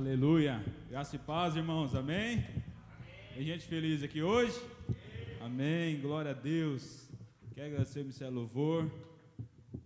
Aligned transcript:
Aleluia. 0.00 0.64
Graça 0.88 1.16
e 1.16 1.18
paz, 1.18 1.54
irmãos. 1.56 1.94
Amém? 1.94 2.38
Amém. 2.38 2.64
Tem 3.34 3.44
gente 3.44 3.66
feliz 3.66 4.02
aqui 4.02 4.22
hoje? 4.22 4.58
Amém. 5.42 5.90
Amém. 5.90 6.00
Glória 6.00 6.30
a 6.30 6.34
Deus. 6.34 7.06
Quero 7.52 7.66
agradecer 7.66 7.98
o 7.98 8.04
Ministério 8.04 8.32
Louvor. 8.34 8.90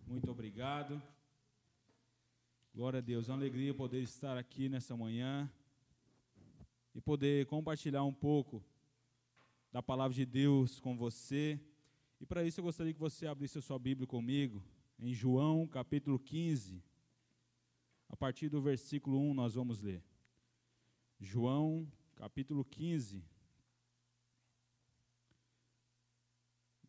Muito 0.07 0.31
obrigado. 0.31 1.03
Glória 2.73 2.99
a 2.99 3.01
Deus. 3.01 3.29
É 3.29 3.33
uma 3.33 3.39
alegria 3.39 3.75
poder 3.75 4.03
estar 4.03 4.39
aqui 4.39 4.69
nessa 4.69 4.97
manhã 4.97 5.51
e 6.95 7.01
poder 7.01 7.47
compartilhar 7.47 8.05
um 8.05 8.15
pouco 8.15 8.63
da 9.73 9.83
palavra 9.83 10.15
de 10.15 10.25
Deus 10.25 10.79
com 10.79 10.97
você. 10.97 11.59
E 12.21 12.25
para 12.25 12.45
isso 12.45 12.61
eu 12.61 12.65
gostaria 12.65 12.95
que 12.95 13.01
você 13.01 13.27
abrisse 13.27 13.59
a 13.59 13.63
sua 13.63 13.81
Bíblia 13.81 14.07
comigo 14.07 14.63
em 14.97 15.13
João 15.13 15.67
capítulo 15.67 16.21
15. 16.21 16.81
A 18.15 18.17
partir 18.17 18.49
do 18.49 18.63
versículo 18.63 19.19
1 19.19 19.35
nós 19.35 19.55
vamos 19.55 19.81
ler. 19.81 20.01
João, 21.19 21.85
capítulo 22.15 22.65
15. 22.65 23.25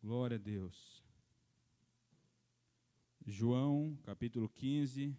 Glória 0.00 0.36
a 0.36 0.38
Deus. 0.38 1.04
João, 3.26 3.98
capítulo 4.04 4.48
15. 4.48 5.18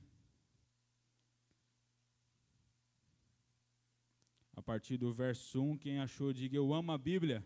A 4.56 4.62
partir 4.62 4.96
do 4.96 5.12
verso 5.12 5.62
1, 5.62 5.78
quem 5.78 6.00
achou, 6.00 6.32
diga 6.32 6.56
eu 6.56 6.74
amo 6.74 6.94
a 6.94 6.98
Bíblia. 6.98 7.46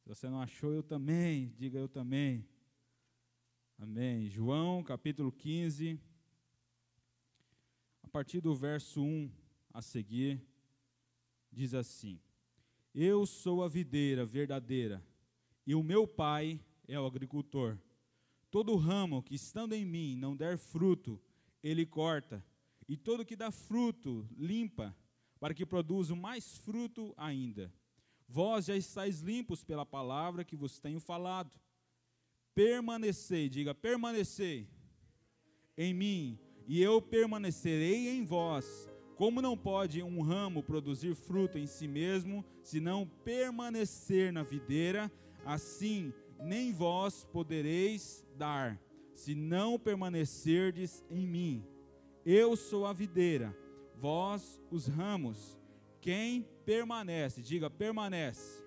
Se 0.00 0.08
você 0.08 0.28
não 0.28 0.40
achou, 0.40 0.72
eu 0.72 0.82
também, 0.82 1.54
diga 1.56 1.78
eu 1.78 1.88
também. 1.88 2.44
Amém. 3.78 4.28
João, 4.28 4.82
capítulo 4.82 5.30
15 5.30 6.07
a 8.08 8.10
partir 8.10 8.40
do 8.40 8.54
verso 8.54 9.02
1 9.02 9.30
a 9.70 9.82
seguir, 9.82 10.42
diz 11.52 11.74
assim: 11.74 12.18
Eu 12.94 13.26
sou 13.26 13.62
a 13.62 13.68
videira 13.68 14.24
verdadeira, 14.24 15.04
e 15.66 15.74
o 15.74 15.82
meu 15.82 16.08
pai 16.08 16.58
é 16.88 16.98
o 16.98 17.04
agricultor. 17.04 17.78
Todo 18.50 18.74
ramo 18.76 19.22
que 19.22 19.34
estando 19.34 19.74
em 19.74 19.84
mim 19.84 20.16
não 20.16 20.34
der 20.34 20.56
fruto, 20.56 21.20
ele 21.62 21.84
corta, 21.84 22.42
e 22.88 22.96
todo 22.96 23.26
que 23.26 23.36
dá 23.36 23.50
fruto, 23.50 24.26
limpa, 24.38 24.96
para 25.38 25.52
que 25.52 25.66
produza 25.66 26.16
mais 26.16 26.56
fruto 26.56 27.12
ainda. 27.14 27.70
Vós 28.26 28.64
já 28.64 28.74
estáis 28.74 29.20
limpos 29.20 29.62
pela 29.64 29.84
palavra 29.84 30.46
que 30.46 30.56
vos 30.56 30.80
tenho 30.80 30.98
falado. 30.98 31.52
Permanecei, 32.54 33.50
diga, 33.50 33.74
permanecei 33.74 34.66
em 35.76 35.92
mim, 35.92 36.47
e 36.68 36.82
eu 36.82 37.00
permanecerei 37.00 38.10
em 38.10 38.24
vós. 38.24 38.88
Como 39.16 39.42
não 39.42 39.56
pode 39.56 40.02
um 40.02 40.20
ramo 40.20 40.62
produzir 40.62 41.14
fruto 41.14 41.58
em 41.58 41.66
si 41.66 41.88
mesmo, 41.88 42.44
se 42.62 42.78
não 42.78 43.08
permanecer 43.24 44.32
na 44.32 44.42
videira, 44.42 45.10
assim 45.44 46.12
nem 46.38 46.72
vós 46.72 47.24
podereis 47.24 48.24
dar, 48.36 48.80
se 49.14 49.34
não 49.34 49.76
permanecerdes 49.78 51.02
em 51.10 51.26
mim. 51.26 51.64
Eu 52.24 52.54
sou 52.54 52.86
a 52.86 52.92
videira, 52.92 53.56
vós 53.96 54.60
os 54.70 54.86
ramos. 54.86 55.58
Quem 56.00 56.46
permanece, 56.64 57.42
diga 57.42 57.68
permanece 57.68 58.62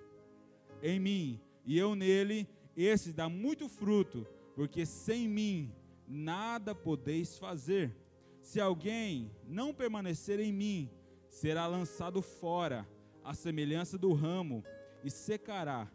em 0.82 1.00
mim, 1.00 1.40
e 1.64 1.78
eu 1.78 1.96
nele, 1.96 2.50
esse 2.76 3.14
dá 3.14 3.30
muito 3.30 3.70
fruto, 3.70 4.28
porque 4.56 4.86
sem 4.86 5.30
mim 5.30 5.72
nada 6.12 6.76
podeis 6.76 7.38
fazer. 7.38 7.96
Se 8.42 8.60
alguém 8.60 9.32
não 9.48 9.74
permanecer 9.74 10.40
em 10.40 10.52
mim, 10.52 10.90
será 11.30 11.66
lançado 11.68 12.22
fora, 12.22 12.88
à 13.24 13.34
semelhança 13.34 13.98
do 13.98 14.14
ramo, 14.14 14.64
e 15.04 15.10
secará. 15.10 15.90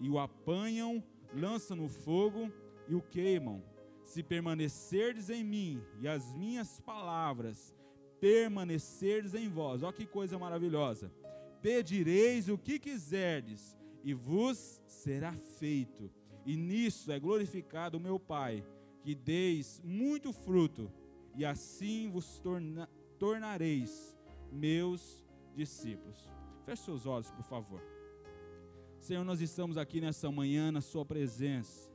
E 0.00 0.08
o 0.08 0.18
apanham, 0.18 1.04
lançam 1.34 1.76
no 1.76 1.88
fogo 1.88 2.50
e 2.88 2.94
o 2.94 3.02
queimam. 3.02 3.62
Se 4.02 4.22
permanecerdes 4.22 5.28
em 5.28 5.44
mim 5.44 5.82
e 6.00 6.08
as 6.08 6.34
minhas 6.34 6.80
palavras 6.80 7.74
permanecerdes 8.20 9.34
em 9.34 9.48
vós, 9.48 9.82
ó 9.82 9.92
que 9.92 10.06
coisa 10.06 10.38
maravilhosa. 10.38 11.12
Pedireis 11.60 12.48
o 12.48 12.56
que 12.56 12.78
quiserdes 12.78 13.76
e 14.02 14.14
vos 14.14 14.80
será 14.86 15.32
feito. 15.32 16.10
E 16.46 16.56
nisso 16.56 17.12
é 17.12 17.20
glorificado 17.20 17.98
o 17.98 18.00
meu 18.00 18.18
Pai 18.18 18.64
que 19.02 19.14
deis 19.14 19.80
muito 19.84 20.32
fruto, 20.32 20.90
e 21.34 21.44
assim 21.44 22.10
vos 22.10 22.38
torna, 22.40 22.88
tornareis 23.18 24.16
meus 24.50 25.24
discípulos. 25.54 26.28
Feche 26.64 26.82
seus 26.82 27.06
olhos, 27.06 27.30
por 27.30 27.44
favor. 27.44 27.80
Senhor, 28.98 29.24
nós 29.24 29.40
estamos 29.40 29.78
aqui 29.78 30.00
nessa 30.00 30.30
manhã 30.30 30.70
na 30.72 30.80
Sua 30.80 31.04
presença. 31.04 31.90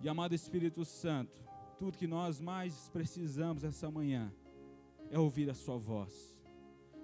E 0.00 0.08
amado 0.08 0.34
Espírito 0.34 0.84
Santo, 0.84 1.38
tudo 1.78 1.98
que 1.98 2.06
nós 2.06 2.40
mais 2.40 2.88
precisamos 2.88 3.64
essa 3.64 3.90
manhã 3.90 4.32
é 5.10 5.18
ouvir 5.18 5.48
a 5.50 5.54
Sua 5.54 5.76
voz. 5.76 6.36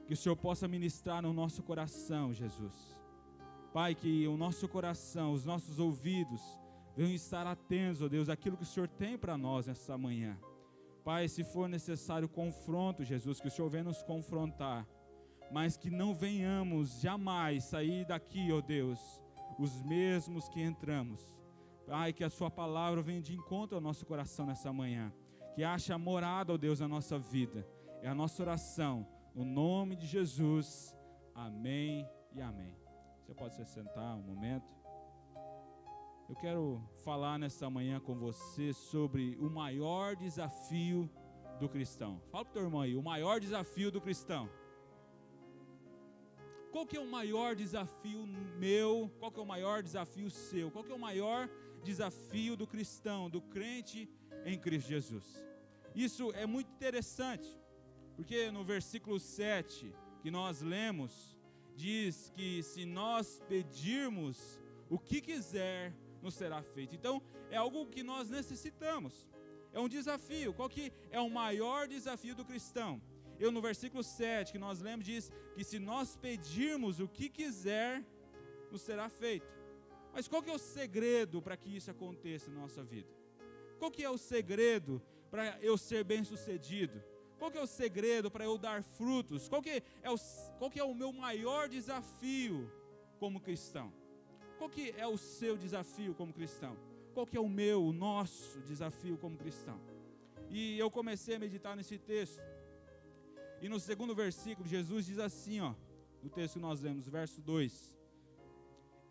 Que 0.07 0.15
o 0.15 0.17
Senhor 0.17 0.37
possa 0.37 0.67
ministrar 0.67 1.23
no 1.23 1.33
nosso 1.33 1.63
coração, 1.63 2.33
Jesus. 2.33 2.97
Pai, 3.73 3.95
que 3.95 4.27
o 4.27 4.37
nosso 4.37 4.69
coração, 4.69 5.33
os 5.33 5.45
nossos 5.45 5.79
ouvidos, 5.79 6.43
Venham 6.97 7.15
estar 7.15 7.47
atentos, 7.47 8.03
ó 8.03 8.09
Deus, 8.09 8.29
àquilo 8.29 8.57
que 8.57 8.63
o 8.63 8.67
Senhor 8.67 8.89
tem 8.89 9.17
para 9.17 9.39
nós 9.39 9.67
nessa 9.67 9.97
manhã. 9.97 10.39
Pai, 11.05 11.27
se 11.29 11.43
for 11.43 11.69
necessário 11.69 12.29
confronto, 12.29 13.03
Jesus, 13.03 13.41
que 13.41 13.49
o 13.49 13.51
Senhor 13.51 13.69
venha 13.69 13.85
nos 13.85 14.03
confrontar, 14.03 14.87
mas 15.51 15.77
que 15.77 15.91
não 15.91 16.15
venhamos 16.15 17.01
jamais 17.01 17.65
sair 17.65 18.05
daqui, 18.07 18.53
ó 18.53 18.61
Deus, 18.61 19.21
os 19.59 19.83
mesmos 19.83 20.49
que 20.49 20.61
entramos. 20.61 21.37
Pai, 21.87 22.13
que 22.13 22.23
a 22.23 22.31
Sua 22.31 22.51
palavra 22.51 23.03
venha 23.03 23.21
de 23.21 23.35
encontro 23.35 23.77
ao 23.77 23.83
nosso 23.83 24.07
coração 24.07 24.47
nessa 24.47 24.73
manhã, 24.73 25.13
que 25.55 25.65
ache 25.65 25.93
a 25.93 25.99
morada, 25.99 26.53
ó 26.53 26.57
Deus, 26.57 26.81
na 26.81 26.89
nossa 26.89 27.19
vida. 27.19 27.67
É 28.01 28.09
a 28.09 28.15
nossa 28.15 28.43
oração, 28.43 29.07
no 29.35 29.45
nome 29.45 29.97
de 29.97 30.07
Jesus. 30.07 30.95
Amém 31.35 32.09
e 32.33 32.41
amém. 32.41 32.77
Você 33.21 33.35
pode 33.35 33.55
se 33.55 33.65
sentar 33.65 34.17
um 34.17 34.23
momento. 34.23 34.82
Eu 36.33 36.37
quero 36.37 36.83
falar 37.05 37.39
nessa 37.39 37.69
manhã 37.69 38.01
com 38.01 38.15
você 38.15 38.73
sobre 38.73 39.37
o 39.39 39.51
maior 39.51 40.17
desafio 40.17 41.07
do 41.61 41.69
cristão. 41.69 42.23
Fala 42.31 42.47
para 42.47 42.51
o 42.51 42.55
teu 42.55 42.63
irmão 42.63 42.81
aí, 42.81 42.97
o 42.97 43.03
maior 43.03 43.39
desafio 43.39 43.91
do 43.91 44.01
cristão. 44.01 44.49
Qual 46.71 46.87
que 46.87 46.97
é 46.97 47.01
o 47.01 47.07
maior 47.07 47.55
desafio 47.55 48.27
meu? 48.59 49.13
Qual 49.19 49.31
que 49.31 49.39
é 49.39 49.43
o 49.43 49.47
maior 49.47 49.83
desafio 49.83 50.31
seu? 50.31 50.71
Qual 50.71 50.83
que 50.83 50.91
é 50.91 50.95
o 50.95 50.99
maior 50.99 51.51
desafio 51.85 52.57
do 52.57 52.67
cristão, 52.67 53.29
do 53.29 53.43
crente 53.43 54.09
em 54.47 54.59
Cristo 54.59 54.89
Jesus? 54.89 55.45
Isso 55.95 56.33
é 56.33 56.47
muito 56.47 56.71
interessante, 56.71 57.61
porque 58.17 58.51
no 58.51 58.65
versículo 58.65 59.21
7 59.21 59.95
que 60.23 60.31
nós 60.31 60.63
lemos, 60.63 61.37
diz 61.77 62.31
que 62.31 62.63
se 62.63 62.87
nós 62.87 63.39
pedirmos 63.47 64.59
o 64.89 64.99
que 64.99 65.21
quiser, 65.21 65.95
nos 66.23 66.35
será 66.35 66.63
feito. 66.63 66.95
Então, 66.95 67.23
é 67.51 67.57
algo 67.57 67.87
que 67.87 68.03
nós 68.03 68.31
necessitamos. 68.31 69.29
É 69.73 69.81
um 69.81 69.89
desafio. 69.89 70.55
Qual 70.55 70.69
que 70.69 70.93
é 71.11 71.21
o 71.21 71.31
maior 71.31 71.89
desafio 71.89 72.35
do 72.35 72.45
cristão? 72.45 73.01
Eu 73.39 73.51
no 73.51 73.61
versículo 73.61 74.05
7, 74.05 74.53
que 74.53 74.59
nós 74.59 74.81
lemos, 74.81 75.05
diz 75.05 75.31
que 75.55 75.65
se 75.65 75.79
nós 75.79 76.17
pedirmos 76.17 77.01
o 77.01 77.09
que 77.09 77.29
quiser, 77.29 78.05
nos 78.71 78.83
será 78.83 79.09
feito. 79.09 79.47
Mas 80.13 80.29
qual 80.29 80.43
que 80.43 80.51
é 80.51 80.55
o 80.55 80.59
segredo 80.59 81.41
para 81.43 81.57
que 81.57 81.75
isso 81.75 81.91
aconteça 81.91 82.51
na 82.51 82.61
nossa 82.61 82.85
vida? 82.85 83.09
Qual 83.79 83.91
que 83.91 84.05
é 84.05 84.11
o 84.11 84.19
segredo 84.19 85.03
para 85.31 85.59
eu 85.61 85.77
ser 85.77 86.05
bem-sucedido? 86.05 87.03
Qual 87.39 87.51
que 87.51 87.59
é 87.59 87.61
o 87.61 87.67
segredo 87.67 88.31
para 88.31 88.45
eu 88.45 88.57
dar 88.57 88.83
frutos? 88.83 89.49
Qual 89.49 89.61
que 89.61 89.83
é 90.03 90.11
o, 90.11 90.17
qual 90.59 90.71
que 90.71 90.79
é 90.79 90.85
o 90.85 90.95
meu 90.95 91.13
maior 91.13 91.69
desafio 91.69 92.71
como 93.19 93.41
cristão? 93.41 93.93
Qual 94.63 94.71
que 94.71 94.95
é 94.97 95.09
o 95.09 95.19
seu 95.19 95.57
desafio 95.57 96.15
como 96.15 96.33
cristão? 96.33 96.77
Qual 97.13 97.27
que 97.27 97.37
é 97.37 97.41
o 97.41 97.49
meu, 97.49 97.83
o 97.83 97.93
nosso 97.93 98.61
desafio 98.61 99.19
como 99.19 99.37
cristão? 99.37 99.77
E 100.49 100.79
eu 100.79 100.89
comecei 100.89 101.35
a 101.35 101.39
meditar 101.41 101.75
nesse 101.75 101.99
texto. 101.99 102.41
E 103.61 103.69
no 103.69 103.81
segundo 103.81 104.15
versículo, 104.15 104.69
Jesus 104.69 105.07
diz 105.07 105.19
assim, 105.19 105.59
ó, 105.59 105.75
no 106.23 106.31
texto 106.31 106.55
que 106.55 106.61
nós 106.61 106.81
lemos, 106.81 107.09
verso 107.09 107.41
2. 107.41 107.99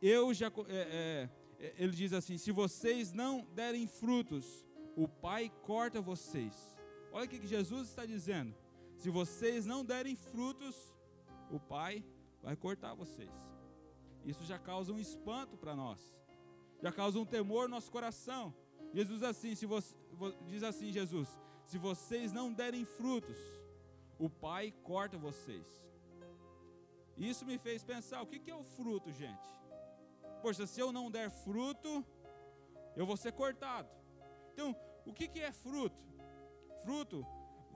Eu 0.01 0.33
já, 0.33 0.47
é, 0.47 1.29
é, 1.59 1.65
é, 1.65 1.73
ele 1.77 1.91
diz 1.91 2.13
assim: 2.13 2.37
se 2.37 2.49
vocês 2.53 3.11
não 3.11 3.45
derem 3.53 3.85
frutos, 3.87 4.65
o 4.95 5.05
Pai 5.05 5.51
corta 5.63 5.99
vocês. 5.99 6.55
Olha 7.11 7.25
o 7.25 7.27
que 7.27 7.45
Jesus 7.45 7.89
está 7.89 8.05
dizendo. 8.05 8.55
Se 8.95 9.09
vocês 9.09 9.65
não 9.65 9.83
derem 9.83 10.15
frutos, 10.15 10.95
o 11.49 11.59
Pai 11.59 12.05
vai 12.41 12.55
cortar 12.55 12.93
vocês. 12.93 13.50
Isso 14.25 14.43
já 14.45 14.59
causa 14.59 14.91
um 14.91 14.99
espanto 14.99 15.57
para 15.57 15.75
nós. 15.75 15.99
Já 16.81 16.91
causa 16.91 17.19
um 17.19 17.25
temor 17.25 17.63
no 17.67 17.75
nosso 17.75 17.91
coração. 17.91 18.53
Jesus 18.93 19.23
assim, 19.23 19.55
se 19.55 19.65
você, 19.65 19.95
diz 20.45 20.63
assim 20.63 20.91
Jesus, 20.91 21.39
se 21.65 21.77
vocês 21.77 22.33
não 22.33 22.51
derem 22.51 22.85
frutos, 22.85 23.37
o 24.19 24.29
Pai 24.29 24.73
corta 24.83 25.17
vocês. 25.17 25.65
Isso 27.17 27.45
me 27.45 27.57
fez 27.57 27.83
pensar: 27.83 28.21
o 28.21 28.27
que 28.27 28.49
é 28.49 28.55
o 28.55 28.63
fruto, 28.63 29.11
gente? 29.11 29.49
Poxa, 30.41 30.65
se 30.65 30.79
eu 30.79 30.91
não 30.91 31.09
der 31.11 31.29
fruto, 31.29 32.05
eu 32.95 33.05
vou 33.05 33.15
ser 33.15 33.31
cortado. 33.31 33.89
Então, 34.53 34.75
o 35.05 35.13
que 35.13 35.39
é 35.39 35.51
fruto? 35.51 35.97
Fruto, 36.83 37.25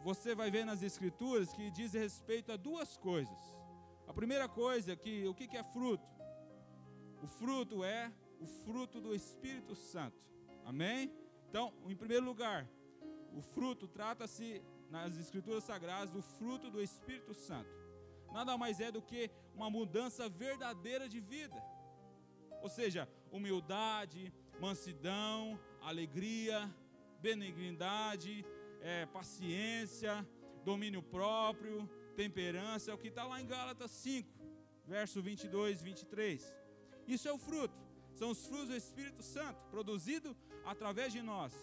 você 0.04 0.36
vai 0.36 0.50
ver 0.50 0.66
nas 0.66 0.82
Escrituras 0.82 1.54
que 1.54 1.70
diz 1.72 1.94
respeito 1.94 2.52
a 2.52 2.58
duas 2.58 2.98
coisas. 2.98 3.38
A 4.08 4.14
primeira 4.14 4.48
coisa 4.48 4.94
é 4.94 4.96
que 4.96 5.28
o 5.28 5.34
que 5.34 5.56
é 5.56 5.64
fruto? 5.64 6.15
O 7.26 7.28
fruto 7.28 7.84
é 7.84 8.12
o 8.40 8.46
fruto 8.46 9.02
do 9.02 9.12
Espírito 9.16 9.74
Santo. 9.74 10.22
Amém? 10.64 11.12
Então, 11.50 11.74
em 11.88 11.96
primeiro 11.96 12.24
lugar, 12.24 12.70
o 13.34 13.42
fruto 13.42 13.88
trata-se 13.88 14.62
nas 14.92 15.18
Escrituras 15.18 15.64
Sagradas 15.64 16.12
do 16.12 16.22
fruto 16.22 16.70
do 16.70 16.80
Espírito 16.80 17.34
Santo. 17.34 17.72
Nada 18.32 18.56
mais 18.60 18.80
é 18.80 18.92
do 18.92 19.02
que 19.02 19.32
uma 19.56 19.72
mudança 19.72 20.30
verdadeira 20.30 21.10
de 21.10 21.20
vida. 21.20 21.60
Ou 22.62 22.70
seja, 22.70 23.10
humildade, 23.32 24.32
mansidão, 24.60 25.60
alegria, 25.82 26.72
benignidade, 27.22 28.46
é, 28.82 29.08
paciência, 29.08 30.14
domínio 30.64 31.02
próprio, 31.02 31.90
temperança, 32.16 32.92
é 32.92 32.94
o 32.94 33.00
que 33.00 33.08
está 33.08 33.24
lá 33.24 33.42
em 33.42 33.48
Gálatas 33.48 33.90
5, 33.90 34.30
verso 34.86 35.24
22 35.24 35.82
e 35.82 35.84
23. 35.84 36.65
Isso 37.08 37.28
é 37.28 37.34
o 37.34 37.38
fruto, 37.38 37.76
são 38.14 38.32
os 38.32 38.46
frutos 38.46 38.70
do 38.70 38.76
Espírito 38.76 39.22
Santo, 39.22 39.60
produzido 39.70 40.36
através 40.66 41.14
de 41.14 41.22
nós. 41.22 41.54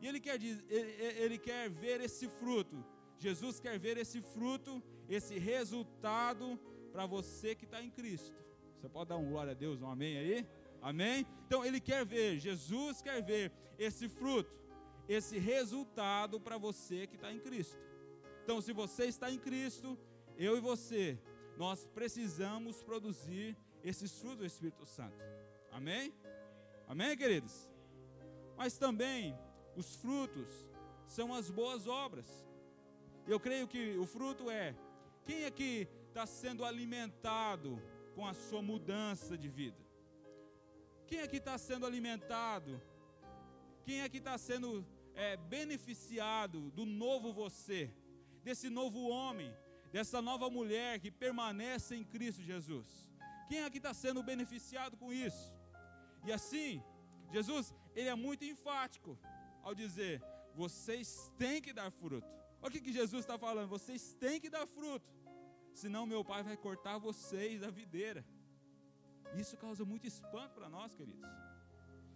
E 0.00 0.06
ele 0.06 0.18
quer, 0.18 0.42
ele, 0.42 0.62
ele 0.68 1.38
quer 1.38 1.70
ver 1.70 2.00
esse 2.00 2.28
fruto, 2.28 2.84
Jesus 3.18 3.60
quer 3.60 3.78
ver 3.78 3.96
esse 3.96 4.20
fruto, 4.20 4.82
esse 5.08 5.38
resultado 5.38 6.58
para 6.92 7.06
você 7.06 7.54
que 7.54 7.64
está 7.64 7.80
em 7.82 7.90
Cristo. 7.90 8.34
Você 8.76 8.88
pode 8.88 9.10
dar 9.10 9.16
um 9.16 9.28
glória 9.28 9.52
a 9.52 9.54
Deus, 9.54 9.80
um 9.80 9.88
amém 9.88 10.18
aí? 10.18 10.46
Amém? 10.80 11.24
Então 11.46 11.64
ele 11.64 11.80
quer 11.80 12.04
ver, 12.04 12.40
Jesus 12.40 13.00
quer 13.00 13.22
ver 13.22 13.52
esse 13.78 14.08
fruto, 14.08 14.52
esse 15.08 15.38
resultado 15.38 16.40
para 16.40 16.58
você 16.58 17.06
que 17.06 17.14
está 17.14 17.32
em 17.32 17.38
Cristo. 17.38 17.78
Então, 18.42 18.60
se 18.60 18.72
você 18.72 19.04
está 19.04 19.30
em 19.30 19.38
Cristo, 19.38 19.96
eu 20.36 20.56
e 20.56 20.60
você, 20.60 21.16
nós 21.56 21.86
precisamos 21.86 22.82
produzir 22.82 23.56
esses 23.82 24.18
frutos 24.18 24.38
do 24.38 24.46
Espírito 24.46 24.86
Santo. 24.86 25.16
Amém? 25.70 26.14
Amém, 26.86 27.16
queridos? 27.16 27.70
Mas 28.56 28.78
também 28.78 29.36
os 29.76 29.96
frutos 29.96 30.48
são 31.06 31.34
as 31.34 31.50
boas 31.50 31.86
obras. 31.86 32.28
Eu 33.26 33.38
creio 33.38 33.66
que 33.66 33.96
o 33.96 34.06
fruto 34.06 34.50
é 34.50 34.74
quem 35.24 35.44
é 35.44 35.50
que 35.50 35.88
está 36.08 36.26
sendo 36.26 36.64
alimentado 36.64 37.80
com 38.14 38.26
a 38.26 38.34
sua 38.34 38.60
mudança 38.60 39.36
de 39.38 39.48
vida? 39.48 39.80
Quem 41.06 41.20
é 41.20 41.28
que 41.28 41.36
está 41.36 41.56
sendo 41.56 41.86
alimentado? 41.86 42.80
Quem 43.84 44.00
é 44.00 44.08
que 44.08 44.18
está 44.18 44.36
sendo 44.36 44.84
é, 45.14 45.36
beneficiado 45.36 46.70
do 46.70 46.84
novo 46.84 47.32
você, 47.32 47.94
desse 48.42 48.68
novo 48.68 49.08
homem, 49.08 49.54
dessa 49.92 50.20
nova 50.20 50.50
mulher 50.50 51.00
que 51.00 51.10
permanece 51.10 51.94
em 51.94 52.04
Cristo 52.04 52.42
Jesus? 52.42 53.11
Quem 53.52 53.64
é 53.64 53.68
que 53.68 53.80
está 53.80 53.92
sendo 53.92 54.20
beneficiado 54.22 54.96
com 54.96 55.08
isso? 55.12 55.46
E 56.26 56.32
assim, 56.32 56.82
Jesus, 57.30 57.74
ele 57.94 58.08
é 58.08 58.14
muito 58.14 58.46
enfático 58.52 59.10
ao 59.62 59.74
dizer: 59.74 60.22
vocês 60.54 61.30
têm 61.36 61.60
que 61.60 61.70
dar 61.80 61.90
fruto. 61.90 62.26
Olha 62.62 62.70
o 62.70 62.72
que, 62.72 62.92
Jesus 63.00 63.20
está 63.22 63.36
falando: 63.38 63.68
vocês 63.68 64.14
têm 64.14 64.40
que 64.40 64.48
dar 64.48 64.66
fruto, 64.66 65.06
senão 65.74 66.06
meu 66.06 66.24
pai 66.24 66.42
vai 66.42 66.56
cortar 66.56 66.96
vocês 66.96 67.60
da 67.60 67.70
videira. 67.80 68.24
Isso 69.42 69.54
causa 69.64 69.84
muito 69.84 70.06
espanto 70.06 70.54
para 70.54 70.70
nós, 70.76 70.94
queridos. 70.94 71.28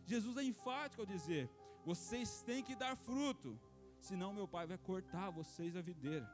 Jesus 0.06 0.38
é 0.38 0.43
enfático 0.43 1.03
ao 1.03 1.06
dizer: 1.15 1.50
vocês 1.85 2.41
têm 2.49 2.62
que 2.62 2.75
dar 2.75 2.97
fruto, 2.97 3.61
senão 4.00 4.33
meu 4.33 4.49
pai 4.49 4.67
vai 4.67 4.79
cortar 4.79 5.29
vocês 5.29 5.75
da 5.75 5.83
videira. 5.83 6.27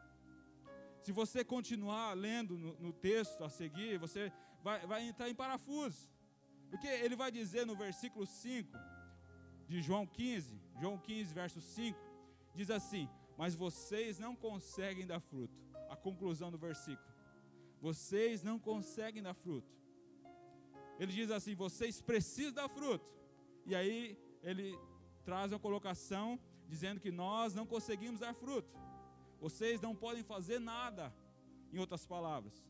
Se 1.00 1.10
você 1.10 1.44
continuar 1.44 2.12
lendo 2.12 2.56
no, 2.56 2.72
no 2.78 2.92
texto 2.92 3.42
a 3.42 3.48
seguir, 3.48 3.98
você 3.98 4.32
vai, 4.62 4.86
vai 4.86 5.02
entrar 5.08 5.28
em 5.28 5.34
parafuso. 5.34 6.08
Porque 6.70 6.86
ele 6.86 7.16
vai 7.16 7.30
dizer 7.30 7.66
no 7.66 7.76
versículo 7.76 8.26
5 8.26 8.70
de 9.68 9.82
João 9.82 10.06
15, 10.06 10.60
João 10.80 10.98
15, 10.98 11.34
verso 11.34 11.60
5, 11.60 11.98
diz 12.54 12.70
assim: 12.70 13.08
Mas 13.36 13.54
vocês 13.54 14.18
não 14.18 14.34
conseguem 14.34 15.06
dar 15.06 15.20
fruto. 15.20 15.60
A 15.90 15.96
conclusão 15.96 16.50
do 16.50 16.56
versículo. 16.56 17.12
Vocês 17.80 18.42
não 18.42 18.58
conseguem 18.58 19.22
dar 19.22 19.34
fruto. 19.34 19.70
Ele 20.98 21.12
diz 21.12 21.30
assim: 21.30 21.54
Vocês 21.54 22.00
precisam 22.00 22.52
dar 22.52 22.68
fruto. 22.68 23.04
E 23.66 23.74
aí 23.74 24.18
ele 24.42 24.78
traz 25.24 25.52
uma 25.52 25.58
colocação 25.58 26.40
dizendo 26.68 27.00
que 27.00 27.10
nós 27.10 27.54
não 27.54 27.66
conseguimos 27.66 28.20
dar 28.20 28.34
fruto. 28.34 28.70
Vocês 29.40 29.80
não 29.80 29.94
podem 29.94 30.22
fazer 30.22 30.58
nada, 30.58 31.12
em 31.72 31.78
outras 31.78 32.06
palavras. 32.06 32.64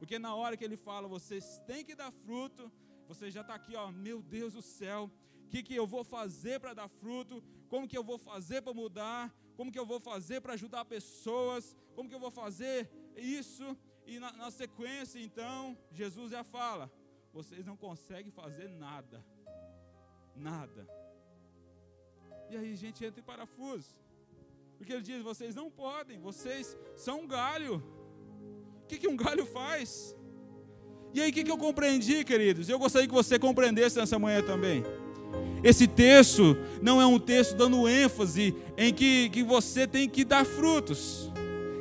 Porque 0.00 0.18
na 0.18 0.34
hora 0.34 0.56
que 0.56 0.64
ele 0.64 0.78
fala, 0.78 1.06
vocês 1.06 1.60
têm 1.66 1.84
que 1.84 1.94
dar 1.94 2.10
fruto, 2.10 2.72
você 3.06 3.30
já 3.30 3.42
está 3.42 3.54
aqui, 3.54 3.76
ó, 3.76 3.92
meu 3.92 4.22
Deus 4.22 4.54
do 4.54 4.62
céu, 4.62 5.10
o 5.44 5.48
que, 5.50 5.62
que 5.62 5.74
eu 5.74 5.86
vou 5.86 6.02
fazer 6.02 6.58
para 6.58 6.72
dar 6.72 6.88
fruto? 6.88 7.44
Como 7.68 7.86
que 7.86 7.98
eu 7.98 8.02
vou 8.02 8.16
fazer 8.16 8.62
para 8.62 8.72
mudar? 8.72 9.22
Como 9.58 9.70
que 9.70 9.78
eu 9.78 9.84
vou 9.84 10.00
fazer 10.00 10.40
para 10.40 10.54
ajudar 10.54 10.86
pessoas? 10.86 11.76
Como 11.94 12.08
que 12.08 12.14
eu 12.14 12.24
vou 12.26 12.30
fazer 12.30 12.90
isso? 13.14 13.76
E 14.06 14.18
na, 14.18 14.32
na 14.32 14.50
sequência, 14.50 15.18
então, 15.20 15.76
Jesus 15.92 16.30
já 16.30 16.42
fala: 16.42 16.90
vocês 17.30 17.66
não 17.66 17.76
conseguem 17.76 18.32
fazer 18.32 18.68
nada. 18.70 19.22
Nada. 20.34 20.88
E 22.48 22.56
aí 22.56 22.72
a 22.72 22.76
gente 22.76 23.04
entra 23.04 23.20
em 23.20 23.22
parafuso. 23.32 23.94
Porque 24.78 24.94
ele 24.94 25.02
diz: 25.02 25.22
vocês 25.22 25.54
não 25.54 25.70
podem, 25.70 26.18
vocês 26.18 26.74
são 26.96 27.20
um 27.20 27.28
galho. 27.28 27.99
O 28.90 28.92
que, 28.92 28.98
que 28.98 29.08
um 29.08 29.16
galho 29.16 29.46
faz? 29.46 30.16
E 31.14 31.20
aí 31.20 31.30
o 31.30 31.32
que, 31.32 31.44
que 31.44 31.50
eu 31.50 31.56
compreendi, 31.56 32.24
queridos? 32.24 32.68
Eu 32.68 32.76
gostaria 32.76 33.06
que 33.06 33.14
você 33.14 33.38
compreendesse 33.38 33.96
nessa 33.96 34.18
manhã 34.18 34.42
também. 34.42 34.82
Esse 35.62 35.86
texto 35.86 36.56
não 36.82 37.00
é 37.00 37.06
um 37.06 37.16
texto 37.16 37.54
dando 37.54 37.88
ênfase 37.88 38.52
em 38.76 38.92
que, 38.92 39.28
que 39.28 39.44
você 39.44 39.86
tem 39.86 40.08
que 40.08 40.24
dar 40.24 40.44
frutos. 40.44 41.30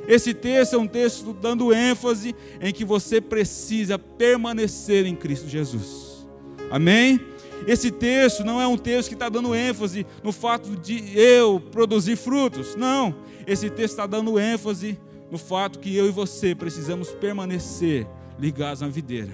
Esse 0.08 0.36
texto 0.36 0.76
é 0.76 0.78
um 0.78 0.86
texto 0.86 1.34
dando 1.34 1.74
ênfase 1.74 2.36
em 2.62 2.72
que 2.72 2.86
você 2.86 3.20
precisa 3.20 3.98
permanecer 3.98 5.08
em 5.08 5.16
Cristo 5.16 5.50
Jesus. 5.50 6.28
Amém? 6.70 7.20
Esse 7.66 7.90
texto 7.90 8.44
não 8.44 8.62
é 8.62 8.68
um 8.68 8.78
texto 8.78 9.10
que 9.10 9.16
está 9.16 9.30
dando 9.30 9.56
ênfase 9.56 10.06
no 10.24 10.32
fato 10.32 10.76
de 10.76 11.18
eu 11.18 11.60
produzir 11.72 12.18
frutos. 12.18 12.76
Não. 12.76 13.16
Esse 13.48 13.68
texto 13.68 13.94
está 13.94 14.06
dando 14.06 14.38
ênfase 14.38 15.00
no 15.32 15.38
fato 15.38 15.80
que 15.80 15.96
eu 15.96 16.08
e 16.08 16.12
você 16.12 16.56
precisamos 16.56 17.12
permanecer 17.12 18.08
ligados 18.38 18.82
na 18.82 18.88
videira. 18.88 19.32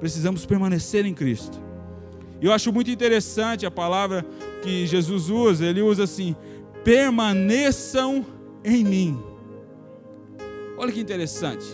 Precisamos 0.00 0.44
permanecer 0.44 1.06
em 1.06 1.14
Cristo. 1.14 1.60
Eu 2.40 2.52
acho 2.52 2.72
muito 2.72 2.90
interessante 2.90 3.64
a 3.64 3.70
palavra 3.70 4.24
que 4.62 4.86
Jesus 4.86 5.30
usa. 5.30 5.64
Ele 5.64 5.80
usa 5.82 6.04
assim: 6.04 6.34
permaneçam 6.82 8.26
em 8.64 8.84
mim. 8.84 9.22
Olha 10.76 10.92
que 10.92 11.00
interessante. 11.00 11.64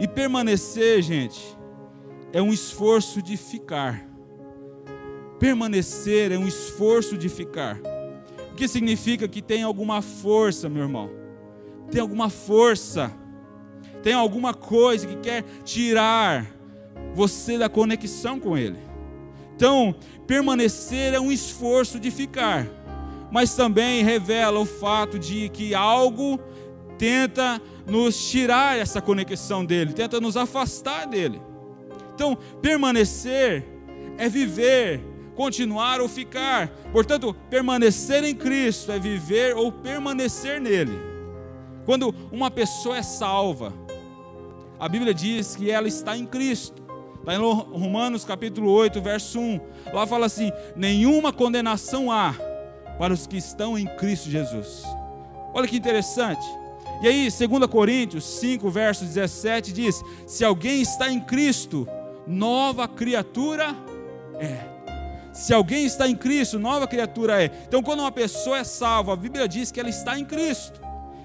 E 0.00 0.08
permanecer, 0.08 1.02
gente, 1.02 1.56
é 2.32 2.40
um 2.40 2.52
esforço 2.52 3.22
de 3.22 3.36
ficar. 3.36 4.08
Permanecer 5.38 6.32
é 6.32 6.38
um 6.38 6.48
esforço 6.48 7.16
de 7.16 7.28
ficar. 7.28 7.78
O 8.52 8.54
que 8.56 8.66
significa 8.66 9.28
que 9.28 9.42
tem 9.42 9.62
alguma 9.62 10.00
força, 10.00 10.68
meu 10.68 10.82
irmão? 10.82 11.23
Tem 11.90 12.00
alguma 12.00 12.28
força. 12.28 13.12
Tem 14.02 14.12
alguma 14.12 14.52
coisa 14.52 15.06
que 15.06 15.16
quer 15.16 15.44
tirar 15.64 16.46
você 17.14 17.56
da 17.56 17.68
conexão 17.68 18.38
com 18.38 18.56
Ele. 18.56 18.78
Então, 19.56 19.94
permanecer 20.26 21.14
é 21.14 21.20
um 21.20 21.30
esforço 21.30 22.00
de 22.00 22.10
ficar, 22.10 22.66
mas 23.30 23.54
também 23.54 24.02
revela 24.02 24.58
o 24.58 24.66
fato 24.66 25.18
de 25.18 25.48
que 25.48 25.74
algo 25.74 26.40
tenta 26.98 27.62
nos 27.86 28.30
tirar 28.30 28.76
essa 28.76 29.00
conexão 29.00 29.64
dele, 29.64 29.92
tenta 29.92 30.20
nos 30.20 30.36
afastar 30.36 31.06
dele. 31.06 31.40
Então, 32.14 32.36
permanecer 32.60 33.64
é 34.18 34.28
viver 34.28 35.00
continuar 35.34 36.00
ou 36.00 36.08
ficar. 36.08 36.68
Portanto, 36.92 37.34
permanecer 37.50 38.24
em 38.24 38.34
Cristo 38.34 38.92
é 38.92 38.98
viver 38.98 39.56
ou 39.56 39.70
permanecer 39.70 40.60
nele. 40.60 41.13
Quando 41.84 42.14
uma 42.32 42.50
pessoa 42.50 42.96
é 42.96 43.02
salva, 43.02 43.72
a 44.78 44.88
Bíblia 44.88 45.14
diz 45.14 45.54
que 45.54 45.70
ela 45.70 45.88
está 45.88 46.16
em 46.16 46.26
Cristo. 46.26 46.82
Está 47.20 47.34
em 47.34 47.38
Romanos 47.38 48.24
capítulo 48.24 48.70
8, 48.70 49.00
verso 49.00 49.40
1. 49.40 49.60
Lá 49.92 50.06
fala 50.06 50.26
assim: 50.26 50.52
nenhuma 50.76 51.32
condenação 51.32 52.10
há 52.10 52.34
para 52.98 53.14
os 53.14 53.26
que 53.26 53.36
estão 53.36 53.78
em 53.78 53.86
Cristo 53.96 54.28
Jesus. 54.28 54.82
Olha 55.54 55.68
que 55.68 55.76
interessante. 55.76 56.44
E 57.02 57.08
aí, 57.08 57.28
2 57.30 57.66
Coríntios 57.66 58.24
5, 58.24 58.70
verso 58.70 59.04
17 59.04 59.72
diz: 59.72 60.02
Se 60.26 60.44
alguém 60.44 60.82
está 60.82 61.10
em 61.10 61.20
Cristo, 61.20 61.88
nova 62.26 62.86
criatura 62.86 63.74
é. 64.38 64.74
Se 65.32 65.52
alguém 65.52 65.84
está 65.84 66.06
em 66.06 66.14
Cristo, 66.14 66.58
nova 66.58 66.86
criatura 66.86 67.42
é. 67.42 67.50
Então, 67.66 67.82
quando 67.82 68.00
uma 68.00 68.12
pessoa 68.12 68.58
é 68.58 68.64
salva, 68.64 69.14
a 69.14 69.16
Bíblia 69.16 69.48
diz 69.48 69.70
que 69.70 69.80
ela 69.80 69.88
está 69.88 70.18
em 70.18 70.24
Cristo. 70.24 70.83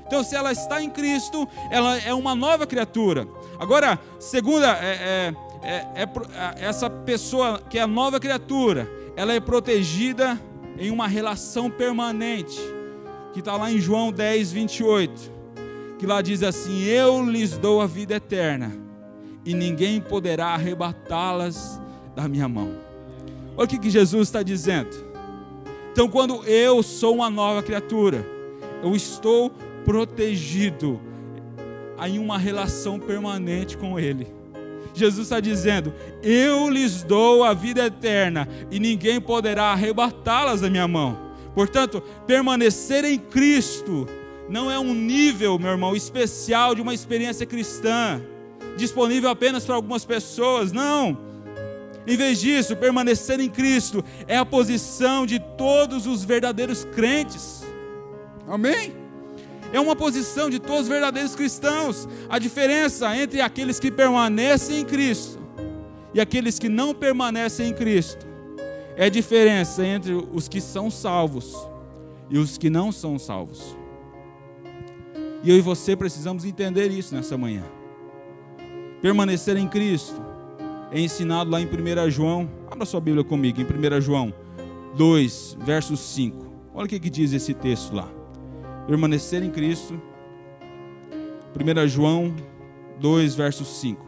Então, 0.09 0.23
se 0.23 0.35
ela 0.35 0.51
está 0.51 0.81
em 0.81 0.89
Cristo, 0.89 1.47
ela 1.69 1.95
é 1.99 2.11
uma 2.11 2.33
nova 2.33 2.65
criatura. 2.65 3.27
Agora, 3.59 3.99
segunda, 4.17 4.75
é, 4.81 5.35
é, 5.61 5.85
é, 5.93 6.01
é 6.01 6.65
essa 6.65 6.89
pessoa 6.89 7.61
que 7.69 7.77
é 7.77 7.85
nova 7.85 8.19
criatura, 8.19 8.89
ela 9.15 9.33
é 9.33 9.39
protegida 9.39 10.41
em 10.79 10.89
uma 10.89 11.07
relação 11.07 11.69
permanente, 11.69 12.59
que 13.33 13.39
está 13.39 13.55
lá 13.55 13.71
em 13.71 13.79
João 13.79 14.11
10, 14.11 14.51
28, 14.51 15.31
que 15.99 16.07
lá 16.07 16.23
diz 16.23 16.41
assim: 16.41 16.85
Eu 16.85 17.23
lhes 17.23 17.55
dou 17.55 17.79
a 17.79 17.85
vida 17.85 18.15
eterna, 18.15 18.75
e 19.45 19.53
ninguém 19.53 20.01
poderá 20.01 20.47
arrebatá-las 20.47 21.79
da 22.15 22.27
minha 22.27 22.49
mão. 22.49 22.71
Olha 23.55 23.65
o 23.65 23.67
que, 23.67 23.77
que 23.77 23.91
Jesus 23.91 24.27
está 24.27 24.41
dizendo. 24.41 24.89
Então, 25.91 26.09
quando 26.09 26.43
eu 26.45 26.81
sou 26.81 27.13
uma 27.13 27.29
nova 27.29 27.61
criatura, 27.61 28.25
eu 28.81 28.95
estou 28.95 29.51
protegido 29.89 31.01
em 32.05 32.19
uma 32.19 32.37
relação 32.37 32.99
permanente 32.99 33.75
com 33.75 33.99
Ele. 33.99 34.27
Jesus 34.93 35.25
está 35.25 35.39
dizendo: 35.39 35.91
Eu 36.21 36.69
lhes 36.69 37.01
dou 37.01 37.43
a 37.43 37.55
vida 37.55 37.83
eterna 37.83 38.47
e 38.69 38.79
ninguém 38.79 39.19
poderá 39.19 39.71
arrebatá-las 39.71 40.61
da 40.61 40.69
minha 40.69 40.87
mão. 40.87 41.17
Portanto, 41.55 42.03
permanecer 42.27 43.03
em 43.03 43.17
Cristo 43.17 44.07
não 44.47 44.69
é 44.69 44.77
um 44.77 44.93
nível, 44.93 45.57
meu 45.57 45.71
irmão, 45.71 45.95
especial 45.95 46.75
de 46.75 46.83
uma 46.83 46.93
experiência 46.93 47.47
cristã, 47.47 48.21
disponível 48.77 49.31
apenas 49.31 49.65
para 49.65 49.73
algumas 49.73 50.05
pessoas. 50.05 50.71
Não. 50.71 51.17
Em 52.05 52.15
vez 52.15 52.39
disso, 52.39 52.75
permanecer 52.75 53.39
em 53.39 53.49
Cristo 53.49 54.05
é 54.27 54.37
a 54.37 54.45
posição 54.45 55.25
de 55.25 55.39
todos 55.57 56.05
os 56.05 56.23
verdadeiros 56.23 56.85
crentes. 56.93 57.63
Amém? 58.47 58.98
É 59.71 59.79
uma 59.79 59.95
posição 59.95 60.49
de 60.49 60.59
todos 60.59 60.83
os 60.83 60.87
verdadeiros 60.87 61.35
cristãos. 61.35 62.07
A 62.27 62.39
diferença 62.39 63.15
entre 63.15 63.41
aqueles 63.41 63.79
que 63.79 63.91
permanecem 63.91 64.81
em 64.81 64.85
Cristo 64.85 65.39
e 66.13 66.19
aqueles 66.19 66.57
que 66.57 66.69
não 66.69 66.93
permanecem 66.93 67.69
em 67.69 67.73
Cristo 67.73 68.27
é 68.95 69.05
a 69.05 69.09
diferença 69.09 69.85
entre 69.85 70.13
os 70.13 70.47
que 70.47 70.59
são 70.59 70.89
salvos 70.89 71.55
e 72.29 72.37
os 72.37 72.57
que 72.57 72.69
não 72.69 72.91
são 72.91 73.17
salvos. 73.19 73.77
E 75.43 75.49
eu 75.49 75.57
e 75.57 75.61
você 75.61 75.95
precisamos 75.95 76.43
entender 76.43 76.89
isso 76.91 77.15
nessa 77.15 77.37
manhã. 77.37 77.63
Permanecer 79.01 79.55
em 79.55 79.67
Cristo 79.67 80.21
é 80.91 80.99
ensinado 80.99 81.49
lá 81.49 81.61
em 81.61 81.65
1 81.65 82.09
João. 82.09 82.49
Abra 82.69 82.85
sua 82.85 82.99
Bíblia 82.99 83.23
comigo, 83.23 83.61
em 83.61 83.63
1 83.63 84.01
João 84.01 84.33
2, 84.95 85.57
verso 85.61 85.95
5. 85.95 86.49
Olha 86.73 86.85
o 86.85 86.89
que, 86.89 86.99
que 86.99 87.09
diz 87.09 87.31
esse 87.31 87.53
texto 87.53 87.95
lá 87.95 88.18
permanecer 88.89 89.43
em 89.43 89.51
Cristo. 89.51 90.01
1 91.55 91.87
João 91.87 92.35
2, 92.99 93.35
verso 93.35 93.63
5. 93.63 94.03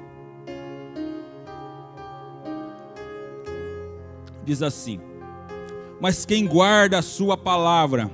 Diz 4.44 4.64
assim: 4.64 5.00
Mas 6.00 6.26
quem 6.26 6.48
guarda 6.48 6.98
a 6.98 7.04
sua 7.04 7.38
palavra, 7.38 8.10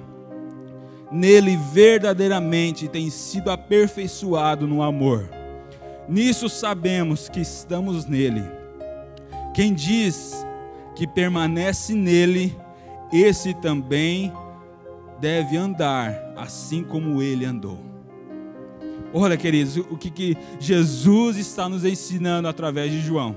nele 1.09 1.55
verdadeiramente 1.71 2.89
tem 2.89 3.09
sido 3.09 3.49
aperfeiçoado 3.49 4.67
no 4.67 4.83
amor. 4.83 5.29
Nisso 6.09 6.49
sabemos 6.49 7.29
que 7.29 7.39
estamos 7.39 8.05
nele. 8.05 8.43
Quem 9.53 9.73
diz 9.73 10.45
que 10.95 11.07
permanece 11.07 11.93
nele, 11.93 12.57
esse 13.13 13.53
também 13.53 14.33
deve 15.21 15.55
andar 15.55 16.26
assim 16.37 16.83
como 16.83 17.21
ele 17.21 17.43
andou. 17.43 17.79
Olha, 19.13 19.35
queridos, 19.35 19.77
o 19.77 19.97
que, 19.97 20.09
que 20.09 20.37
Jesus 20.59 21.37
está 21.37 21.67
nos 21.67 21.83
ensinando 21.83 22.47
através 22.47 22.91
de 22.91 23.01
João. 23.01 23.35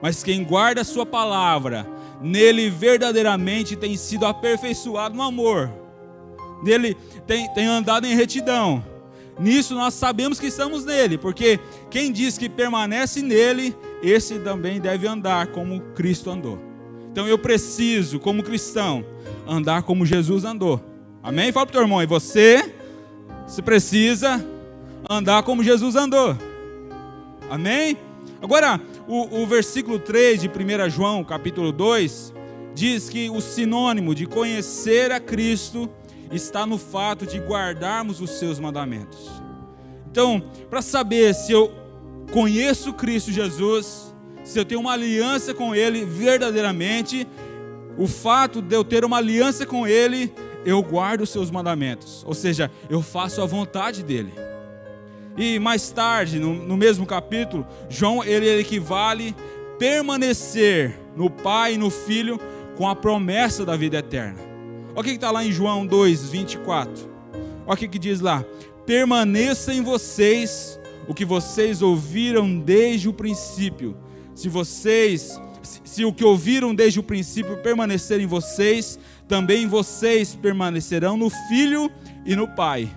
Mas 0.00 0.22
quem 0.22 0.44
guarda 0.44 0.82
a 0.82 0.84
sua 0.84 1.04
palavra, 1.04 1.86
nele 2.20 2.70
verdadeiramente 2.70 3.74
tem 3.74 3.96
sido 3.96 4.26
aperfeiçoado 4.26 5.16
no 5.16 5.22
amor, 5.22 5.70
nele 6.62 6.96
tem, 7.26 7.52
tem 7.52 7.66
andado 7.66 8.06
em 8.06 8.14
retidão. 8.14 8.84
Nisso 9.40 9.74
nós 9.74 9.94
sabemos 9.94 10.38
que 10.38 10.46
estamos 10.46 10.84
nele, 10.84 11.16
porque 11.16 11.60
quem 11.90 12.12
diz 12.12 12.36
que 12.36 12.48
permanece 12.48 13.22
nele, 13.22 13.74
esse 14.02 14.38
também 14.40 14.80
deve 14.80 15.06
andar 15.06 15.48
como 15.48 15.80
Cristo 15.94 16.30
andou. 16.30 16.58
Então 17.10 17.26
eu 17.26 17.38
preciso, 17.38 18.20
como 18.20 18.42
cristão, 18.42 19.04
andar 19.46 19.82
como 19.82 20.04
Jesus 20.04 20.44
andou. 20.44 20.80
Amém? 21.28 21.52
Fala 21.52 21.66
para 21.66 21.72
o 21.72 21.72
teu 21.72 21.82
irmão, 21.82 22.02
e 22.02 22.06
você, 22.06 22.72
se 23.46 23.60
precisa 23.60 24.42
andar 25.10 25.42
como 25.42 25.62
Jesus 25.62 25.94
andou. 25.94 26.34
Amém? 27.50 27.98
Agora, 28.40 28.80
o, 29.06 29.42
o 29.42 29.46
versículo 29.46 29.98
3 29.98 30.40
de 30.40 30.48
1 30.48 30.88
João, 30.88 31.22
capítulo 31.22 31.70
2, 31.70 32.32
diz 32.74 33.10
que 33.10 33.28
o 33.28 33.42
sinônimo 33.42 34.14
de 34.14 34.24
conhecer 34.24 35.12
a 35.12 35.20
Cristo 35.20 35.90
está 36.32 36.64
no 36.64 36.78
fato 36.78 37.26
de 37.26 37.38
guardarmos 37.38 38.22
os 38.22 38.30
seus 38.30 38.58
mandamentos. 38.58 39.28
Então, 40.10 40.42
para 40.70 40.80
saber 40.80 41.34
se 41.34 41.52
eu 41.52 41.70
conheço 42.32 42.94
Cristo 42.94 43.30
Jesus, 43.30 44.14
se 44.42 44.58
eu 44.58 44.64
tenho 44.64 44.80
uma 44.80 44.94
aliança 44.94 45.52
com 45.52 45.74
Ele 45.74 46.06
verdadeiramente, 46.06 47.28
o 47.98 48.06
fato 48.06 48.62
de 48.62 48.74
eu 48.74 48.82
ter 48.82 49.04
uma 49.04 49.18
aliança 49.18 49.66
com 49.66 49.86
Ele 49.86 50.32
eu 50.68 50.82
guardo 50.82 51.22
os 51.22 51.30
seus 51.30 51.50
mandamentos, 51.50 52.22
ou 52.26 52.34
seja, 52.34 52.70
eu 52.90 53.00
faço 53.00 53.40
a 53.40 53.46
vontade 53.46 54.02
dele. 54.02 54.34
E 55.34 55.58
mais 55.58 55.90
tarde, 55.90 56.38
no, 56.38 56.52
no 56.52 56.76
mesmo 56.76 57.06
capítulo, 57.06 57.66
João 57.88 58.22
ele 58.22 58.60
equivale 58.60 59.34
permanecer 59.78 61.00
no 61.16 61.30
Pai 61.30 61.74
e 61.74 61.78
no 61.78 61.88
Filho 61.88 62.38
com 62.76 62.86
a 62.86 62.94
promessa 62.94 63.64
da 63.64 63.76
vida 63.76 63.98
eterna. 63.98 64.38
Olha 64.90 65.00
o 65.00 65.04
que 65.04 65.10
está 65.12 65.30
lá 65.30 65.42
em 65.42 65.50
João 65.50 65.86
2, 65.86 66.28
24. 66.28 67.08
Olha 67.66 67.74
o 67.74 67.76
que, 67.76 67.88
que 67.88 67.98
diz 67.98 68.20
lá: 68.20 68.44
permaneça 68.84 69.72
em 69.72 69.80
vocês 69.80 70.78
o 71.06 71.14
que 71.14 71.24
vocês 71.24 71.80
ouviram 71.80 72.58
desde 72.58 73.08
o 73.08 73.12
princípio. 73.14 73.96
Se 74.34 74.50
vocês, 74.50 75.40
se, 75.62 75.80
se 75.84 76.04
o 76.04 76.12
que 76.12 76.24
ouviram 76.24 76.74
desde 76.74 77.00
o 77.00 77.02
princípio 77.02 77.56
permanecer 77.62 78.20
em 78.20 78.26
vocês, 78.26 78.98
também 79.28 79.66
vocês 79.66 80.34
permanecerão 80.34 81.16
no 81.16 81.30
Filho 81.48 81.90
e 82.24 82.34
no 82.34 82.48
Pai. 82.48 82.90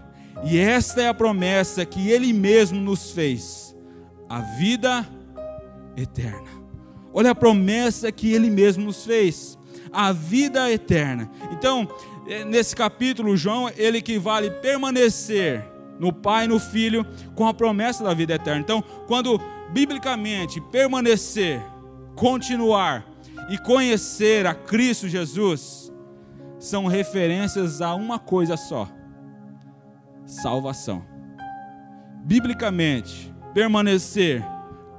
E 0.43 0.57
esta 0.57 1.01
é 1.01 1.07
a 1.07 1.13
promessa 1.13 1.85
que 1.85 2.09
Ele 2.09 2.33
mesmo 2.33 2.79
nos 2.79 3.11
fez: 3.11 3.75
a 4.27 4.39
vida 4.39 5.07
eterna. 5.95 6.49
Olha 7.13 7.31
a 7.31 7.35
promessa 7.35 8.11
que 8.11 8.31
Ele 8.31 8.49
mesmo 8.49 8.85
nos 8.85 9.05
fez: 9.05 9.57
a 9.91 10.11
vida 10.11 10.71
eterna. 10.71 11.29
Então, 11.51 11.87
eh, 12.27 12.45
nesse 12.45 12.75
capítulo, 12.75 13.35
João, 13.35 13.69
ele 13.77 13.97
equivale 13.97 14.49
permanecer 14.49 15.65
no 15.99 16.13
Pai 16.13 16.45
e 16.45 16.47
no 16.47 16.59
Filho 16.59 17.05
com 17.35 17.45
a 17.45 17.53
promessa 17.53 18.03
da 18.03 18.13
vida 18.13 18.33
eterna. 18.33 18.61
Então, 18.61 18.81
quando 19.05 19.39
biblicamente 19.71 20.61
permanecer, 20.71 21.61
continuar 22.15 23.05
e 23.49 23.57
conhecer 23.57 24.47
a 24.47 24.53
Cristo 24.53 25.07
Jesus, 25.07 25.90
são 26.61 26.85
referências 26.85 27.81
a 27.81 27.95
uma 27.95 28.19
coisa 28.19 28.55
só: 28.55 28.87
salvação. 30.25 31.03
Biblicamente, 32.23 33.33
permanecer, 33.51 34.43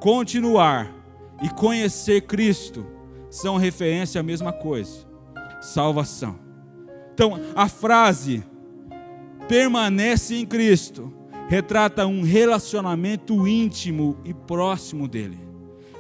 continuar 0.01 0.93
e 1.41 1.49
conhecer 1.49 2.23
Cristo 2.23 2.85
são 3.31 3.57
referência 3.57 4.21
à 4.21 4.25
mesma 4.25 4.53
coisa: 4.53 5.07
salvação. 5.61 6.37
Então, 7.15 7.41
a 7.55 7.69
frase 7.69 8.43
permanece 9.49 10.35
em 10.35 10.45
Cristo 10.45 11.15
retrata 11.49 12.07
um 12.07 12.23
relacionamento 12.23 13.47
íntimo 13.47 14.19
e 14.25 14.35
próximo 14.35 15.07
dele. 15.07 15.39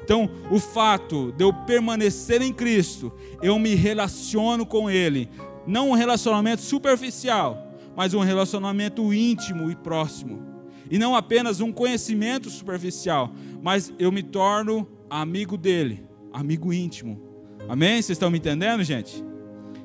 Então, 0.03 0.29
o 0.51 0.59
fato 0.59 1.31
de 1.33 1.45
eu 1.45 1.53
permanecer 1.53 2.43
em 2.43 2.53
Cristo, 2.53 3.13
eu 3.41 3.59
me 3.59 3.75
relaciono 3.75 4.67
com 4.67 4.91
Ele, 4.91 5.29
não 5.67 5.91
um 5.91 5.95
relacionamento 5.95 6.63
superficial, 6.63 7.77
mas 7.97 8.15
um 8.15 8.21
relacionamento 8.21 9.13
íntimo 9.13 9.71
e 9.71 9.77
próximo. 9.77 10.43
E 10.91 10.99
não 10.99 11.15
apenas 11.15 11.61
um 11.61 11.73
conhecimento 11.73 12.51
superficial, 12.51 13.33
mas 13.63 13.93
eu 13.99 14.13
me 14.13 14.23
torno 14.23 14.87
amigo 15.09 15.57
dele, 15.57 16.05
amigo 16.33 16.73
íntimo. 16.73 17.21
Amém? 17.69 17.95
Vocês 18.03 18.17
estão 18.17 18.31
me 18.31 18.39
entendendo, 18.39 18.83
gente? 18.83 19.25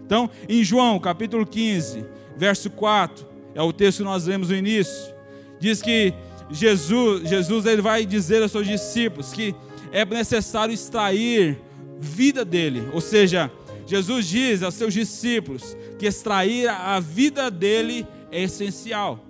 Então, 0.05 0.29
em 0.47 0.63
João, 0.63 0.99
capítulo 0.99 1.45
15, 1.45 2.05
verso 2.35 2.69
4, 2.69 3.25
é 3.53 3.61
o 3.61 3.73
texto 3.73 3.99
que 3.99 4.03
nós 4.03 4.25
lemos 4.25 4.49
no 4.49 4.55
início. 4.55 5.13
Diz 5.59 5.81
que 5.81 6.13
Jesus, 6.49 7.27
Jesus 7.27 7.65
ele 7.65 7.81
vai 7.81 8.05
dizer 8.05 8.41
aos 8.41 8.51
seus 8.51 8.67
discípulos 8.67 9.31
que 9.33 9.53
é 9.91 10.05
necessário 10.05 10.73
extrair 10.73 11.61
vida 11.99 12.45
dele, 12.45 12.87
ou 12.93 13.01
seja, 13.01 13.51
Jesus 13.87 14.27
diz 14.27 14.61
aos 14.61 14.75
seus 14.75 14.93
discípulos 14.93 15.75
que 15.97 16.05
extrair 16.05 16.67
a 16.67 16.99
vida 16.99 17.49
dele 17.49 18.05
é 18.29 18.43
essencial. 18.43 19.23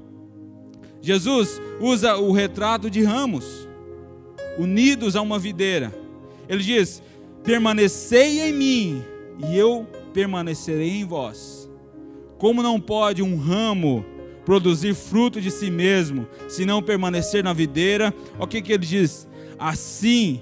Jesus 0.99 1.61
usa 1.79 2.17
o 2.17 2.31
retrato 2.31 2.89
de 2.89 3.03
ramos 3.03 3.67
unidos 4.57 5.15
a 5.15 5.21
uma 5.21 5.37
videira. 5.37 5.93
Ele 6.49 6.63
diz: 6.63 7.03
Permanecei 7.43 8.41
em 8.41 8.51
mim 8.51 9.03
e 9.47 9.55
eu 9.55 9.87
permanecerei 10.11 10.89
em 10.89 11.05
vós. 11.05 11.69
Como 12.39 12.63
não 12.63 12.79
pode 12.79 13.21
um 13.21 13.37
ramo 13.37 14.03
produzir 14.43 14.95
fruto 14.95 15.39
de 15.39 15.51
si 15.51 15.69
mesmo 15.69 16.27
se 16.47 16.65
não 16.65 16.81
permanecer 16.81 17.43
na 17.43 17.53
videira? 17.53 18.13
O 18.39 18.47
que, 18.47 18.61
que 18.61 18.73
ele 18.73 18.85
diz? 18.85 19.27
Assim, 19.59 20.41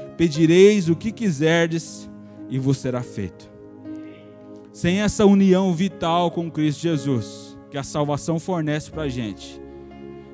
pedireis 0.21 0.87
o 0.87 0.95
que 0.95 1.11
quiserdes 1.11 2.07
e 2.47 2.59
vos 2.59 2.77
será 2.77 3.01
feito. 3.01 3.49
Sem 4.71 5.01
essa 5.01 5.25
união 5.25 5.73
vital 5.73 6.29
com 6.29 6.51
Cristo 6.51 6.83
Jesus, 6.83 7.57
que 7.71 7.77
a 7.77 7.81
salvação 7.81 8.37
fornece 8.37 8.91
para 8.91 9.01
a 9.01 9.09
gente, 9.09 9.59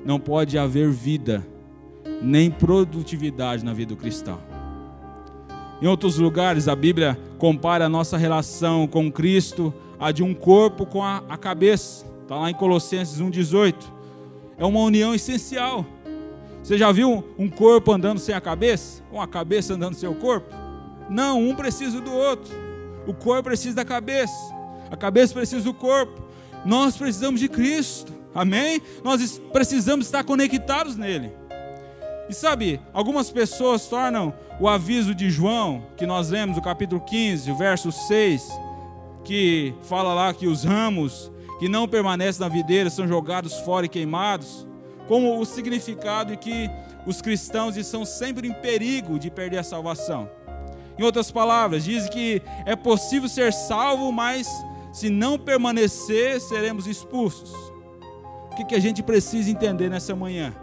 não 0.04 0.20
pode 0.20 0.58
haver 0.58 0.90
vida, 0.90 1.42
nem 2.20 2.50
produtividade 2.50 3.64
na 3.64 3.72
vida 3.72 3.94
do 3.94 3.96
cristão. 3.96 4.38
Em 5.80 5.86
outros 5.86 6.18
lugares, 6.18 6.68
a 6.68 6.76
Bíblia 6.76 7.18
compara 7.38 7.86
a 7.86 7.88
nossa 7.88 8.18
relação 8.18 8.86
com 8.86 9.10
Cristo 9.10 9.72
a 9.98 10.12
de 10.12 10.22
um 10.22 10.34
corpo 10.34 10.84
com 10.84 11.02
a, 11.02 11.24
a 11.30 11.38
cabeça. 11.38 12.04
Está 12.24 12.36
lá 12.36 12.50
em 12.50 12.54
Colossenses 12.54 13.22
1,18. 13.22 13.74
É 14.58 14.66
uma 14.66 14.80
união 14.80 15.14
essencial. 15.14 15.86
Você 16.68 16.76
já 16.76 16.92
viu 16.92 17.24
um 17.38 17.48
corpo 17.48 17.90
andando 17.90 18.18
sem 18.18 18.34
a 18.34 18.42
cabeça? 18.42 19.02
Ou 19.10 19.18
a 19.22 19.26
cabeça 19.26 19.72
andando 19.72 19.94
sem 19.94 20.06
o 20.06 20.14
corpo? 20.14 20.54
Não, 21.08 21.40
um 21.40 21.54
precisa 21.54 21.98
do 21.98 22.12
outro. 22.12 22.54
O 23.06 23.14
corpo 23.14 23.44
precisa 23.44 23.76
da 23.76 23.86
cabeça. 23.86 24.36
A 24.90 24.94
cabeça 24.94 25.32
precisa 25.32 25.64
do 25.64 25.72
corpo. 25.72 26.22
Nós 26.66 26.94
precisamos 26.94 27.40
de 27.40 27.48
Cristo. 27.48 28.12
Amém? 28.34 28.82
Nós 29.02 29.40
precisamos 29.50 30.04
estar 30.04 30.24
conectados 30.24 30.94
nele. 30.94 31.32
E 32.28 32.34
sabe, 32.34 32.78
algumas 32.92 33.30
pessoas 33.30 33.86
tornam 33.86 34.34
o 34.60 34.68
aviso 34.68 35.14
de 35.14 35.30
João, 35.30 35.86
que 35.96 36.04
nós 36.04 36.28
lemos 36.28 36.56
no 36.56 36.62
capítulo 36.62 37.00
15, 37.00 37.50
o 37.50 37.56
verso 37.56 37.90
6, 37.90 38.46
que 39.24 39.72
fala 39.84 40.12
lá 40.12 40.34
que 40.34 40.46
os 40.46 40.64
ramos 40.64 41.32
que 41.58 41.66
não 41.66 41.88
permanecem 41.88 42.42
na 42.42 42.48
videira 42.48 42.90
são 42.90 43.08
jogados 43.08 43.54
fora 43.60 43.86
e 43.86 43.88
queimados, 43.88 44.67
como 45.08 45.40
o 45.40 45.44
significado 45.44 46.32
de 46.32 46.36
que 46.36 46.70
os 47.04 47.20
cristãos 47.20 47.76
estão 47.76 48.04
sempre 48.04 48.46
em 48.46 48.52
perigo 48.52 49.18
de 49.18 49.30
perder 49.30 49.58
a 49.58 49.64
salvação. 49.64 50.30
Em 50.96 51.02
outras 51.02 51.30
palavras, 51.30 51.84
diz 51.84 52.08
que 52.08 52.40
é 52.64 52.76
possível 52.76 53.28
ser 53.28 53.52
salvo, 53.52 54.12
mas 54.12 54.46
se 54.92 55.10
não 55.10 55.38
permanecer, 55.38 56.40
seremos 56.40 56.86
expulsos. 56.86 57.52
O 58.52 58.56
que, 58.56 58.64
que 58.64 58.74
a 58.74 58.80
gente 58.80 59.02
precisa 59.02 59.50
entender 59.50 59.88
nessa 59.88 60.14
manhã? 60.14 60.54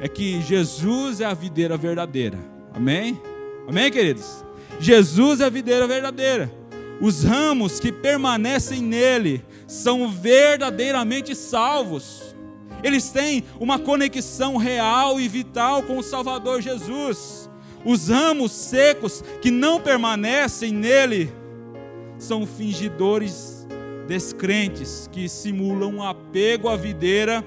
é 0.00 0.08
que 0.08 0.40
Jesus 0.42 1.20
é 1.22 1.24
a 1.24 1.32
videira 1.32 1.76
verdadeira. 1.78 2.38
Amém? 2.74 3.18
Amém, 3.66 3.90
queridos? 3.90 4.44
Jesus 4.78 5.40
é 5.40 5.46
a 5.46 5.48
videira 5.48 5.86
verdadeira. 5.86 6.52
Os 7.00 7.24
ramos 7.24 7.80
que 7.80 7.90
permanecem 7.90 8.82
nele 8.82 9.42
são 9.66 10.10
verdadeiramente 10.10 11.34
salvos. 11.34 12.33
Eles 12.84 13.10
têm 13.10 13.42
uma 13.58 13.78
conexão 13.78 14.56
real 14.56 15.18
e 15.18 15.26
vital 15.26 15.82
com 15.82 15.98
o 15.98 16.02
Salvador 16.02 16.62
Jesus. 16.62 17.50
Os 17.84 18.08
ramos 18.08 18.52
secos 18.52 19.24
que 19.42 19.50
não 19.50 19.80
permanecem 19.80 20.72
nele 20.72 21.32
são 22.18 22.46
fingidores 22.46 23.66
descrentes 24.06 25.08
que 25.10 25.28
simulam 25.28 26.02
apego 26.02 26.68
à 26.68 26.76
videira 26.76 27.44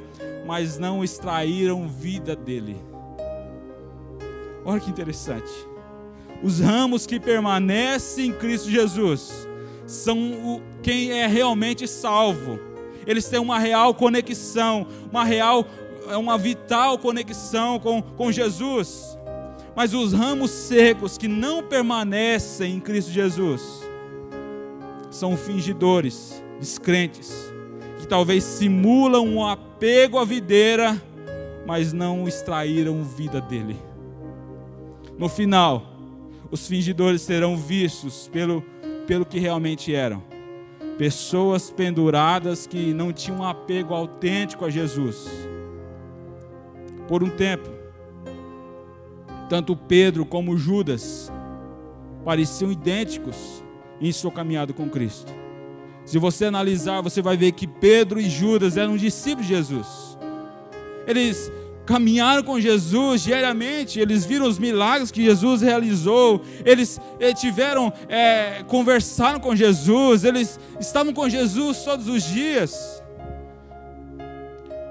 mas 0.48 0.80
não 0.80 1.04
extraíram 1.04 1.90
vida 1.90 2.34
dele. 2.34 2.78
Olha 4.64 4.80
que 4.80 4.90
interessante. 4.90 5.52
Os 6.42 6.62
ramos 6.62 7.06
que 7.06 7.20
permanecem 7.20 8.28
em 8.28 8.34
Cristo 8.34 8.70
Jesus 8.70 9.48
são 9.86 10.62
quem 10.82 11.12
é 11.12 11.28
realmente 11.28 11.86
salvo. 11.86 12.60
Eles 13.08 13.26
têm 13.30 13.40
uma 13.40 13.58
real 13.58 13.94
conexão, 13.94 14.86
uma 15.10 15.24
real, 15.24 15.66
uma 16.20 16.38
vital 16.38 17.00
conexão 17.00 17.80
com, 17.80 18.02
com 18.02 18.32
Jesus. 18.32 19.18
Mas 19.76 19.94
os 19.94 20.12
ramos 20.12 20.52
secos 20.52 21.18
que 21.18 21.28
não 21.28 21.64
permanecem 21.64 22.76
em 22.76 22.80
Cristo 22.80 23.12
Jesus 23.12 23.88
são 25.10 25.38
fingidores, 25.38 26.44
descrentes, 26.60 27.32
que 28.00 28.08
talvez 28.08 28.44
simulam 28.44 29.26
um 29.26 29.46
apego 29.46 30.18
à 30.18 30.26
videira, 30.26 31.02
mas 31.66 31.94
não 31.94 32.28
extraíram 32.28 33.04
vida 33.04 33.40
dele. 33.40 33.78
No 35.18 35.30
final, 35.30 35.84
os 36.52 36.68
fingidores 36.68 37.22
serão 37.22 37.56
vistos 37.56 38.30
pelo, 38.32 38.64
pelo 39.08 39.26
que 39.26 39.40
realmente 39.40 39.94
eram. 39.94 40.24
Pessoas 40.98 41.70
penduradas 41.70 42.66
que 42.66 42.94
não 42.94 43.14
tinham 43.14 43.40
um 43.40 43.44
apego 43.44 43.94
autêntico 43.94 44.66
a 44.66 44.70
Jesus. 44.70 45.28
Por 47.08 47.24
um 47.24 47.30
tempo, 47.30 47.70
tanto 49.50 49.76
Pedro 49.76 50.26
como 50.26 50.58
Judas 50.58 51.32
pareciam 52.26 52.72
idênticos 52.72 53.64
em 54.02 54.12
sua 54.12 54.32
caminhada 54.32 54.74
com 54.74 54.90
Cristo. 54.90 55.32
Se 56.04 56.18
você 56.18 56.46
analisar, 56.46 57.02
você 57.02 57.22
vai 57.22 57.38
ver 57.38 57.52
que 57.52 57.68
Pedro 57.68 58.20
e 58.20 58.30
Judas 58.30 58.78
eram 58.78 58.98
discípulos 58.98 59.48
de 59.48 59.54
Jesus. 59.54 60.18
Eles 61.06 61.52
caminharam 61.88 62.44
com 62.44 62.60
Jesus 62.60 63.24
diariamente, 63.24 63.98
eles 63.98 64.26
viram 64.26 64.46
os 64.46 64.60
milagres 64.60 65.10
que 65.10 65.24
Jesus 65.24 65.62
realizou, 65.62 66.42
eles, 66.66 67.00
eh, 67.18 67.34
tiveram, 67.34 67.92
é, 68.10 68.62
conversaram 68.68 69.40
com 69.40 69.56
Jesus, 69.56 70.26
eles 70.26 70.60
estavam 70.80 71.14
com 71.14 71.30
Jesus 71.30 71.82
todos 71.84 72.10
os 72.10 72.24
dias. 72.24 73.02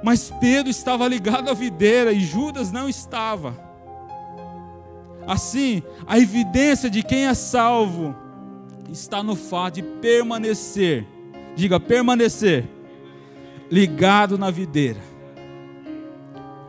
Mas 0.03 0.33
Pedro 0.41 0.71
estava 0.71 1.07
ligado 1.07 1.51
à 1.51 1.55
videira 1.55 2.13
e 2.13 2.21
Judas 2.21 2.73
não 2.73 2.89
estava. 2.89 3.55
Assim, 5.27 5.83
a 6.07 6.19
evidência 6.19 6.89
de 6.89 7.03
quem 7.03 7.27
é 7.27 7.35
salvo 7.35 8.17
está 8.91 9.23
no 9.23 9.37
fato 9.37 9.75
de 9.75 9.83
permanecer, 9.83 11.07
diga 11.55 11.79
permanecer, 11.79 12.65
ligado 13.71 14.39
na 14.39 14.51
videira. 14.51 15.16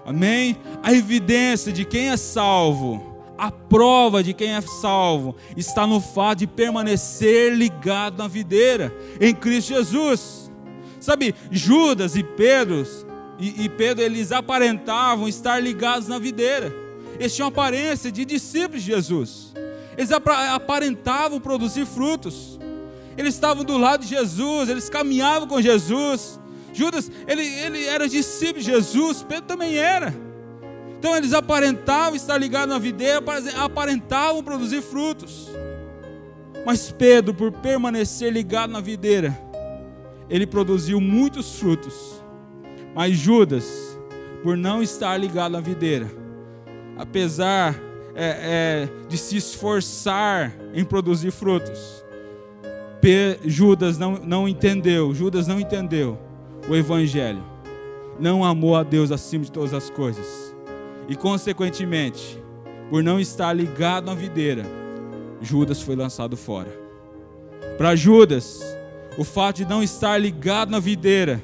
Amém? 0.07 0.57
A 0.81 0.91
evidência 0.93 1.71
de 1.71 1.85
quem 1.85 2.09
é 2.09 2.17
salvo, 2.17 3.23
a 3.37 3.51
prova 3.51 4.23
de 4.23 4.33
quem 4.33 4.55
é 4.55 4.61
salvo, 4.61 5.35
está 5.55 5.85
no 5.85 6.01
fato 6.01 6.39
de 6.39 6.47
permanecer 6.47 7.53
ligado 7.53 8.17
na 8.17 8.27
videira, 8.27 8.91
em 9.21 9.35
Cristo 9.35 9.69
Jesus. 9.69 10.49
Sabe, 10.99 11.35
Judas 11.51 12.15
e 12.15 12.23
Pedro, 12.23 12.83
e, 13.37 13.65
e 13.65 13.69
Pedro, 13.69 14.03
eles 14.03 14.31
aparentavam 14.31 15.27
estar 15.27 15.61
ligados 15.61 16.07
na 16.07 16.17
videira. 16.17 16.73
Eles 17.19 17.35
tinham 17.35 17.49
aparência 17.49 18.11
de 18.11 18.25
discípulos 18.25 18.81
de 18.81 18.93
Jesus 18.93 19.53
eles 19.97 20.11
aparentavam 20.11 21.39
produzir 21.39 21.85
frutos. 21.85 22.59
Eles 23.17 23.33
estavam 23.33 23.63
do 23.63 23.79
lado 23.79 24.01
de 24.01 24.09
Jesus, 24.09 24.69
eles 24.69 24.89
caminhavam 24.89 25.47
com 25.47 25.59
Jesus. 25.59 26.39
Judas, 26.73 27.11
ele, 27.27 27.41
ele 27.41 27.85
era 27.85 28.07
discípulo 28.07 28.59
de 28.59 28.65
Jesus, 28.71 29.23
Pedro 29.23 29.45
também 29.45 29.77
era. 29.77 30.13
Então 30.99 31.15
eles 31.15 31.33
aparentavam 31.33 32.15
estar 32.15 32.37
ligados 32.37 32.73
na 32.73 32.79
videira, 32.79 33.23
aparentavam 33.57 34.43
produzir 34.43 34.81
frutos. 34.81 35.49
Mas 36.65 36.91
Pedro, 36.91 37.33
por 37.33 37.51
permanecer 37.51 38.31
ligado 38.31 38.71
na 38.71 38.81
videira, 38.81 39.39
ele 40.29 40.45
produziu 40.45 40.99
muitos 40.99 41.59
frutos. 41.59 42.21
Mas 42.95 43.15
Judas, 43.15 43.97
por 44.43 44.57
não 44.57 44.81
estar 44.81 45.15
ligado 45.17 45.55
à 45.55 45.61
videira, 45.61 46.11
apesar 46.97 47.75
é, 48.15 48.87
é, 48.89 48.89
de 49.07 49.17
se 49.17 49.37
esforçar 49.37 50.51
em 50.73 50.83
produzir 50.83 51.31
frutos, 51.31 52.03
Judas 53.45 53.97
não, 53.97 54.17
não 54.17 54.49
entendeu, 54.49 55.13
Judas 55.13 55.47
não 55.47 55.61
entendeu 55.61 56.26
o 56.67 56.75
Evangelho, 56.75 57.43
não 58.19 58.43
amou 58.43 58.75
a 58.75 58.83
Deus 58.83 59.11
acima 59.11 59.45
de 59.45 59.51
todas 59.51 59.73
as 59.73 59.89
coisas, 59.89 60.55
e 61.07 61.15
consequentemente, 61.15 62.41
por 62.89 63.03
não 63.03 63.19
estar 63.19 63.53
ligado 63.53 64.09
à 64.09 64.15
videira, 64.15 64.65
Judas 65.41 65.81
foi 65.81 65.95
lançado 65.95 66.35
fora. 66.35 66.69
Para 67.77 67.95
Judas, 67.95 68.61
o 69.17 69.23
fato 69.23 69.57
de 69.57 69.65
não 69.65 69.81
estar 69.81 70.17
ligado 70.17 70.69
na 70.69 70.79
videira, 70.79 71.43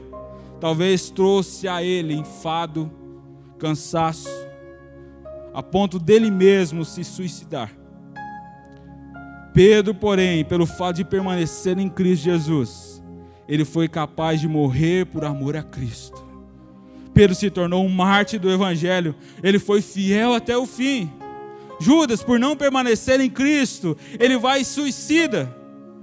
talvez 0.59 1.09
trouxe 1.09 1.67
a 1.67 1.83
ele 1.83 2.13
enfado, 2.13 2.91
cansaço, 3.57 4.29
a 5.53 5.61
ponto 5.61 5.99
dele 5.99 6.31
mesmo 6.31 6.83
se 6.83 7.03
suicidar. 7.03 7.71
Pedro, 9.53 9.93
porém, 9.93 10.43
pelo 10.43 10.65
fato 10.65 10.97
de 10.97 11.05
permanecer 11.05 11.77
em 11.77 11.87
Cristo 11.87 12.23
Jesus, 12.23 12.92
ele 13.47 13.65
foi 13.65 13.87
capaz 13.87 14.39
de 14.39 14.47
morrer 14.47 15.05
por 15.05 15.25
amor 15.25 15.55
a 15.55 15.63
Cristo. 15.63 16.23
Pedro 17.13 17.35
se 17.35 17.49
tornou 17.49 17.85
um 17.85 17.89
mártir 17.89 18.39
do 18.39 18.49
Evangelho, 18.49 19.15
ele 19.41 19.59
foi 19.59 19.81
fiel 19.81 20.33
até 20.33 20.57
o 20.57 20.65
fim. 20.65 21.11
Judas, 21.79 22.23
por 22.23 22.39
não 22.39 22.55
permanecer 22.55 23.19
em 23.19 23.29
Cristo, 23.29 23.97
ele 24.19 24.37
vai 24.37 24.63
suicida, 24.63 25.53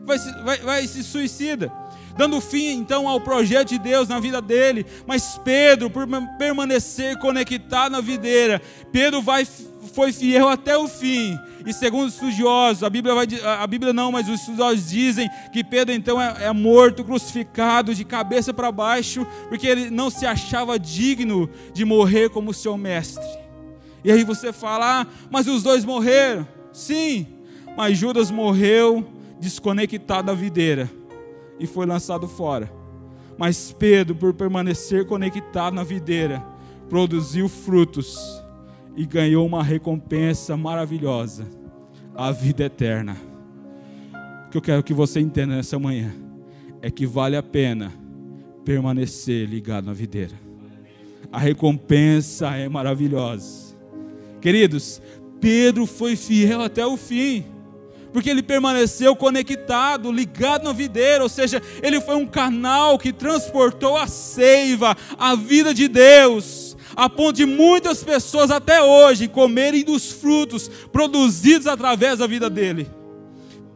vai, 0.05 0.19
vai, 0.45 0.59
vai 0.59 0.87
se 0.87 1.03
suicida, 1.03 1.73
dando 2.17 2.41
fim 2.41 2.73
então 2.73 3.09
ao 3.09 3.21
projeto 3.21 3.71
de 3.71 3.79
Deus 3.79 4.09
na 4.09 4.21
vida 4.21 4.41
dele. 4.41 4.87
Mas 5.07 5.41
Pedro, 5.43 5.91
por 5.91 6.07
permanecer 6.39 7.19
conectado 7.19 7.93
na 7.93 8.01
videira, 8.01 8.61
Pedro 8.93 9.23
vai 9.23 9.47
foi 9.93 10.13
fiel 10.13 10.49
até 10.49 10.77
o 10.77 10.87
fim. 10.87 11.37
E 11.67 11.73
segundo 11.73 12.09
os 12.09 12.15
estudiosos, 12.15 12.83
a 12.83 12.91
Bíblia, 12.91 13.15
vai, 13.15 13.27
a 13.61 13.67
Bíblia 13.67 13.93
não, 13.93 14.11
mas 14.13 14.29
os 14.29 14.41
estudiosos 14.41 14.89
dizem 14.89 15.29
que 15.53 15.63
Pedro 15.63 15.95
então 15.95 16.21
é, 16.21 16.47
é 16.47 16.53
morto, 16.53 17.05
crucificado, 17.05 17.95
de 17.95 18.05
cabeça 18.05 18.53
para 18.53 18.73
baixo, 18.73 19.27
porque 19.49 19.67
ele 19.67 19.91
não 19.91 20.11
se 20.11 20.27
achava 20.27 20.79
digno 20.79 21.49
de 21.73 21.85
morrer 21.85 22.31
como 22.31 22.55
seu 22.55 22.77
mestre. 22.77 23.25
E 24.03 24.11
aí 24.11 24.25
você 24.25 24.53
fala, 24.53 25.03
ah, 25.03 25.07
mas 25.31 25.47
os 25.47 25.63
dois 25.63 25.85
morreram. 25.85 26.47
Sim, 26.73 27.27
mas 27.77 27.99
Judas 27.99 28.31
morreu 28.31 29.07
desconectado 29.39 30.27
da 30.27 30.35
videira 30.35 30.91
e 31.59 31.67
foi 31.67 31.85
lançado 31.85 32.27
fora. 32.27 32.73
Mas 33.37 33.73
Pedro, 33.73 34.15
por 34.15 34.33
permanecer 34.35 35.07
conectado 35.07 35.75
na 35.75 35.83
videira, 35.83 36.45
produziu 36.89 37.49
frutos 37.49 38.40
e 38.97 39.07
ganhou 39.07 39.47
uma 39.47 39.63
recompensa 39.63 40.57
maravilhosa, 40.57 41.47
a 42.15 42.31
vida 42.31 42.65
eterna. 42.65 43.17
O 44.47 44.51
que 44.51 44.59
eu 44.59 44.63
quero 44.63 44.83
que 44.83 44.93
você 44.93 45.21
entenda 45.21 45.55
nessa 45.55 45.79
manhã 45.79 46.13
é 46.83 46.91
que 46.91 47.07
vale 47.07 47.37
a 47.37 47.43
pena 47.43 47.93
permanecer 48.65 49.49
ligado 49.49 49.87
na 49.87 49.93
videira. 49.93 50.35
A 51.33 51.39
recompensa 51.39 52.49
é 52.57 52.69
maravilhosa. 52.69 53.77
Queridos, 54.41 55.01
Pedro 55.41 55.87
foi 55.87 56.17
fiel 56.17 56.61
até 56.61 56.85
o 56.85 56.97
fim 56.97 57.45
porque 58.13 58.29
ele 58.29 58.43
permaneceu 58.43 59.15
conectado, 59.15 60.11
ligado 60.11 60.65
na 60.65 60.73
videira, 60.73 61.23
ou 61.23 61.29
seja, 61.29 61.63
ele 61.81 62.01
foi 62.01 62.17
um 62.17 62.27
canal 62.27 62.99
que 62.99 63.13
transportou 63.13 63.97
a 63.97 64.09
seiva, 64.09 64.97
a 65.17 65.37
vida 65.37 65.73
de 65.73 65.87
Deus 65.87 66.70
a 66.97 67.09
ponto 67.09 67.37
de 67.37 67.47
muitas 67.47 68.03
pessoas 68.03 68.51
até 68.51 68.83
hoje 68.83 69.29
comerem 69.29 69.85
dos 69.85 70.11
frutos 70.11 70.69
produzidos 70.93 71.67
através 71.67 72.19
da 72.19 72.27
vida 72.27 72.49
dele. 72.49 72.89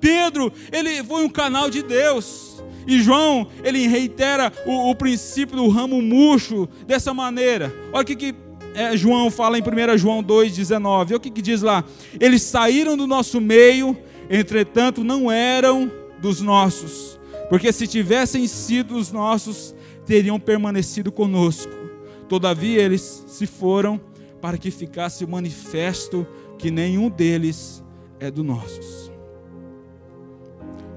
Pedro, 0.01 0.53
ele 0.71 1.03
foi 1.03 1.25
um 1.25 1.29
canal 1.29 1.71
de 1.71 1.83
Deus. 1.83 2.63
E 2.87 3.01
João, 3.01 3.47
ele 3.63 3.87
reitera 3.87 4.53
o, 4.67 4.91
o 4.91 4.95
princípio 4.95 5.57
do 5.57 5.69
ramo 5.69 6.03
murcho 6.03 6.69
dessa 6.87 7.15
maneira. 7.15 7.75
Olha 7.93 8.03
o 8.03 8.05
que, 8.05 8.15
que 8.15 8.35
é, 8.75 8.97
João 8.97 9.31
fala 9.31 9.59
em 9.59 9.63
1 9.63 9.97
João 9.97 10.23
2,19. 10.23 10.87
Olha 10.87 11.17
o 11.17 11.21
que, 11.21 11.31
que 11.31 11.41
diz 11.41 11.63
lá. 11.63 11.85
Eles 12.21 12.43
saíram 12.43 12.97
do 12.97 13.07
nosso 13.07 13.41
meio, 13.41 13.97
entretanto 14.29 15.03
não 15.03 15.31
eram 15.31 15.91
dos 16.21 16.41
nossos. 16.41 17.19
Porque 17.49 17.73
se 17.73 17.87
tivessem 17.87 18.47
sido 18.47 18.97
os 18.97 19.13
nossos, 19.13 19.75
teriam 20.05 20.39
permanecido 20.39 21.13
conosco. 21.13 21.84
Todavia 22.29 22.83
eles 22.83 23.25
se 23.27 23.47
foram 23.47 24.01
para 24.41 24.59
que 24.59 24.71
ficasse 24.71 25.27
manifesto 25.27 26.27
que 26.59 26.71
nenhum 26.71 27.09
deles 27.09 27.83
é 28.21 28.31
do 28.31 28.43
nossos. 28.43 29.11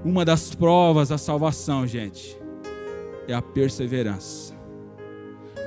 Uma 0.04 0.24
das 0.24 0.54
provas 0.54 1.10
da 1.10 1.18
salvação, 1.18 1.86
gente, 1.86 2.38
é 3.28 3.34
a 3.34 3.42
perseverança, 3.42 4.54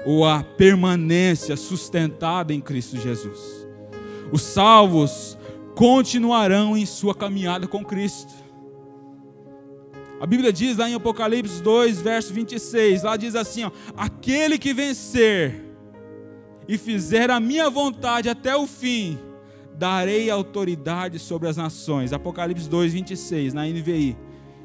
ou 0.07 0.25
a 0.25 0.43
permanência 0.43 1.57
sustentada 1.57 2.55
em 2.55 2.61
Cristo 2.61 2.97
Jesus. 2.97 3.69
Os 4.33 4.43
salvos 4.43 5.37
continuarão 5.75 6.77
em 6.77 6.87
sua 6.87 7.15
caminhada 7.15 7.67
com 7.67 7.85
Cristo. 7.85 8.33
A 10.21 10.27
Bíblia 10.27 10.53
diz 10.53 10.77
lá 10.77 10.89
em 10.89 10.93
Apocalipse 10.93 11.63
2, 11.63 12.03
verso 12.03 12.35
26, 12.35 13.05
lá 13.05 13.17
diz 13.17 13.35
assim: 13.35 13.65
ó, 13.65 13.71
aquele 13.97 14.59
que 14.59 14.75
vencer 14.75 15.65
e 16.69 16.77
fizer 16.77 17.31
a 17.31 17.41
minha 17.41 17.71
vontade 17.71 18.29
até 18.29 18.55
o 18.55 18.67
fim, 18.67 19.19
darei 19.79 20.29
autoridade 20.29 21.19
sobre 21.19 21.49
as 21.49 21.57
nações. 21.57 22.13
Apocalipse 22.13 22.69
2, 22.69 22.93
26, 22.93 23.55
na 23.55 23.65
NVI. 23.65 24.15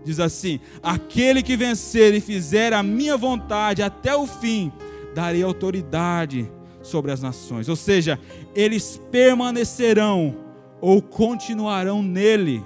Diz 0.03 0.19
assim: 0.19 0.59
aquele 0.83 1.41
que 1.41 1.55
vencer 1.55 2.13
e 2.13 2.19
fizer 2.19 2.73
a 2.73 2.83
minha 2.83 3.15
vontade 3.15 3.81
até 3.81 4.13
o 4.13 4.27
fim, 4.27 4.73
darei 5.15 5.41
autoridade 5.41 6.51
sobre 6.81 7.13
as 7.13 7.21
nações. 7.21 7.69
Ou 7.69 7.77
seja, 7.77 8.19
eles 8.53 9.01
permanecerão 9.09 10.35
ou 10.81 11.01
continuarão 11.01 12.03
nele 12.03 12.61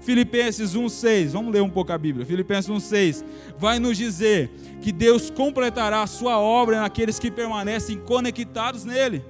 Filipenses 0.00 0.74
1,6, 0.74 1.28
vamos 1.28 1.52
ler 1.52 1.62
um 1.62 1.68
pouco 1.68 1.92
a 1.92 1.98
Bíblia. 1.98 2.24
Filipenses 2.24 2.70
1,6 2.70 3.24
vai 3.58 3.78
nos 3.78 3.96
dizer 3.96 4.50
que 4.80 4.90
Deus 4.92 5.30
completará 5.30 6.02
a 6.02 6.06
sua 6.06 6.38
obra 6.38 6.80
naqueles 6.80 7.18
que 7.18 7.30
permanecem 7.30 7.98
conectados 7.98 8.84
nele, 8.84 9.22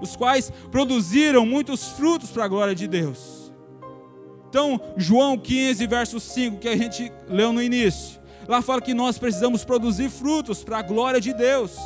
os 0.00 0.16
quais 0.16 0.50
produziram 0.70 1.44
muitos 1.44 1.88
frutos 1.90 2.30
para 2.30 2.44
a 2.44 2.48
glória 2.48 2.74
de 2.74 2.86
Deus. 2.86 3.52
Então, 4.48 4.80
João 4.96 5.36
15, 5.36 5.86
verso 5.86 6.18
5, 6.18 6.58
que 6.58 6.68
a 6.68 6.76
gente 6.76 7.12
leu 7.28 7.52
no 7.52 7.62
início, 7.62 8.18
lá 8.48 8.62
fala 8.62 8.80
que 8.80 8.94
nós 8.94 9.18
precisamos 9.18 9.64
produzir 9.64 10.08
frutos 10.08 10.64
para 10.64 10.78
a 10.78 10.82
glória 10.82 11.20
de 11.20 11.34
Deus. 11.34 11.76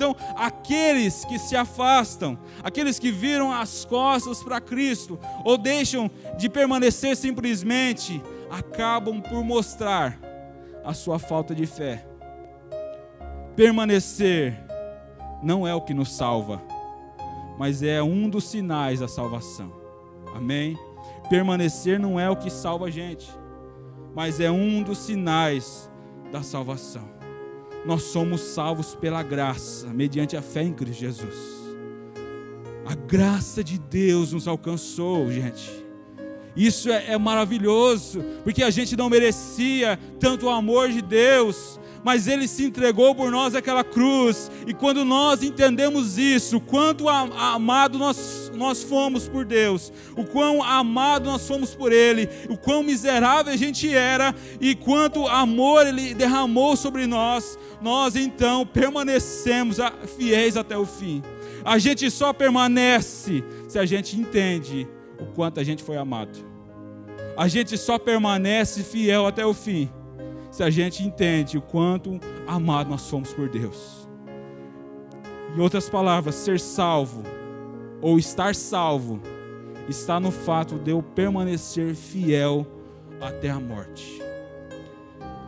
Então, 0.00 0.16
aqueles 0.34 1.26
que 1.26 1.38
se 1.38 1.54
afastam, 1.54 2.38
aqueles 2.62 2.98
que 2.98 3.12
viram 3.12 3.52
as 3.52 3.84
costas 3.84 4.42
para 4.42 4.58
Cristo, 4.58 5.18
ou 5.44 5.58
deixam 5.58 6.10
de 6.38 6.48
permanecer 6.48 7.14
simplesmente, 7.14 8.22
acabam 8.50 9.20
por 9.20 9.44
mostrar 9.44 10.18
a 10.82 10.94
sua 10.94 11.18
falta 11.18 11.54
de 11.54 11.66
fé. 11.66 12.06
Permanecer 13.54 14.58
não 15.42 15.68
é 15.68 15.74
o 15.74 15.82
que 15.82 15.92
nos 15.92 16.16
salva, 16.16 16.62
mas 17.58 17.82
é 17.82 18.02
um 18.02 18.30
dos 18.30 18.44
sinais 18.44 19.00
da 19.00 19.08
salvação. 19.08 19.70
Amém? 20.34 20.78
Permanecer 21.28 22.00
não 22.00 22.18
é 22.18 22.30
o 22.30 22.36
que 22.36 22.48
salva 22.48 22.86
a 22.86 22.90
gente, 22.90 23.30
mas 24.14 24.40
é 24.40 24.50
um 24.50 24.82
dos 24.82 24.96
sinais 24.96 25.90
da 26.32 26.42
salvação 26.42 27.19
nós 27.84 28.02
somos 28.02 28.40
salvos 28.40 28.94
pela 28.94 29.22
graça, 29.22 29.86
mediante 29.88 30.36
a 30.36 30.42
fé 30.42 30.62
em 30.62 30.72
Cristo 30.72 31.00
Jesus. 31.00 31.60
A 32.84 32.94
graça 32.94 33.62
de 33.64 33.78
Deus 33.78 34.32
nos 34.32 34.46
alcançou, 34.46 35.30
gente. 35.30 35.80
Isso 36.56 36.90
é, 36.90 37.12
é, 37.12 37.18
maravilhoso, 37.18 38.22
porque 38.42 38.62
a 38.62 38.70
gente 38.70 38.96
não 38.96 39.08
merecia 39.08 39.98
tanto 40.18 40.46
o 40.46 40.50
amor 40.50 40.90
de 40.90 41.00
Deus, 41.00 41.79
mas 42.04 42.26
Ele 42.26 42.48
se 42.48 42.64
entregou 42.64 43.14
por 43.14 43.30
nós 43.30 43.54
aquela 43.54 43.84
cruz, 43.84 44.50
e 44.66 44.72
quando 44.72 45.04
nós 45.04 45.42
entendemos 45.42 46.18
isso, 46.18 46.60
quanto 46.60 47.08
amado 47.08 47.98
nós, 47.98 48.50
nós 48.54 48.82
fomos 48.82 49.28
por 49.28 49.44
Deus, 49.44 49.92
o 50.16 50.24
quão 50.24 50.62
amado 50.62 51.30
nós 51.30 51.46
fomos 51.46 51.74
por 51.74 51.92
Ele, 51.92 52.28
o 52.48 52.56
quão 52.56 52.82
miserável 52.82 53.52
a 53.52 53.56
gente 53.56 53.94
era, 53.94 54.34
e 54.60 54.74
quanto 54.74 55.26
amor 55.26 55.86
Ele 55.86 56.14
derramou 56.14 56.76
sobre 56.76 57.06
nós, 57.06 57.58
nós 57.80 58.16
então 58.16 58.66
permanecemos 58.66 59.78
fiéis 60.16 60.56
até 60.56 60.76
o 60.76 60.86
fim. 60.86 61.22
A 61.64 61.78
gente 61.78 62.10
só 62.10 62.32
permanece 62.32 63.44
se 63.68 63.78
a 63.78 63.84
gente 63.84 64.18
entende 64.18 64.88
o 65.18 65.26
quanto 65.26 65.60
a 65.60 65.64
gente 65.64 65.82
foi 65.82 65.96
amado. 65.96 66.38
A 67.36 67.46
gente 67.48 67.76
só 67.76 67.98
permanece 67.98 68.82
fiel 68.82 69.26
até 69.26 69.44
o 69.44 69.54
fim 69.54 69.90
se 70.50 70.62
a 70.62 70.70
gente 70.70 71.04
entende 71.04 71.56
o 71.56 71.62
quanto 71.62 72.18
amado 72.46 72.90
nós 72.90 73.02
somos 73.02 73.32
por 73.32 73.48
Deus. 73.48 74.08
Em 75.56 75.60
outras 75.60 75.88
palavras, 75.88 76.34
ser 76.34 76.58
salvo 76.58 77.22
ou 78.00 78.18
estar 78.18 78.54
salvo 78.54 79.20
está 79.88 80.20
no 80.20 80.30
fato 80.30 80.78
de 80.78 80.90
eu 80.90 81.02
permanecer 81.02 81.94
fiel 81.94 82.66
até 83.20 83.50
a 83.50 83.58
morte. 83.58 84.22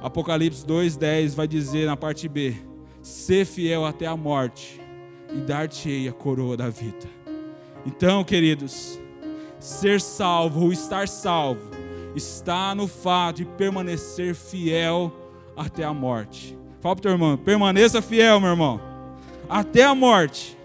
Apocalipse 0.03 0.67
2:10 0.67 1.35
vai 1.35 1.47
dizer 1.47 1.87
na 1.87 1.97
parte 1.97 2.29
B: 2.29 2.55
ser 3.01 3.45
fiel 3.45 3.85
até 3.85 4.07
a 4.07 4.17
morte 4.17 4.81
e 5.33 5.39
dar-te-ei 5.39 6.09
a 6.09 6.13
coroa 6.13 6.57
da 6.57 6.69
vida. 6.69 7.09
Então, 7.87 8.23
queridos, 8.25 9.01
ser 9.59 10.01
salvo 10.01 10.65
ou 10.65 10.73
estar 10.73 11.09
salvo 11.09 11.82
está 12.15 12.75
no 12.75 12.87
fato 12.87 13.37
de 13.37 13.45
permanecer 13.45 14.35
fiel 14.35 15.13
até 15.57 15.85
a 15.85 15.93
morte. 15.93 16.59
Fala 16.81 16.97
para 16.97 17.01
o 17.01 17.03
teu 17.03 17.11
irmão, 17.13 17.37
permaneça 17.37 18.03
fiel, 18.03 18.41
meu 18.41 18.51
irmão, 18.51 18.81
até 19.49 19.85
a 19.85 19.95
morte. 19.95 20.59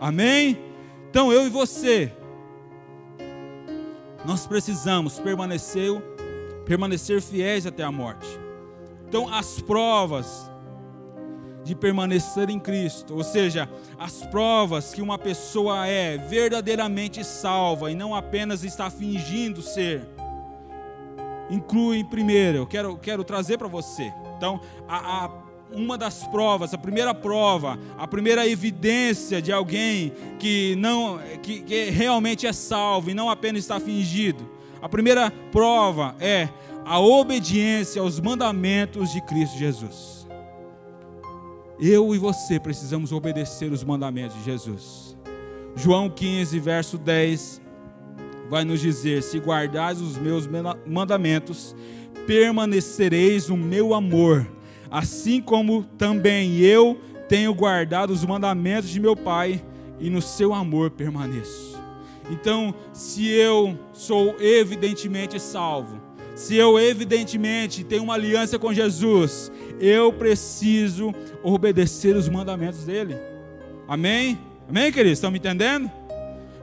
Amém? 0.00 0.58
Então 1.10 1.32
eu 1.32 1.46
e 1.46 1.50
você, 1.50 2.12
nós 4.24 4.46
precisamos 4.46 5.18
permanecer, 5.18 5.90
permanecer 6.64 7.20
fiéis 7.20 7.66
até 7.66 7.82
a 7.82 7.92
morte. 7.92 8.26
Então 9.08 9.32
as 9.32 9.60
provas 9.60 10.50
de 11.64 11.74
permanecer 11.74 12.50
em 12.50 12.58
Cristo, 12.58 13.14
ou 13.14 13.22
seja, 13.22 13.68
as 13.98 14.24
provas 14.26 14.92
que 14.92 15.00
uma 15.00 15.18
pessoa 15.18 15.86
é 15.86 16.18
verdadeiramente 16.18 17.22
salva 17.24 17.90
e 17.90 17.94
não 17.94 18.14
apenas 18.14 18.64
está 18.64 18.90
fingindo 18.90 19.62
ser, 19.62 20.08
incluem 21.52 22.04
primeiro, 22.04 22.58
eu 22.58 22.66
quero, 22.66 22.96
quero 22.96 23.22
trazer 23.22 23.58
para 23.58 23.68
você. 23.68 24.12
Então, 24.36 24.60
a, 24.88 25.24
a, 25.24 25.30
uma 25.72 25.96
das 25.96 26.26
provas, 26.26 26.74
a 26.74 26.78
primeira 26.78 27.14
prova, 27.14 27.78
a 27.98 28.08
primeira 28.08 28.46
evidência 28.48 29.40
de 29.40 29.52
alguém 29.52 30.12
que 30.38 30.74
não 30.76 31.20
que, 31.42 31.60
que 31.60 31.90
realmente 31.90 32.46
é 32.46 32.52
salvo 32.52 33.10
e 33.10 33.14
não 33.14 33.30
apenas 33.30 33.62
está 33.62 33.78
fingido. 33.78 34.48
A 34.80 34.88
primeira 34.88 35.30
prova 35.52 36.16
é 36.18 36.48
a 36.84 36.98
obediência 36.98 38.02
aos 38.02 38.18
mandamentos 38.18 39.12
de 39.12 39.20
Cristo 39.20 39.56
Jesus. 39.56 40.26
Eu 41.78 42.14
e 42.14 42.18
você 42.18 42.58
precisamos 42.60 43.12
obedecer 43.12 43.72
os 43.72 43.84
mandamentos 43.84 44.36
de 44.38 44.44
Jesus. 44.44 45.16
João 45.74 46.10
15, 46.10 46.58
verso 46.60 46.98
10, 46.98 47.60
vai 48.52 48.66
nos 48.66 48.82
dizer: 48.82 49.22
Se 49.22 49.38
guardais 49.38 49.98
os 49.98 50.18
meus 50.18 50.46
mandamentos, 50.86 51.74
permanecereis 52.26 53.48
no 53.48 53.56
meu 53.56 53.94
amor, 53.94 54.46
assim 54.90 55.40
como 55.40 55.84
também 55.96 56.58
eu 56.58 57.00
tenho 57.30 57.54
guardado 57.54 58.10
os 58.10 58.22
mandamentos 58.26 58.90
de 58.90 59.00
meu 59.00 59.16
Pai, 59.16 59.64
e 59.98 60.10
no 60.10 60.20
seu 60.20 60.52
amor 60.52 60.90
permaneço. 60.90 61.80
Então, 62.30 62.74
se 62.92 63.26
eu 63.26 63.78
sou 63.94 64.36
evidentemente 64.38 65.40
salvo, 65.40 65.98
se 66.34 66.54
eu 66.54 66.78
evidentemente 66.78 67.82
tenho 67.82 68.02
uma 68.02 68.14
aliança 68.14 68.58
com 68.58 68.70
Jesus, 68.74 69.50
eu 69.80 70.12
preciso 70.12 71.14
obedecer 71.42 72.14
os 72.14 72.28
mandamentos 72.28 72.84
dele. 72.84 73.16
Amém? 73.88 74.38
Amém, 74.68 74.92
queridos? 74.92 75.18
Estão 75.18 75.30
me 75.30 75.38
entendendo? 75.38 75.90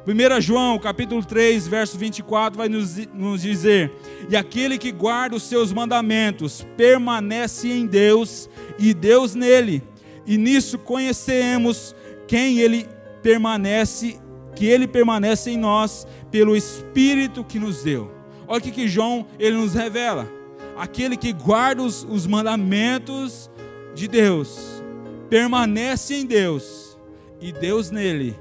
1 0.10 0.42
João, 0.42 0.80
capítulo 0.80 1.24
3, 1.24 1.68
verso 1.68 1.96
24, 1.96 2.58
vai 2.58 2.68
nos, 2.68 2.98
nos 3.14 3.44
dizer: 3.44 3.92
E 4.28 4.36
aquele 4.36 4.80
que 4.80 4.92
guarda 4.92 5.36
os 5.36 5.44
seus 5.44 5.72
mandamentos 5.72 6.66
permanece 6.76 7.70
em 7.70 7.86
Deus 7.86 8.50
e 8.80 8.92
Deus 8.92 9.36
nele. 9.36 9.84
E 10.26 10.36
nisso 10.36 10.80
conhecemos 10.80 11.96
quem 12.28 12.58
ele 12.58 12.88
permanece, 13.22 14.20
que 14.56 14.66
ele 14.66 14.88
permanece 14.88 15.52
em 15.52 15.58
nós 15.58 16.08
pelo 16.32 16.56
Espírito 16.56 17.44
que 17.44 17.60
nos 17.60 17.84
deu. 17.84 18.12
Olha 18.48 18.58
o 18.58 18.62
que, 18.64 18.72
que 18.72 18.88
João 18.88 19.28
ele 19.38 19.58
nos 19.58 19.76
revela. 19.76 20.28
Aquele 20.76 21.16
que 21.18 21.32
guarda 21.32 21.84
os, 21.84 22.04
os 22.10 22.26
mandamentos 22.26 23.48
de 23.94 24.08
Deus 24.08 24.84
permanece 25.30 26.16
em 26.16 26.26
Deus 26.26 26.98
e 27.40 27.52
Deus 27.52 27.92
nele 27.92 28.36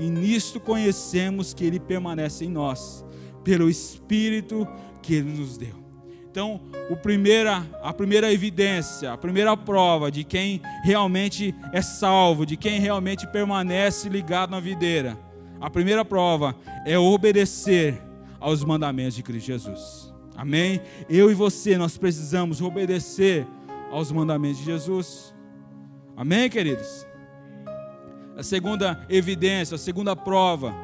e 0.00 0.08
nisto 0.08 0.58
conhecemos 0.58 1.52
que 1.52 1.64
Ele 1.64 1.78
permanece 1.78 2.46
em 2.46 2.48
nós, 2.48 3.04
pelo 3.44 3.68
Espírito 3.68 4.66
que 5.02 5.14
Ele 5.14 5.38
nos 5.38 5.58
deu. 5.58 5.78
Então, 6.30 6.60
primeira, 7.02 7.66
a 7.82 7.92
primeira 7.92 8.32
evidência, 8.32 9.12
a 9.12 9.18
primeira 9.18 9.56
prova 9.56 10.10
de 10.10 10.24
quem 10.24 10.62
realmente 10.82 11.54
é 11.72 11.82
salvo, 11.82 12.46
de 12.46 12.56
quem 12.56 12.80
realmente 12.80 13.26
permanece 13.26 14.08
ligado 14.08 14.50
na 14.50 14.60
videira, 14.60 15.18
a 15.60 15.68
primeira 15.68 16.04
prova 16.04 16.56
é 16.86 16.98
obedecer 16.98 18.00
aos 18.38 18.64
mandamentos 18.64 19.14
de 19.14 19.22
Cristo 19.22 19.46
Jesus. 19.46 20.14
Amém? 20.34 20.80
Eu 21.08 21.30
e 21.30 21.34
você, 21.34 21.76
nós 21.76 21.98
precisamos 21.98 22.62
obedecer 22.62 23.46
aos 23.90 24.10
mandamentos 24.10 24.58
de 24.58 24.64
Jesus. 24.64 25.34
Amém, 26.16 26.48
queridos? 26.48 27.09
A 28.40 28.42
segunda 28.42 28.98
evidência, 29.06 29.74
a 29.74 29.78
segunda 29.78 30.16
prova 30.16 30.74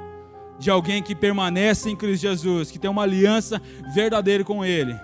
de 0.59 0.71
alguém 0.71 1.03
que 1.03 1.15
permanece 1.15 1.89
em 1.89 1.97
Cristo 1.97 2.21
Jesus, 2.21 2.71
que 2.71 2.79
tem 2.79 2.91
uma 2.91 3.03
aliança 3.03 3.61
verdadeira 3.95 4.45
com 4.45 4.63
Ele, 4.63 4.95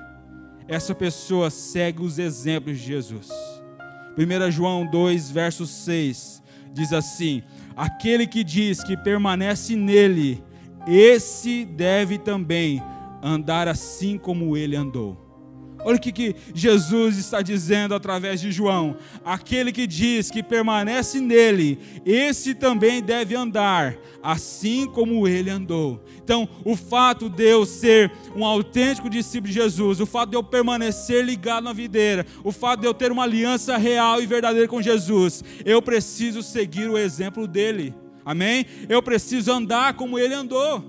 essa 0.69 0.95
pessoa 0.95 1.49
segue 1.49 2.03
os 2.03 2.19
exemplos 2.19 2.79
de 2.79 2.85
Jesus. 2.85 3.31
1 4.19 4.51
João 4.51 4.87
2, 4.87 5.31
verso 5.31 5.67
6 5.67 6.43
diz 6.75 6.93
assim: 6.93 7.43
Aquele 7.75 8.27
que 8.27 8.45
diz 8.45 8.85
que 8.85 8.99
permanece 8.99 9.75
nele, 9.75 10.45
esse 10.87 11.65
deve 11.65 12.19
também 12.19 12.83
andar 13.23 13.67
assim 13.67 14.19
como 14.19 14.59
ele 14.59 14.77
andou. 14.77 15.32
Olha 15.85 15.97
o 15.97 16.01
que, 16.01 16.12
que 16.12 16.37
Jesus 16.55 17.18
está 17.18 17.42
dizendo 17.42 17.95
através 17.95 18.40
de 18.40 18.53
João: 18.53 18.97
aquele 19.25 19.73
que 19.73 19.87
diz 19.87 20.31
que 20.31 20.42
permanece 20.42 21.21
nele, 21.21 21.79
esse 22.05 22.55
também 22.55 23.03
deve 23.03 23.35
andar, 23.35 23.97
assim 24.23 24.87
como 24.87 25.27
ele 25.27 25.51
andou. 25.51 26.03
Então, 26.23 26.49
o 26.64 26.77
fato 26.77 27.29
de 27.29 27.45
eu 27.45 27.66
ser 27.66 28.12
um 28.37 28.45
autêntico 28.45 29.11
discípulo 29.11 29.53
de 29.53 29.61
Jesus, 29.61 30.01
o 30.01 30.07
fato 30.07 30.31
de 30.31 30.37
eu 30.37 30.42
permanecer 30.42 31.25
ligado 31.25 31.64
na 31.64 31.73
videira, 31.73 32.25
o 32.45 32.53
fato 32.53 32.81
de 32.81 32.87
eu 32.87 32.95
ter 32.95 33.11
uma 33.11 33.25
aliança 33.25 33.77
real 33.77 34.23
e 34.23 34.27
verdadeira 34.27 34.68
com 34.68 34.81
Jesus, 34.81 35.42
eu 35.64 35.83
preciso 35.83 36.42
seguir 36.42 36.88
o 36.88 36.97
exemplo 36.97 37.47
dele. 37.47 37.95
Amém? 38.25 38.64
Eu 38.88 39.03
preciso 39.03 39.51
andar 39.51 39.95
como 39.95 40.18
ele 40.18 40.35
andou. 40.35 40.85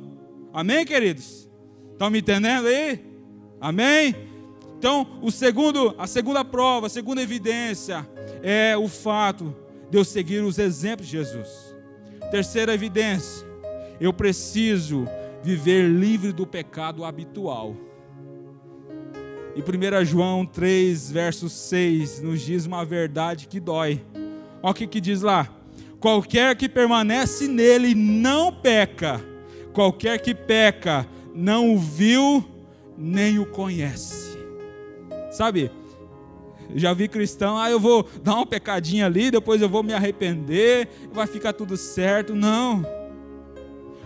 Amém, 0.53 0.85
queridos? 0.85 1.49
Estão 1.91 2.11
me 2.11 2.19
entendendo 2.19 2.67
aí? 2.67 2.99
Amém? 3.59 4.32
Então, 4.83 5.07
o 5.21 5.31
segundo, 5.31 5.95
a 5.97 6.05
segunda 6.05 6.43
prova, 6.43 6.87
a 6.87 6.89
segunda 6.89 7.21
evidência 7.21 8.05
é 8.41 8.75
o 8.75 8.89
fato 8.89 9.55
de 9.89 9.97
eu 9.97 10.03
seguir 10.03 10.43
os 10.43 10.59
exemplos 10.59 11.07
de 11.07 11.13
Jesus. 11.13 11.73
Terceira 12.29 12.73
evidência, 12.73 13.47
eu 13.97 14.11
preciso 14.11 15.07
viver 15.41 15.87
livre 15.87 16.33
do 16.33 16.45
pecado 16.45 17.05
habitual. 17.05 17.77
E 19.55 19.61
1 19.61 20.03
João 20.03 20.45
3, 20.45 21.11
verso 21.11 21.47
6, 21.47 22.21
nos 22.21 22.41
diz 22.41 22.65
uma 22.65 22.83
verdade 22.83 23.47
que 23.47 23.61
dói. 23.61 24.03
Olha 24.61 24.71
o 24.71 24.73
que, 24.73 24.85
que 24.85 24.99
diz 24.99 25.21
lá: 25.21 25.47
qualquer 25.97 26.57
que 26.57 26.67
permanece 26.67 27.47
nele 27.47 27.95
não 27.95 28.51
peca, 28.51 29.23
qualquer 29.71 30.19
que 30.19 30.35
peca 30.35 31.07
não 31.33 31.73
o 31.73 31.79
viu 31.79 32.43
nem 32.97 33.39
o 33.39 33.45
conhece. 33.45 34.32
Sabe? 35.33 35.71
Já 36.75 36.93
vi 36.93 37.07
cristão, 37.07 37.57
ah, 37.57 37.69
eu 37.69 37.79
vou 37.79 38.07
dar 38.23 38.35
uma 38.35 38.45
pecadinha 38.45 39.07
ali, 39.07 39.31
depois 39.31 39.61
eu 39.61 39.67
vou 39.67 39.83
me 39.83 39.93
arrepender, 39.93 40.87
vai 41.11 41.25
ficar 41.25 41.53
tudo 41.53 41.75
certo. 41.75 42.35
Não. 42.35 42.85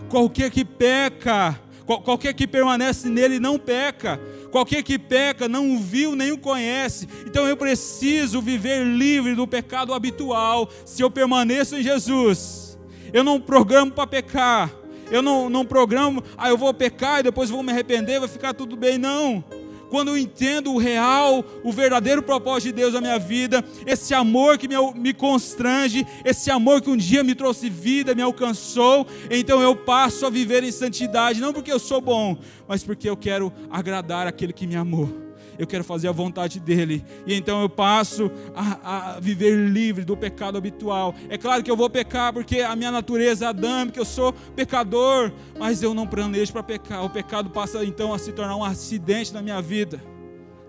Qualquer 0.08 0.50
que 0.50 0.64
peca, 0.64 1.60
qualquer 1.84 2.32
que 2.32 2.46
permanece 2.46 3.10
nele 3.10 3.38
não 3.38 3.58
peca. 3.58 4.18
Qualquer 4.50 4.82
que 4.82 4.98
peca 4.98 5.46
não 5.46 5.74
o 5.74 5.78
viu 5.78 6.16
nem 6.16 6.32
o 6.32 6.38
conhece. 6.38 7.06
Então 7.26 7.46
eu 7.46 7.56
preciso 7.56 8.40
viver 8.40 8.82
livre 8.84 9.34
do 9.34 9.46
pecado 9.46 9.92
habitual 9.92 10.70
se 10.86 11.02
eu 11.02 11.10
permaneço 11.10 11.76
em 11.76 11.82
Jesus. 11.82 12.78
Eu 13.12 13.22
não 13.22 13.38
programo 13.38 13.92
para 13.92 14.06
pecar. 14.06 14.70
Eu 15.10 15.22
não, 15.22 15.48
não 15.48 15.64
programo, 15.64 16.22
ah, 16.36 16.50
eu 16.50 16.58
vou 16.58 16.72
pecar 16.72 17.20
e 17.20 17.22
depois 17.22 17.48
vou 17.48 17.62
me 17.62 17.72
arrepender, 17.72 18.18
vai 18.18 18.28
ficar 18.28 18.52
tudo 18.52 18.76
bem. 18.76 18.98
Não 18.98 19.42
quando 19.88 20.08
eu 20.08 20.18
entendo 20.18 20.72
o 20.72 20.78
real, 20.78 21.44
o 21.62 21.72
verdadeiro 21.72 22.22
propósito 22.22 22.66
de 22.66 22.72
Deus 22.72 22.94
na 22.94 23.00
minha 23.00 23.18
vida, 23.18 23.64
esse 23.86 24.14
amor 24.14 24.58
que 24.58 24.68
me, 24.68 24.74
me 24.94 25.12
constrange, 25.12 26.06
esse 26.24 26.50
amor 26.50 26.80
que 26.80 26.90
um 26.90 26.96
dia 26.96 27.24
me 27.24 27.34
trouxe 27.34 27.68
vida, 27.68 28.14
me 28.14 28.22
alcançou, 28.22 29.06
então 29.30 29.62
eu 29.62 29.76
passo 29.76 30.26
a 30.26 30.30
viver 30.30 30.64
em 30.64 30.72
santidade, 30.72 31.40
não 31.40 31.52
porque 31.52 31.72
eu 31.72 31.78
sou 31.78 32.00
bom, 32.00 32.36
mas 32.66 32.84
porque 32.84 33.08
eu 33.08 33.16
quero 33.16 33.52
agradar 33.70 34.26
aquele 34.26 34.52
que 34.52 34.66
me 34.66 34.76
amou. 34.76 35.27
Eu 35.58 35.66
quero 35.66 35.82
fazer 35.82 36.08
a 36.08 36.12
vontade 36.12 36.60
dele. 36.60 37.04
E 37.26 37.34
então 37.34 37.60
eu 37.60 37.68
passo 37.68 38.30
a, 38.54 39.16
a, 39.16 39.20
viver 39.20 39.56
livre 39.56 40.04
do 40.04 40.16
pecado 40.16 40.56
habitual. 40.56 41.14
É 41.28 41.36
claro 41.36 41.62
que 41.62 41.70
eu 41.70 41.76
vou 41.76 41.90
pecar 41.90 42.32
porque 42.32 42.60
a 42.60 42.76
minha 42.76 42.90
natureza 42.90 43.46
é 43.46 43.48
adâmica, 43.48 43.98
eu 43.98 44.04
sou 44.04 44.32
pecador, 44.54 45.32
mas 45.58 45.82
eu 45.82 45.92
não 45.92 46.06
planejo 46.06 46.52
para 46.52 46.62
pecar. 46.62 47.04
O 47.04 47.10
pecado 47.10 47.50
passa 47.50 47.84
então 47.84 48.14
a 48.14 48.18
se 48.18 48.32
tornar 48.32 48.56
um 48.56 48.64
acidente 48.64 49.34
na 49.34 49.42
minha 49.42 49.60
vida. 49.60 50.00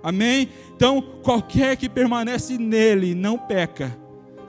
Amém? 0.02 0.50
Então, 0.76 1.02
qualquer 1.22 1.76
que 1.76 1.90
permanece 1.90 2.58
nele 2.58 3.14
não 3.14 3.38
peca. 3.38 3.96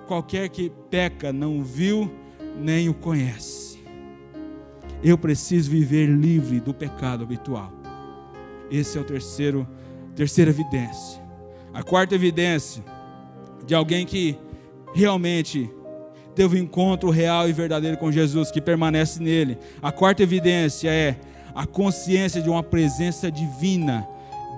Qualquer 0.06 0.48
que 0.48 0.72
peca 0.88 1.32
não 1.32 1.62
viu 1.62 2.10
nem 2.56 2.88
o 2.88 2.94
conhece. 2.94 3.82
Eu 5.02 5.18
preciso 5.18 5.70
viver 5.70 6.06
livre 6.06 6.60
do 6.60 6.72
pecado 6.72 7.24
habitual. 7.24 7.72
Esse 8.70 8.98
é 8.98 9.00
o 9.00 9.04
terceiro 9.04 9.66
terceira 10.20 10.50
evidência. 10.50 11.18
A 11.72 11.82
quarta 11.82 12.14
evidência 12.14 12.84
de 13.64 13.74
alguém 13.74 14.04
que 14.04 14.36
realmente 14.92 15.70
teve 16.34 16.60
um 16.60 16.62
encontro 16.62 17.08
real 17.08 17.48
e 17.48 17.54
verdadeiro 17.54 17.96
com 17.96 18.12
Jesus, 18.12 18.50
que 18.50 18.60
permanece 18.60 19.18
nele. 19.22 19.56
A 19.80 19.90
quarta 19.90 20.22
evidência 20.22 20.90
é 20.90 21.16
a 21.54 21.66
consciência 21.66 22.42
de 22.42 22.50
uma 22.50 22.62
presença 22.62 23.30
divina 23.30 24.06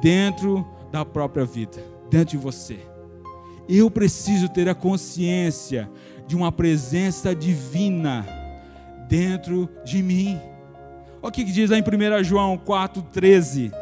dentro 0.03 0.67
da 0.91 1.05
própria 1.05 1.45
vida, 1.45 1.81
dentro 2.11 2.37
de 2.37 2.39
você. 2.39 2.81
Eu 3.69 3.89
preciso 3.89 4.49
ter 4.49 4.69
a 4.69 4.75
consciência 4.75 5.89
de 6.27 6.35
uma 6.35 6.51
presença 6.51 7.37
divina 7.37 8.27
dentro 9.09 9.69
de 9.85 10.03
mim. 10.03 10.41
Olha 11.23 11.31
o 11.31 11.33
que 11.33 11.45
diz 11.45 11.71
lá 11.71 11.79
em 11.79 11.83
1 11.83 12.25
João 12.25 12.59
4,13. 12.59 13.82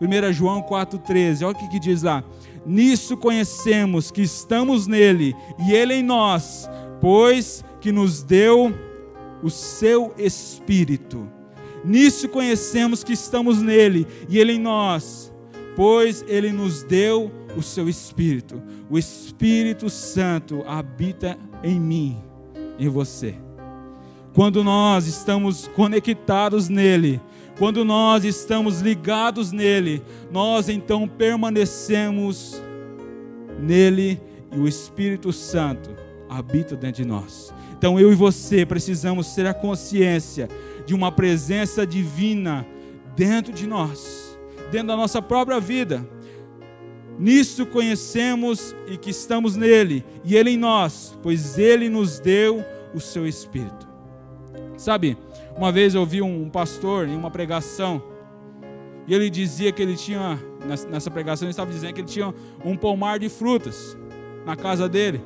1 0.00 0.32
João 0.32 0.62
4,13. 0.62 1.46
Olha 1.46 1.56
o 1.56 1.68
que 1.70 1.78
diz 1.78 2.02
lá. 2.02 2.24
Nisso 2.66 3.16
conhecemos 3.16 4.10
que 4.10 4.22
estamos 4.22 4.86
nele 4.86 5.34
e 5.58 5.72
ele 5.72 5.94
em 5.94 6.02
nós, 6.02 6.68
pois 7.00 7.62
que 7.80 7.92
nos 7.92 8.22
deu 8.22 8.74
o 9.42 9.50
seu 9.50 10.14
Espírito. 10.16 11.28
Nisso 11.84 12.28
conhecemos 12.28 13.04
que 13.04 13.12
estamos 13.12 13.60
nele 13.60 14.06
e 14.28 14.38
ele 14.38 14.54
em 14.54 14.58
nós, 14.58 15.30
pois 15.76 16.24
ele 16.26 16.50
nos 16.50 16.82
deu 16.82 17.30
o 17.56 17.62
seu 17.62 17.88
Espírito. 17.88 18.62
O 18.88 18.98
Espírito 18.98 19.90
Santo 19.90 20.64
habita 20.66 21.36
em 21.62 21.78
mim, 21.78 22.18
em 22.78 22.88
você. 22.88 23.34
Quando 24.34 24.64
nós 24.64 25.06
estamos 25.06 25.68
conectados 25.68 26.68
nele, 26.68 27.20
quando 27.58 27.84
nós 27.84 28.24
estamos 28.24 28.80
ligados 28.80 29.52
nele, 29.52 30.02
nós 30.30 30.68
então 30.68 31.06
permanecemos 31.06 32.60
nele 33.60 34.20
e 34.52 34.58
o 34.58 34.66
Espírito 34.66 35.32
Santo 35.32 35.90
habita 36.28 36.74
dentro 36.74 37.02
de 37.02 37.08
nós. 37.08 37.54
Então 37.78 37.98
eu 37.98 38.12
e 38.12 38.14
você 38.14 38.66
precisamos 38.66 39.32
ter 39.34 39.46
a 39.46 39.54
consciência 39.54 40.48
de 40.84 40.94
uma 40.94 41.12
presença 41.12 41.86
divina 41.86 42.66
dentro 43.16 43.52
de 43.52 43.66
nós 43.66 44.24
dentro 44.74 44.88
da 44.88 44.96
nossa 44.96 45.22
própria 45.22 45.60
vida. 45.60 46.06
Nisso 47.16 47.64
conhecemos 47.64 48.74
e 48.88 48.96
que 48.96 49.10
estamos 49.10 49.54
nele, 49.54 50.04
e 50.24 50.34
ele 50.34 50.50
em 50.50 50.56
nós, 50.56 51.16
pois 51.22 51.56
ele 51.58 51.88
nos 51.88 52.18
deu 52.18 52.64
o 52.92 52.98
seu 52.98 53.24
Espírito. 53.24 53.93
Sabe, 54.76 55.16
uma 55.56 55.70
vez 55.70 55.94
eu 55.94 56.00
ouvi 56.00 56.20
um 56.20 56.48
pastor 56.50 57.08
em 57.08 57.16
uma 57.16 57.30
pregação, 57.30 58.02
e 59.06 59.14
ele 59.14 59.28
dizia 59.28 59.70
que 59.70 59.82
ele 59.82 59.96
tinha, 59.96 60.38
nessa 60.90 61.10
pregação, 61.10 61.46
ele 61.46 61.50
estava 61.50 61.70
dizendo 61.70 61.92
que 61.92 62.00
ele 62.00 62.08
tinha 62.08 62.34
um 62.64 62.76
pomar 62.76 63.18
de 63.18 63.28
frutas 63.28 63.96
na 64.46 64.56
casa 64.56 64.88
dele. 64.88 65.22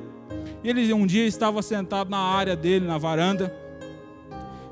E 0.63 0.69
ele 0.69 0.93
um 0.93 1.05
dia 1.05 1.25
estava 1.25 1.61
sentado 1.61 2.09
na 2.09 2.19
área 2.19 2.55
dele, 2.55 2.85
na 2.85 2.97
varanda, 2.97 3.55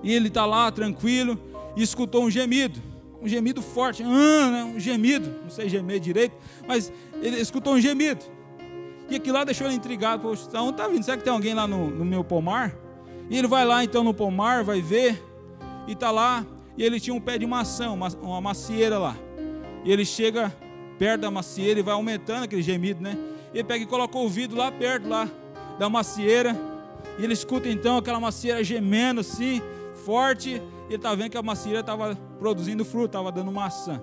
e 0.03 0.13
ele 0.13 0.27
está 0.27 0.45
lá 0.45 0.69
tranquilo 0.71 1.39
e 1.75 1.81
escutou 1.81 2.23
um 2.23 2.29
gemido 2.29 2.79
um 3.21 3.27
gemido 3.27 3.61
forte, 3.61 4.03
ah, 4.03 4.51
né, 4.51 4.63
um 4.63 4.79
gemido, 4.79 5.33
não 5.43 5.49
sei 5.49 5.67
gemer 5.67 5.99
direito, 5.99 6.35
mas 6.67 6.91
ele 7.21 7.39
escutou 7.39 7.73
um 7.73 7.81
gemido. 7.81 8.23
E 9.09 9.15
aquilo 9.15 9.37
lá 9.37 9.43
deixou 9.43 9.67
ele 9.67 9.75
intrigado, 9.75 10.21
poxa, 10.21 10.45
então 10.47 10.71
tá 10.73 10.87
vindo, 10.87 11.03
será 11.03 11.17
que 11.17 11.23
tem 11.23 11.33
alguém 11.33 11.53
lá 11.53 11.67
no, 11.67 11.89
no 11.89 12.05
meu 12.05 12.23
pomar? 12.23 12.75
E 13.29 13.37
ele 13.37 13.47
vai 13.47 13.65
lá 13.65 13.83
então 13.83 14.03
no 14.03 14.13
pomar, 14.13 14.63
vai 14.63 14.81
ver, 14.81 15.23
e 15.87 15.95
tá 15.95 16.11
lá, 16.11 16.45
e 16.77 16.83
ele 16.83 16.99
tinha 16.99 17.13
um 17.13 17.19
pé 17.19 17.37
de 17.37 17.45
maçã, 17.45 17.91
uma, 17.91 18.07
uma 18.21 18.41
macieira 18.41 18.97
lá. 18.97 19.15
E 19.83 19.91
ele 19.91 20.05
chega 20.05 20.53
perto 20.97 21.21
da 21.21 21.31
macieira 21.31 21.79
e 21.79 21.83
vai 21.83 21.93
aumentando 21.93 22.43
aquele 22.43 22.61
gemido, 22.61 23.01
né? 23.01 23.17
E 23.53 23.57
ele 23.57 23.63
pega 23.63 23.83
e 23.83 23.87
coloca 23.87 24.17
o 24.17 24.21
ouvido 24.21 24.55
lá 24.55 24.71
perto 24.71 25.07
lá 25.07 25.29
da 25.77 25.89
macieira, 25.89 26.55
e 27.19 27.23
ele 27.23 27.33
escuta 27.33 27.67
então 27.69 27.97
aquela 27.97 28.19
macieira 28.19 28.63
gemendo 28.63 29.21
assim, 29.21 29.61
forte, 30.05 30.61
e 30.89 30.93
ele 30.93 30.95
está 30.95 31.13
vendo 31.13 31.31
que 31.31 31.37
a 31.37 31.43
macieira 31.43 31.81
estava 31.81 32.15
produzindo 32.39 32.85
fruto, 32.85 33.07
estava 33.07 33.31
dando 33.31 33.51
maçã. 33.51 34.01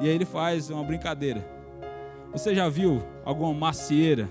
E 0.00 0.08
aí 0.08 0.14
ele 0.14 0.24
faz 0.24 0.68
uma 0.68 0.82
brincadeira. 0.82 1.46
Você 2.32 2.54
já 2.54 2.68
viu 2.68 3.02
alguma 3.24 3.52
macieira, 3.52 4.28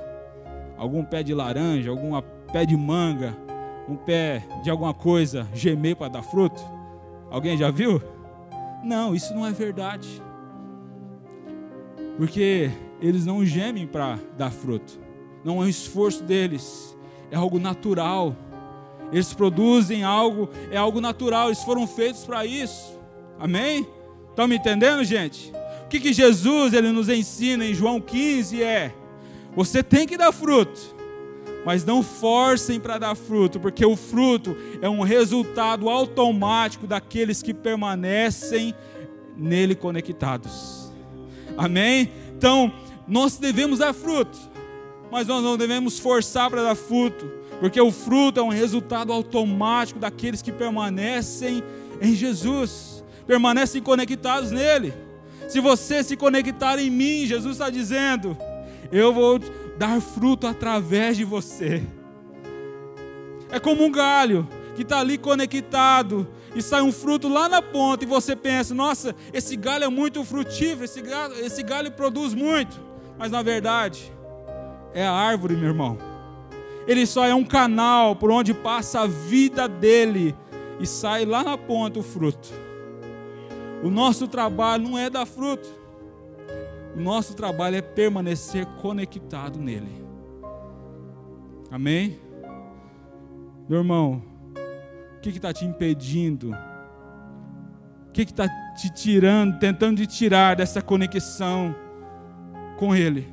algum 0.78 1.04
pé 1.04 1.24
de 1.24 1.34
laranja, 1.34 1.90
algum 1.90 2.20
pé 2.52 2.66
de 2.66 2.76
manga, 2.76 3.36
um 3.88 3.96
pé 3.96 4.44
de 4.64 4.70
alguma 4.70 4.94
coisa 4.94 5.48
gemer 5.54 5.96
para 5.96 6.08
dar 6.08 6.24
fruto? 6.24 6.62
Alguém 7.30 7.58
já 7.58 7.72
viu? 7.72 8.02
Não, 8.84 9.16
isso 9.16 9.34
não 9.34 9.46
é 9.46 9.52
verdade. 9.52 10.22
Porque 12.18 12.72
eles 13.02 13.26
não 13.26 13.46
gemem 13.46 13.88
para 13.88 14.20
dar 14.38 14.52
fruto. 14.52 15.00
Não 15.44 15.62
é 15.62 15.66
um 15.66 15.68
esforço 15.68 16.24
deles, 16.24 16.96
é 17.32 17.36
algo 17.36 17.60
natural. 17.60 18.36
Eles 19.12 19.34
produzem 19.34 20.04
algo, 20.04 20.50
é 20.72 20.78
algo 20.78 21.02
natural, 21.02 21.48
eles 21.48 21.64
foram 21.64 21.88
feitos 21.88 22.26
para 22.26 22.46
isso. 22.46 23.00
Amém? 23.40 23.88
Estão 24.30 24.48
me 24.48 24.56
entendendo, 24.56 25.04
gente? 25.04 25.52
O 25.86 25.88
que, 25.90 26.00
que 26.00 26.14
Jesus 26.14 26.74
ele 26.74 26.92
nos 26.92 27.10
ensina 27.10 27.66
em 27.66 27.74
João 27.74 28.00
15 28.00 28.62
é: 28.62 28.94
você 29.56 29.84
tem 29.84 30.08
que 30.08 30.18
dar 30.18 30.32
fruto, 30.32 30.80
mas 31.66 31.86
não 31.86 32.02
forcem 32.02 32.80
para 32.80 32.98
dar 32.98 33.16
fruto, 33.16 33.60
porque 33.60 33.86
o 33.86 33.96
fruto 33.96 34.56
é 34.82 34.90
um 34.90 35.02
resultado 35.02 35.90
automático 35.90 36.88
daqueles 36.88 37.42
que 37.42 37.54
permanecem 37.54 38.74
nele 39.38 39.76
conectados. 39.76 40.92
Amém? 41.58 42.12
Então, 42.38 42.74
nós 43.08 43.38
devemos 43.38 43.80
dar 43.80 43.94
fruto, 43.94 44.38
mas 45.12 45.28
nós 45.28 45.44
não 45.44 45.58
devemos 45.58 46.00
forçar 46.00 46.50
para 46.50 46.64
dar 46.64 46.76
fruto 46.76 47.42
porque 47.62 47.80
o 47.80 47.92
fruto 47.92 48.40
é 48.40 48.44
um 48.44 48.50
resultado 48.50 49.14
automático 49.14 50.00
daqueles 50.00 50.42
que 50.42 50.52
permanecem 50.52 51.64
em 52.02 52.16
Jesus, 52.16 53.04
permanecem 53.28 53.84
conectados 53.84 54.50
nele. 54.50 54.92
Se 55.48 55.60
você 55.60 56.04
se 56.04 56.18
conectar 56.18 56.80
em 56.80 56.90
mim, 56.90 57.28
Jesus 57.28 57.58
está 57.58 57.70
dizendo: 57.70 58.36
Eu 58.92 59.14
vou 59.14 59.40
dar 59.82 60.00
fruto 60.00 60.46
através 60.46 61.18
de 61.18 61.26
você. 61.26 61.82
É 63.50 63.60
como 63.60 63.84
um 63.84 63.92
galho 63.92 64.48
que 64.76 64.84
está 64.84 65.00
ali 65.00 65.18
conectado 65.18 66.28
e 66.56 66.62
sai 66.62 66.84
um 66.84 66.92
fruto 66.92 67.28
lá 67.28 67.50
na 67.50 67.64
ponta 67.64 68.04
e 68.04 68.08
você 68.08 68.36
pensa: 68.36 68.76
Nossa, 68.76 69.16
esse 69.34 69.56
galho 69.56 69.86
é 69.86 69.90
muito 69.90 70.24
frutífero, 70.24 70.86
esse 70.86 71.02
galho, 71.02 71.34
esse 71.44 71.64
galho 71.64 71.92
produz 71.92 72.36
muito. 72.36 72.80
Mas 73.18 73.32
na 73.32 73.42
verdade, 73.42 74.14
é 74.94 75.04
a 75.04 75.12
árvore, 75.12 75.56
meu 75.56 75.70
irmão 75.70 76.12
ele 76.88 77.06
só 77.06 77.26
é 77.26 77.34
um 77.34 77.44
canal 77.44 78.16
por 78.16 78.32
onde 78.32 78.54
passa 78.54 79.02
a 79.02 79.08
vida 79.08 79.68
dele 79.68 80.36
e 80.80 80.86
sai 80.86 81.26
lá 81.26 81.44
na 81.44 81.58
ponta 81.58 82.00
o 82.00 82.04
fruto. 82.04 82.50
O 83.84 83.90
nosso 83.90 84.28
trabalho 84.28 84.90
não 84.90 84.98
é 84.98 85.10
dar 85.10 85.26
fruto, 85.26 85.70
o 86.96 87.00
nosso 87.00 87.36
trabalho 87.36 87.78
é 87.78 87.82
permanecer 87.82 88.66
conectado 88.82 89.60
nele. 89.60 90.06
Amém? 91.70 92.20
Meu 93.70 93.80
irmão, 93.80 94.22
o 95.18 95.22
que 95.22 95.30
está 95.30 95.54
te 95.54 95.66
impedindo? 95.66 96.52
O 98.10 98.12
que 98.12 98.24
está 98.24 98.48
te 98.76 98.94
tirando, 98.94 99.58
tentando 99.58 99.98
te 99.98 100.08
tirar 100.08 100.58
dessa 100.58 100.82
conexão 100.82 101.74
com 102.78 102.94
Ele? 102.94 103.28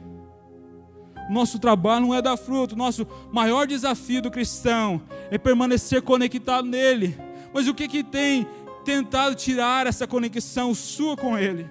Nosso 1.29 1.59
trabalho 1.59 2.07
não 2.07 2.15
é 2.15 2.23
dar 2.23 2.37
fruto. 2.37 2.77
Nosso 2.77 3.07
maior 3.33 3.67
desafio 3.67 4.23
do 4.23 4.31
cristão 4.31 5.03
é 5.31 5.37
permanecer 5.37 6.01
conectado 6.03 6.67
nele. 6.67 7.19
Mas 7.53 7.67
o 7.67 7.75
que, 7.75 7.89
que 7.89 8.05
tem 8.05 8.47
tentado 8.85 9.35
tirar 9.35 9.87
essa 9.87 10.07
conexão 10.07 10.75
sua 10.75 11.17
com 11.17 11.37
Ele? 11.37 11.69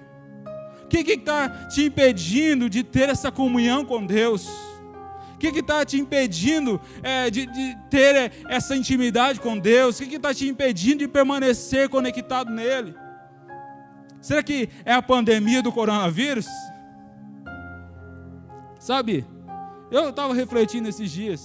O 0.88 0.90
que 0.90 1.12
está 1.12 1.50
te 1.66 1.84
impedindo 1.84 2.70
de 2.70 2.82
ter 2.82 3.10
essa 3.10 3.30
comunhão 3.30 3.84
com 3.84 4.06
Deus? 4.06 4.48
O 5.34 5.38
que 5.38 5.48
está 5.48 5.84
te 5.84 6.00
impedindo 6.00 6.80
é, 7.02 7.30
de, 7.30 7.44
de, 7.44 7.76
ter 7.90 8.16
é, 8.16 8.32
essa 8.48 8.74
intimidade 8.74 9.38
com 9.38 9.58
Deus? 9.58 10.00
O 10.00 10.06
que 10.06 10.16
está 10.16 10.32
te 10.32 10.48
impedindo 10.48 11.00
de 11.00 11.08
permanecer 11.08 11.90
conectado 11.90 12.50
nele? 12.50 12.94
Será 14.22 14.42
que 14.42 14.70
é 14.82 14.94
a 14.94 15.02
pandemia 15.02 15.62
do 15.62 15.70
coronavírus? 15.70 16.46
Sabe, 18.80 19.26
eu 19.90 20.08
estava 20.08 20.32
refletindo 20.32 20.88
esses 20.88 21.10
dias, 21.10 21.44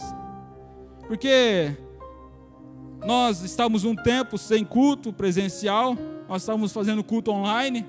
porque 1.06 1.76
nós 3.06 3.42
estávamos 3.42 3.84
um 3.84 3.94
tempo 3.94 4.38
sem 4.38 4.64
culto 4.64 5.12
presencial, 5.12 5.98
nós 6.30 6.44
estávamos 6.44 6.72
fazendo 6.72 7.04
culto 7.04 7.32
online, 7.32 7.86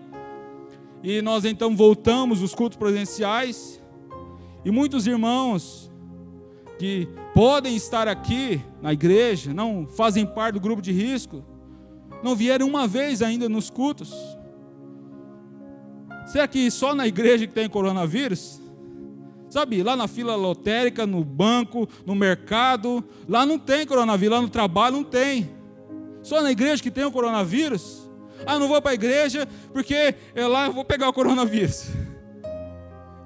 e 1.05 1.21
nós 1.21 1.45
então 1.45 1.77
voltamos 1.77 2.41
os 2.41 2.55
cultos 2.55 2.79
presenciais, 2.79 3.79
e 4.65 4.71
muitos 4.71 5.07
irmãos 5.07 5.93
que 6.79 7.07
podem 7.35 7.77
estar 7.77 8.09
aqui 8.09 8.59
na 8.81 8.91
igreja, 8.91 9.53
não 9.53 9.87
fazem 9.87 10.25
parte 10.25 10.55
do 10.55 10.61
grupo 10.61 10.81
de 10.81 10.91
risco, 10.93 11.45
não 12.23 12.35
vieram 12.35 12.67
uma 12.67 12.89
vez 12.89 13.21
ainda 13.21 13.51
nos 13.51 13.69
cultos. 13.69 14.15
Será 16.27 16.49
que 16.49 16.71
só 16.71 16.95
na 16.95 17.07
igreja 17.07 17.47
que 17.47 17.53
tem 17.53 17.69
coronavírus? 17.69 18.59
Sabe, 19.51 19.83
lá 19.83 19.95
na 19.95 20.09
fila 20.09 20.35
lotérica, 20.35 21.07
no 21.07 21.23
banco, 21.23 21.87
no 22.07 22.15
mercado, 22.15 23.05
lá 23.29 23.45
não 23.45 23.59
tem 23.59 23.87
coronavírus, 23.87 24.37
lá 24.37 24.43
no 24.43 24.49
trabalho 24.49 24.97
não 24.97 25.05
tem. 25.05 25.51
Só 26.23 26.43
na 26.43 26.51
igreja 26.51 26.83
que 26.83 26.91
tem 26.91 27.05
o 27.05 27.13
coronavírus? 27.13 28.04
Ah, 28.47 28.59
não 28.59 28.68
vou 28.68 28.80
para 28.80 28.93
a 28.93 28.95
igreja 28.95 29.47
porque 29.72 30.14
eu 30.35 30.49
lá 30.49 30.68
vou 30.68 30.85
pegar 30.85 31.09
o 31.09 31.12
coronavírus. 31.12 31.87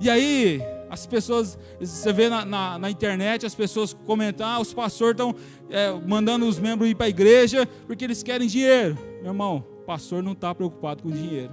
E 0.01 0.09
aí, 0.09 0.63
as 0.91 1.07
pessoas, 1.07 1.59
você 1.79 2.13
vê 2.13 2.29
na, 2.29 2.45
na, 2.45 2.79
na 2.79 2.91
internet 2.91 3.45
as 3.45 3.55
pessoas 3.55 3.93
comentam, 3.93 4.47
ah, 4.47 4.61
os 4.61 4.73
pastores 4.73 5.13
estão 5.13 5.35
é, 5.69 5.93
mandando 5.93 6.47
os 6.47 6.59
membros 6.59 6.89
ir 6.89 6.95
para 6.95 7.07
a 7.07 7.11
igreja 7.11 7.69
porque 7.87 8.05
eles 8.05 8.23
querem 8.23 8.47
dinheiro. 8.47 8.97
Meu 9.21 9.33
irmão, 9.33 9.65
o 9.81 9.85
pastor 9.85 10.23
não 10.23 10.33
está 10.33 10.55
preocupado 10.55 11.03
com 11.03 11.11
dinheiro. 11.11 11.53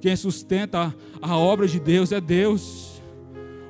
Quem 0.00 0.14
sustenta 0.16 0.94
a, 1.20 1.32
a 1.32 1.36
obra 1.36 1.66
de 1.66 1.78
Deus 1.78 2.12
é 2.12 2.20
Deus. 2.20 3.02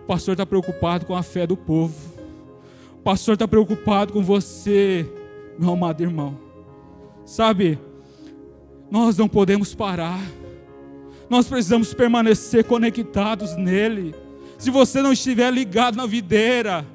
O 0.03 0.07
pastor 0.07 0.33
está 0.33 0.47
preocupado 0.47 1.05
com 1.05 1.15
a 1.15 1.23
fé 1.23 1.47
do 1.47 1.57
povo. 1.57 1.95
O 2.95 3.03
pastor 3.03 3.35
está 3.35 3.47
preocupado 3.47 4.13
com 4.13 4.23
você, 4.23 5.07
meu 5.59 5.73
amado 5.73 6.03
irmão. 6.03 6.39
Sabe, 7.25 7.79
nós 8.91 9.17
não 9.17 9.29
podemos 9.29 9.75
parar. 9.75 10.21
Nós 11.29 11.47
precisamos 11.47 11.93
permanecer 11.93 12.65
conectados 12.65 13.57
nele. 13.57 14.15
Se 14.59 14.71
você 14.71 15.03
não 15.03 15.13
estiver 15.13 15.53
ligado 15.53 15.97
na 15.97 16.07
videira, 16.07 16.87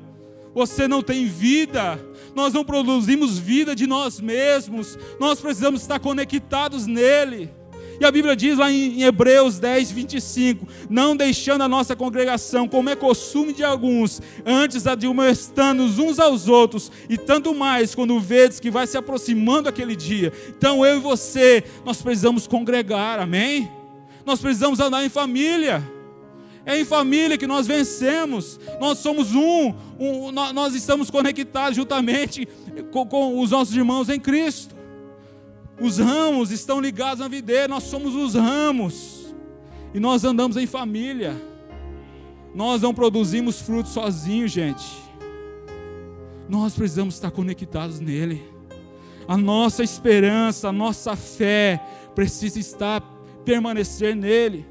você 0.53 0.87
não 0.87 1.01
tem 1.01 1.25
vida. 1.25 1.99
Nós 2.35 2.53
não 2.53 2.63
produzimos 2.63 3.37
vida 3.37 3.75
de 3.75 3.85
nós 3.85 4.19
mesmos. 4.19 4.97
Nós 5.19 5.39
precisamos 5.39 5.81
estar 5.81 5.99
conectados 5.99 6.87
nele. 6.87 7.51
E 7.99 8.05
a 8.05 8.11
Bíblia 8.11 8.35
diz 8.35 8.57
lá 8.57 8.71
em 8.71 9.03
Hebreus 9.03 9.59
10, 9.59 9.91
25: 9.91 10.67
Não 10.89 11.15
deixando 11.15 11.63
a 11.63 11.67
nossa 11.67 11.95
congregação, 11.95 12.67
como 12.67 12.89
é 12.89 12.95
costume 12.95 13.53
de 13.53 13.63
alguns, 13.63 14.21
antes 14.45 14.87
admoestando 14.87 15.83
uns 15.83 16.19
aos 16.19 16.47
outros, 16.47 16.91
e 17.09 17.17
tanto 17.17 17.53
mais 17.53 17.93
quando 17.93 18.19
vedes 18.19 18.59
que 18.59 18.71
vai 18.71 18.87
se 18.87 18.97
aproximando 18.97 19.69
aquele 19.69 19.95
dia. 19.95 20.33
Então 20.49 20.85
eu 20.85 20.97
e 20.97 20.99
você, 20.99 21.63
nós 21.85 22.01
precisamos 22.01 22.47
congregar, 22.47 23.19
amém? 23.19 23.69
Nós 24.25 24.39
precisamos 24.39 24.79
andar 24.79 25.05
em 25.05 25.09
família. 25.09 25.83
É 26.65 26.79
em 26.79 26.85
família 26.85 27.37
que 27.37 27.45
nós 27.45 27.67
vencemos. 27.67 28.59
Nós 28.79 28.99
somos 28.99 29.35
um, 29.35 29.73
um 29.99 30.31
nós 30.31 30.73
estamos 30.73 31.09
conectados 31.09 31.75
juntamente 31.75 32.47
com, 32.91 33.05
com, 33.05 33.39
os 33.39 33.51
nossos 33.51 33.75
irmãos 33.75 34.09
em 34.09 34.19
Cristo. 34.19 34.73
Os 35.83 35.97
ramos 35.97 36.49
estão 36.49 36.79
ligados 36.79 37.19
na 37.19 37.27
videira, 37.27 37.67
nós 37.67 37.83
somos 37.83 38.15
os 38.15 38.35
ramos. 38.35 39.35
E 39.93 39.99
nós 39.99 40.23
andamos 40.23 40.55
em 40.55 40.65
família. 40.65 41.35
Nós 42.55 42.81
não 42.81 42.93
produzimos 42.93 43.59
frutos 43.59 43.91
sozinhos, 43.91 44.49
gente. 44.49 44.85
Nós 46.47 46.73
precisamos 46.73 47.15
estar 47.15 47.31
conectados 47.31 47.99
nele. 47.99 48.41
A 49.27 49.35
nossa 49.35 49.83
esperança, 49.83 50.69
a 50.69 50.71
nossa 50.71 51.17
fé 51.17 51.85
precisa 52.15 52.59
estar 52.59 53.01
permanecer 53.43 54.15
nele. 54.15 54.65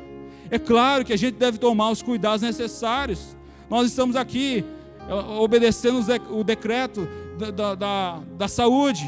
É 0.50 0.58
claro 0.58 1.04
que 1.04 1.12
a 1.12 1.18
gente 1.18 1.34
deve 1.34 1.58
tomar 1.58 1.90
os 1.90 2.00
cuidados 2.00 2.40
necessários. 2.40 3.36
Nós 3.68 3.86
estamos 3.86 4.16
aqui 4.16 4.64
é, 5.06 5.12
obedecendo 5.12 6.00
o 6.30 6.42
decreto 6.42 7.06
da, 7.38 7.74
da, 7.74 8.20
da 8.38 8.48
saúde. 8.48 9.04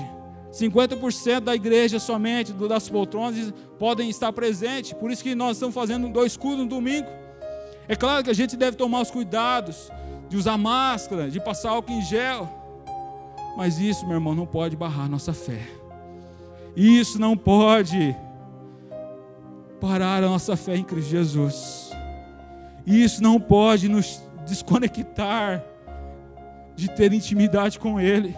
50% 0.54 1.40
da 1.40 1.54
igreja 1.54 1.98
somente, 1.98 2.52
das 2.52 2.88
poltronas, 2.88 3.52
podem 3.78 4.08
estar 4.08 4.32
presentes. 4.32 4.92
Por 4.92 5.10
isso 5.10 5.22
que 5.22 5.34
nós 5.34 5.56
estamos 5.56 5.74
fazendo 5.74 6.08
dois 6.08 6.36
cultos 6.36 6.60
no 6.60 6.66
domingo. 6.66 7.08
É 7.88 7.96
claro 7.96 8.22
que 8.22 8.30
a 8.30 8.34
gente 8.34 8.56
deve 8.56 8.76
tomar 8.76 9.00
os 9.00 9.10
cuidados 9.10 9.90
de 10.28 10.36
usar 10.36 10.56
máscara, 10.56 11.28
de 11.28 11.40
passar 11.40 11.70
álcool 11.70 11.92
em 11.92 12.02
gel. 12.02 12.48
Mas 13.56 13.78
isso, 13.78 14.06
meu 14.06 14.14
irmão, 14.14 14.34
não 14.34 14.46
pode 14.46 14.76
barrar 14.76 15.08
nossa 15.08 15.32
fé. 15.32 15.60
Isso 16.76 17.20
não 17.20 17.36
pode 17.36 18.16
parar 19.80 20.22
a 20.22 20.28
nossa 20.28 20.56
fé 20.56 20.76
em 20.76 20.84
Cristo 20.84 21.10
Jesus. 21.10 21.90
Isso 22.86 23.22
não 23.22 23.40
pode 23.40 23.88
nos 23.88 24.22
desconectar 24.46 25.64
de 26.74 26.88
ter 26.90 27.12
intimidade 27.12 27.78
com 27.78 28.00
Ele. 28.00 28.36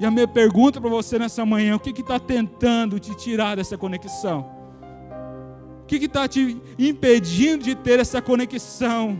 E 0.00 0.06
a 0.06 0.10
minha 0.10 0.26
pergunta 0.26 0.80
para 0.80 0.88
você 0.88 1.18
nessa 1.18 1.44
manhã: 1.44 1.76
o 1.76 1.78
que 1.78 2.00
está 2.00 2.18
tentando 2.18 2.98
te 2.98 3.14
tirar 3.14 3.56
dessa 3.56 3.76
conexão? 3.76 4.50
O 5.82 5.86
que 5.86 5.96
está 5.96 6.26
te 6.26 6.56
impedindo 6.78 7.64
de 7.64 7.74
ter 7.74 8.00
essa 8.00 8.22
conexão? 8.22 9.18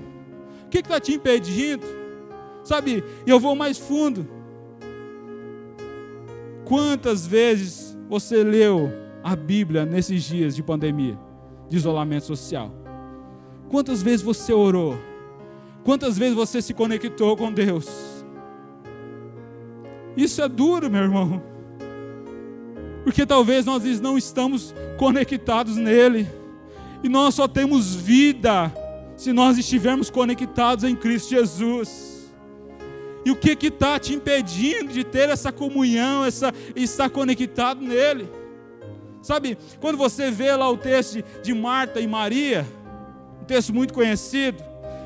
O 0.65 0.69
que 0.71 0.79
está 0.79 0.99
te 0.99 1.13
impedindo? 1.13 1.85
Sabe, 2.65 3.05
eu 3.27 3.39
vou 3.39 3.55
mais 3.55 3.77
fundo. 3.77 4.27
Quantas 6.65 7.27
vezes 7.27 7.99
você 8.09 8.43
leu 8.43 8.91
a 9.23 9.37
Bíblia 9.37 9.85
nesses 9.85 10.23
dias 10.23 10.55
de 10.55 10.63
pandemia, 10.63 11.19
de 11.69 11.77
isolamento 11.77 12.25
social? 12.25 12.73
Quantas 13.69 14.03
vezes 14.03 14.23
você 14.23 14.53
orou? 14.53 14.97
Quantas 15.85 16.17
vezes 16.17 16.35
você 16.35 16.63
se 16.63 16.73
conectou 16.73 17.37
com 17.37 17.53
Deus? 17.53 18.10
Isso 20.21 20.43
é 20.43 20.49
duro, 20.49 20.91
meu 20.91 21.03
irmão. 21.03 21.43
Porque 23.05 23.25
talvez 23.25 23.65
nós 23.65 23.83
não 24.01 24.19
estamos 24.19 24.75
conectados 24.99 25.77
nele. 25.77 26.29
E 27.03 27.09
nós 27.09 27.35
só 27.35 27.49
temos 27.49 27.95
vida 27.95 28.71
se 29.17 29.33
nós 29.33 29.57
estivermos 29.57 30.11
conectados 30.11 30.85
em 30.85 30.95
Cristo 30.95 31.31
Jesus. 31.31 32.31
E 33.25 33.31
o 33.31 33.37
que 33.37 33.67
está 33.67 33.99
te 33.99 34.13
impedindo 34.13 34.93
de 34.93 35.05
ter 35.05 35.31
essa 35.31 35.51
comunhão, 35.51 36.23
essa 36.23 36.53
estar 36.77 37.09
conectado 37.09 37.81
nele? 37.81 38.29
Sabe, 39.23 39.57
quando 39.81 39.97
você 39.97 40.31
vê 40.31 40.55
lá 40.55 40.69
o 40.71 40.77
texto 40.77 41.15
de, 41.15 41.25
de 41.43 41.55
Marta 41.55 41.99
e 41.99 42.07
Maria, 42.07 42.67
um 43.41 43.45
texto 43.45 43.75
muito 43.75 43.95
conhecido, 43.95 44.63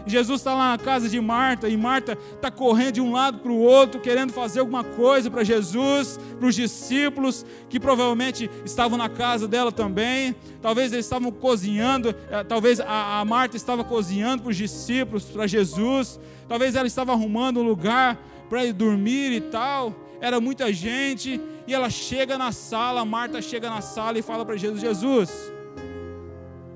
Jesus 0.06 0.40
está 0.40 0.54
lá 0.54 0.70
na 0.72 0.78
casa 0.78 1.08
de 1.08 1.20
Marta 1.20 1.68
e 1.68 1.76
Marta 1.76 2.18
está 2.34 2.50
correndo 2.50 2.94
de 2.94 3.00
um 3.00 3.12
lado 3.12 3.38
para 3.38 3.50
o 3.50 3.58
outro, 3.58 4.00
querendo 4.00 4.32
fazer 4.32 4.60
alguma 4.60 4.84
coisa 4.84 5.30
para 5.30 5.42
Jesus, 5.42 6.18
para 6.38 6.46
os 6.46 6.54
discípulos 6.54 7.44
que 7.68 7.80
provavelmente 7.80 8.50
estavam 8.64 8.98
na 8.98 9.08
casa 9.08 9.48
dela 9.48 9.72
também. 9.72 10.34
Talvez 10.60 10.92
eles 10.92 11.06
estavam 11.06 11.32
cozinhando, 11.32 12.14
eh, 12.30 12.44
talvez 12.44 12.80
a, 12.80 13.20
a 13.20 13.24
Marta 13.24 13.56
estava 13.56 13.82
cozinhando 13.82 14.42
para 14.42 14.50
os 14.50 14.56
discípulos, 14.56 15.24
para 15.24 15.46
Jesus. 15.46 16.20
Talvez 16.46 16.74
ela 16.74 16.86
estava 16.86 17.12
arrumando 17.12 17.60
um 17.60 17.62
lugar 17.62 18.18
para 18.48 18.64
ir 18.64 18.72
dormir 18.72 19.32
e 19.32 19.40
tal. 19.40 19.94
Era 20.20 20.40
muita 20.40 20.72
gente 20.72 21.40
e 21.66 21.74
ela 21.74 21.88
chega 21.88 22.36
na 22.36 22.52
sala, 22.52 23.04
Marta 23.04 23.40
chega 23.40 23.70
na 23.70 23.80
sala 23.80 24.18
e 24.18 24.22
fala 24.22 24.44
para 24.44 24.56
Jesus: 24.56 24.80
Jesus, 24.80 25.52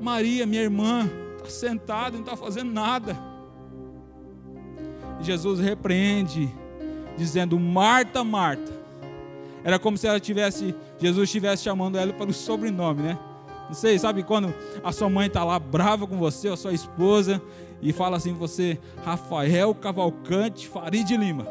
Maria, 0.01 0.47
minha 0.47 0.63
irmã, 0.63 1.09
está 1.49 1.69
sentada, 1.69 2.13
não 2.13 2.21
está 2.21 2.37
fazendo 2.37 2.73
nada. 2.73 3.17
Jesus 5.21 5.59
repreende, 5.59 6.53
dizendo: 7.17 7.59
Marta, 7.59 8.23
Marta. 8.23 8.79
Era 9.65 9.79
como 9.79 9.99
se 9.99 10.07
ela 10.07 10.21
tivesse, 10.21 10.75
Jesus 10.99 11.25
estivesse 11.25 11.65
chamando 11.65 11.99
ela 11.99 12.13
para 12.13 12.31
o 12.31 12.33
sobrenome, 12.33 13.03
né? 13.03 13.19
Não 13.67 13.75
sei, 13.75 13.99
sabe 13.99 14.23
quando 14.23 14.55
a 14.83 14.93
sua 14.93 15.11
mãe 15.11 15.27
está 15.27 15.45
lá 15.45 15.59
brava 15.59 16.07
com 16.07 16.17
você, 16.17 16.49
a 16.49 16.57
sua 16.57 16.73
esposa, 16.73 17.43
e 17.83 17.93
fala 17.93 18.17
assim: 18.17 18.33
você, 18.33 18.79
Rafael 19.05 19.75
Cavalcante 19.75 20.69
Farid 20.69 21.11
Lima. 21.17 21.47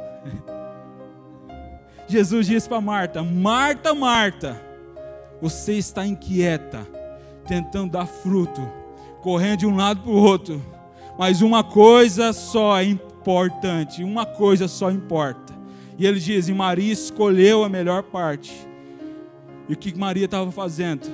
Jesus 2.07 2.47
disse 2.47 2.67
para 2.67 2.81
Marta: 2.81 3.21
Marta, 3.21 3.93
Marta, 3.93 4.59
você 5.41 5.73
está 5.73 6.07
inquieta, 6.07 6.87
tentando 7.45 7.91
dar 7.91 8.07
fruto, 8.07 8.61
correndo 9.27 9.59
de 9.59 9.65
um 9.65 9.75
lado 9.75 9.99
para 9.99 10.09
o 10.09 10.15
outro, 10.15 10.63
mas 11.19 11.41
uma 11.41 11.61
coisa 11.61 12.31
só 12.31 12.79
é 12.79 12.85
importante, 12.85 14.01
uma 14.01 14.25
coisa 14.25 14.69
só 14.69 14.89
importa. 14.89 15.53
E 15.97 16.07
ele 16.07 16.17
diz: 16.17 16.47
e 16.47 16.53
Maria 16.53 16.93
escolheu 16.93 17.65
a 17.65 17.67
melhor 17.67 18.03
parte. 18.03 18.55
E 19.67 19.73
o 19.73 19.75
que 19.75 19.93
Maria 19.99 20.23
estava 20.23 20.49
fazendo? 20.49 21.11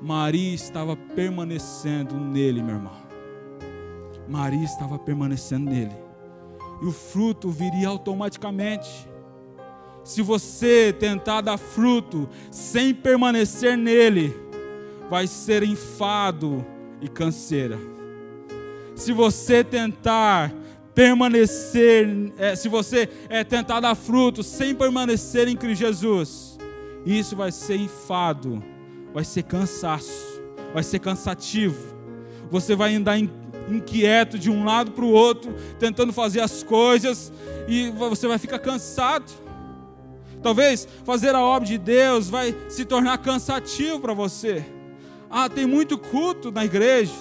Maria 0.00 0.54
estava 0.54 0.96
permanecendo 0.96 2.14
nele, 2.14 2.62
meu 2.62 2.76
irmão. 2.76 2.96
Maria 4.26 4.64
estava 4.64 4.98
permanecendo 4.98 5.68
nele. 5.68 5.94
E 6.80 6.86
o 6.86 6.92
fruto 6.92 7.50
viria 7.50 7.88
automaticamente. 7.88 9.06
Se 10.02 10.22
você 10.22 10.90
tentar 10.98 11.42
dar 11.42 11.58
fruto 11.58 12.30
sem 12.50 12.94
permanecer 12.94 13.76
nele, 13.76 14.34
vai 15.10 15.26
ser 15.26 15.62
enfado 15.62 16.64
e 17.06 17.08
canseira. 17.08 17.78
Se 18.94 19.12
você 19.12 19.64
tentar 19.64 20.52
permanecer, 20.94 22.32
é, 22.38 22.56
se 22.56 22.68
você 22.68 23.08
é, 23.28 23.44
tentar 23.44 23.80
dar 23.80 23.94
fruto 23.94 24.42
sem 24.42 24.74
permanecer 24.74 25.48
em 25.48 25.56
Cristo 25.56 25.80
Jesus, 25.80 26.58
isso 27.04 27.36
vai 27.36 27.52
ser 27.52 27.76
enfado, 27.76 28.62
vai 29.12 29.24
ser 29.24 29.42
cansaço, 29.42 30.42
vai 30.72 30.82
ser 30.82 30.98
cansativo. 30.98 31.94
Você 32.50 32.74
vai 32.74 32.94
andar 32.94 33.18
inquieto 33.18 34.38
de 34.38 34.50
um 34.50 34.64
lado 34.64 34.92
para 34.92 35.04
o 35.04 35.10
outro, 35.10 35.54
tentando 35.78 36.12
fazer 36.12 36.40
as 36.40 36.62
coisas, 36.62 37.32
e 37.68 37.90
você 37.90 38.26
vai 38.26 38.38
ficar 38.38 38.58
cansado. 38.58 39.30
Talvez 40.42 40.86
fazer 41.04 41.34
a 41.34 41.42
obra 41.42 41.66
de 41.66 41.76
Deus 41.76 42.30
vai 42.30 42.54
se 42.68 42.84
tornar 42.84 43.18
cansativo 43.18 44.00
para 44.00 44.14
você. 44.14 44.64
Ah, 45.30 45.48
tem 45.48 45.66
muito 45.66 45.98
culto 45.98 46.50
na 46.50 46.64
igreja. 46.64 47.12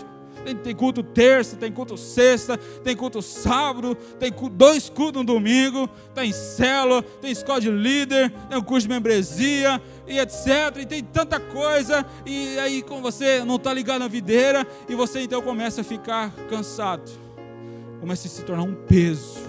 Tem, 0.43 0.55
tem, 0.55 0.75
culto 0.75 1.01
terça, 1.01 1.55
tem 1.55 1.71
culto 1.71 1.97
sexta, 1.97 2.55
tem 2.55 2.95
culto 2.95 3.19
sábado, 3.19 3.95
tem 4.19 4.31
dois 4.51 4.87
cultos 4.89 5.23
no 5.23 5.25
domingo, 5.25 5.89
tem 6.13 6.31
célula, 6.31 7.01
tem 7.01 7.31
escola 7.31 7.59
de 7.59 7.71
líder, 7.71 8.31
tem 8.47 8.55
um 8.55 8.61
curso 8.61 8.87
de 8.87 8.93
membresia, 8.93 9.81
e 10.07 10.19
etc. 10.19 10.77
E 10.79 10.85
tem 10.85 11.03
tanta 11.03 11.39
coisa, 11.39 12.05
e 12.27 12.59
aí 12.59 12.83
com 12.83 13.01
você 13.01 13.43
não 13.43 13.55
está 13.55 13.73
ligado 13.73 14.01
na 14.01 14.07
videira, 14.07 14.67
e 14.87 14.93
você 14.93 15.21
então 15.21 15.41
começa 15.41 15.81
a 15.81 15.83
ficar 15.83 16.31
cansado, 16.47 17.11
começa 17.99 18.27
a 18.27 18.29
se 18.29 18.43
tornar 18.43 18.63
um 18.63 18.75
peso, 18.75 19.39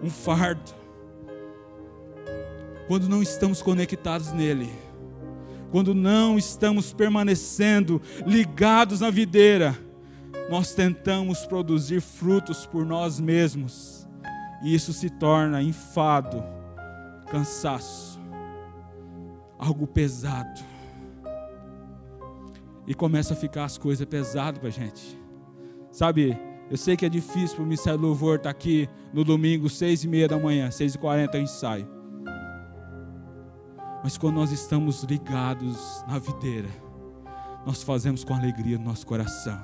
um 0.00 0.08
fardo, 0.08 0.72
quando 2.86 3.08
não 3.08 3.20
estamos 3.20 3.60
conectados 3.60 4.32
nele 4.32 4.70
quando 5.70 5.94
não 5.94 6.38
estamos 6.38 6.92
permanecendo 6.92 8.00
ligados 8.26 9.00
na 9.00 9.10
videira, 9.10 9.76
nós 10.50 10.74
tentamos 10.74 11.44
produzir 11.46 12.00
frutos 12.00 12.64
por 12.64 12.86
nós 12.86 13.20
mesmos, 13.20 14.08
e 14.62 14.74
isso 14.74 14.92
se 14.92 15.10
torna 15.10 15.62
enfado, 15.62 16.42
cansaço, 17.30 18.18
algo 19.58 19.86
pesado. 19.86 20.60
E 22.86 22.94
começa 22.94 23.34
a 23.34 23.36
ficar 23.36 23.64
as 23.64 23.76
coisas 23.76 24.06
pesadas 24.06 24.58
para 24.58 24.68
a 24.68 24.72
gente. 24.72 25.20
Sabe, 25.92 26.38
eu 26.70 26.76
sei 26.78 26.96
que 26.96 27.04
é 27.04 27.08
difícil 27.08 27.56
para 27.56 27.62
o 27.62 27.66
Ministério 27.66 28.00
Louvor 28.00 28.36
estar 28.36 28.48
aqui 28.48 28.88
no 29.12 29.24
domingo, 29.24 29.68
seis 29.68 30.04
e 30.04 30.08
meia 30.08 30.26
da 30.26 30.38
manhã, 30.38 30.70
seis 30.70 30.94
e 30.94 30.98
quarenta 30.98 31.36
eu 31.36 31.42
ensaio. 31.42 31.97
Mas 34.02 34.16
quando 34.16 34.36
nós 34.36 34.52
estamos 34.52 35.02
ligados 35.02 36.04
na 36.06 36.18
videira, 36.18 36.68
nós 37.66 37.82
fazemos 37.82 38.24
com 38.24 38.34
alegria 38.34 38.78
no 38.78 38.84
nosso 38.84 39.06
coração. 39.06 39.58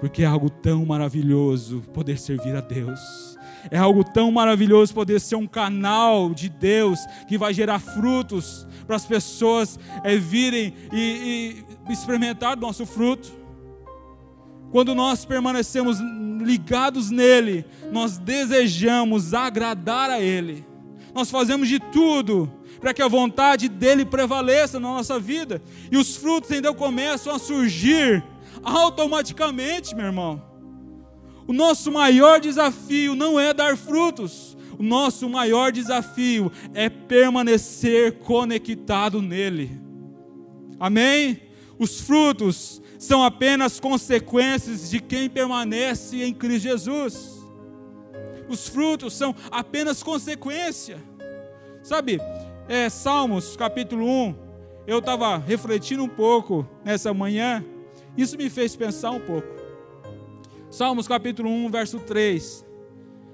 Porque 0.00 0.22
é 0.22 0.26
algo 0.26 0.48
tão 0.48 0.86
maravilhoso 0.86 1.82
poder 1.92 2.18
servir 2.18 2.54
a 2.54 2.60
Deus. 2.60 3.36
É 3.70 3.76
algo 3.76 4.04
tão 4.04 4.30
maravilhoso 4.30 4.94
poder 4.94 5.20
ser 5.20 5.34
um 5.34 5.46
canal 5.46 6.32
de 6.32 6.48
Deus 6.48 7.00
que 7.26 7.36
vai 7.36 7.52
gerar 7.52 7.80
frutos 7.80 8.66
para 8.86 8.94
as 8.94 9.04
pessoas 9.04 9.78
é, 10.04 10.16
virem 10.16 10.72
e, 10.92 11.64
e 11.88 11.92
experimentar 11.92 12.54
do 12.54 12.62
nosso 12.62 12.86
fruto. 12.86 13.32
Quando 14.70 14.94
nós 14.94 15.24
permanecemos 15.24 15.98
ligados 16.40 17.10
nele, 17.10 17.64
nós 17.90 18.18
desejamos 18.18 19.34
agradar 19.34 20.10
a 20.10 20.20
Ele. 20.20 20.64
Nós 21.12 21.30
fazemos 21.30 21.68
de 21.68 21.80
tudo 21.80 22.50
para 22.80 22.94
que 22.94 23.02
a 23.02 23.08
vontade 23.08 23.68
dele 23.68 24.04
prevaleça 24.04 24.78
na 24.78 24.88
nossa 24.88 25.18
vida. 25.18 25.62
E 25.90 25.96
os 25.96 26.16
frutos 26.16 26.50
então 26.50 26.74
começam 26.74 27.34
a 27.34 27.38
surgir 27.38 28.24
automaticamente, 28.62 29.94
meu 29.94 30.06
irmão. 30.06 30.42
O 31.46 31.52
nosso 31.52 31.90
maior 31.90 32.40
desafio 32.40 33.14
não 33.14 33.40
é 33.40 33.54
dar 33.54 33.76
frutos, 33.76 34.56
o 34.78 34.82
nosso 34.82 35.28
maior 35.28 35.72
desafio 35.72 36.52
é 36.74 36.88
permanecer 36.88 38.18
conectado 38.18 39.22
nele. 39.22 39.70
Amém? 40.78 41.40
Os 41.78 42.00
frutos 42.00 42.82
são 42.98 43.24
apenas 43.24 43.80
consequências 43.80 44.90
de 44.90 45.00
quem 45.00 45.28
permanece 45.28 46.22
em 46.22 46.34
Cristo 46.34 46.64
Jesus. 46.64 47.38
Os 48.48 48.68
frutos 48.68 49.14
são 49.14 49.34
apenas 49.50 50.02
consequência. 50.02 50.98
Sabe, 51.82 52.20
é, 52.68 52.90
Salmos 52.90 53.56
capítulo 53.56 54.04
1, 54.04 54.34
eu 54.86 54.98
estava 54.98 55.38
refletindo 55.38 56.04
um 56.04 56.08
pouco 56.08 56.68
nessa 56.84 57.14
manhã, 57.14 57.64
isso 58.14 58.36
me 58.36 58.50
fez 58.50 58.76
pensar 58.76 59.10
um 59.10 59.20
pouco. 59.20 59.48
Salmos 60.70 61.08
capítulo 61.08 61.48
1, 61.48 61.70
verso 61.70 61.98
3. 61.98 62.66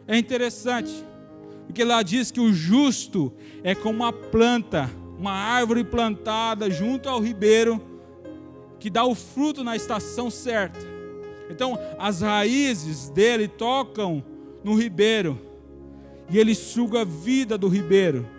É 0.06 0.16
interessante, 0.16 0.92
porque 1.66 1.82
lá 1.82 2.00
diz 2.02 2.30
que 2.30 2.38
o 2.38 2.52
justo 2.52 3.32
é 3.64 3.74
como 3.74 4.04
uma 4.04 4.12
planta, 4.12 4.88
uma 5.18 5.32
árvore 5.32 5.82
plantada 5.82 6.70
junto 6.70 7.08
ao 7.08 7.20
ribeiro, 7.20 7.82
que 8.78 8.88
dá 8.88 9.04
o 9.04 9.16
fruto 9.16 9.64
na 9.64 9.74
estação 9.74 10.30
certa. 10.30 10.78
Então, 11.50 11.76
as 11.98 12.20
raízes 12.20 13.10
dele 13.10 13.48
tocam 13.48 14.24
no 14.62 14.78
ribeiro, 14.78 15.40
e 16.30 16.38
ele 16.38 16.54
suga 16.54 17.00
a 17.00 17.04
vida 17.04 17.58
do 17.58 17.66
ribeiro 17.66 18.33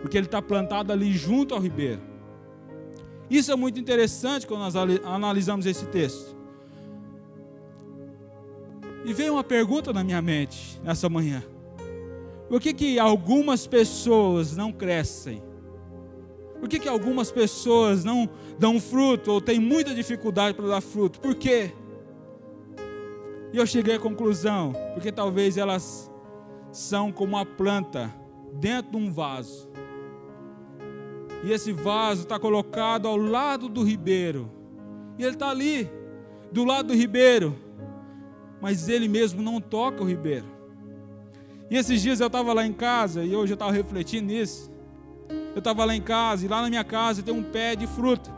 porque 0.00 0.16
ele 0.16 0.26
está 0.26 0.40
plantado 0.40 0.92
ali 0.92 1.12
junto 1.12 1.54
ao 1.54 1.60
ribeiro. 1.60 2.00
Isso 3.30 3.52
é 3.52 3.56
muito 3.56 3.78
interessante 3.78 4.46
quando 4.46 4.60
nós 4.60 4.74
analisamos 5.04 5.66
esse 5.66 5.86
texto. 5.86 6.36
E 9.04 9.12
veio 9.12 9.34
uma 9.34 9.44
pergunta 9.44 9.92
na 9.92 10.02
minha 10.02 10.20
mente 10.20 10.80
nessa 10.82 11.08
manhã: 11.08 11.42
por 12.48 12.60
que, 12.60 12.72
que 12.72 12.98
algumas 12.98 13.66
pessoas 13.66 14.56
não 14.56 14.72
crescem? 14.72 15.42
Por 16.58 16.68
que, 16.68 16.78
que 16.80 16.88
algumas 16.88 17.30
pessoas 17.30 18.04
não 18.04 18.28
dão 18.58 18.80
fruto 18.80 19.30
ou 19.30 19.40
têm 19.40 19.60
muita 19.60 19.94
dificuldade 19.94 20.56
para 20.56 20.66
dar 20.66 20.80
fruto? 20.80 21.20
Por 21.20 21.34
quê? 21.34 21.72
E 23.52 23.56
eu 23.56 23.66
cheguei 23.66 23.94
à 23.94 23.98
conclusão, 23.98 24.72
porque 24.92 25.12
talvez 25.12 25.56
elas 25.56 26.10
são 26.72 27.12
como 27.12 27.36
uma 27.36 27.46
planta 27.46 28.12
dentro 28.52 28.92
de 28.92 28.96
um 28.96 29.12
vaso. 29.12 29.67
E 31.44 31.52
esse 31.52 31.72
vaso 31.72 32.22
está 32.22 32.38
colocado 32.38 33.06
ao 33.06 33.16
lado 33.16 33.68
do 33.68 33.82
ribeiro. 33.82 34.50
E 35.18 35.22
ele 35.22 35.34
está 35.34 35.50
ali, 35.50 35.90
do 36.50 36.64
lado 36.64 36.88
do 36.88 36.94
ribeiro. 36.94 37.56
Mas 38.60 38.88
ele 38.88 39.08
mesmo 39.08 39.42
não 39.42 39.60
toca 39.60 40.02
o 40.02 40.06
ribeiro. 40.06 40.46
E 41.70 41.76
esses 41.76 42.00
dias 42.00 42.20
eu 42.20 42.26
estava 42.26 42.52
lá 42.52 42.66
em 42.66 42.72
casa, 42.72 43.24
e 43.24 43.36
hoje 43.36 43.52
eu 43.52 43.54
estava 43.54 43.72
refletindo 43.72 44.26
nisso. 44.26 44.70
Eu 45.54 45.58
estava 45.58 45.84
lá 45.84 45.94
em 45.94 46.00
casa, 46.00 46.44
e 46.44 46.48
lá 46.48 46.62
na 46.62 46.68
minha 46.68 46.84
casa 46.84 47.22
tem 47.22 47.34
um 47.34 47.42
pé 47.42 47.76
de 47.76 47.86
fruta. 47.86 48.30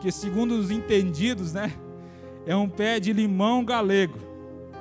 Que 0.00 0.10
segundo 0.10 0.52
os 0.52 0.70
entendidos, 0.70 1.52
né? 1.52 1.72
É 2.46 2.56
um 2.56 2.68
pé 2.68 2.98
de 2.98 3.12
limão 3.12 3.64
galego. 3.64 4.18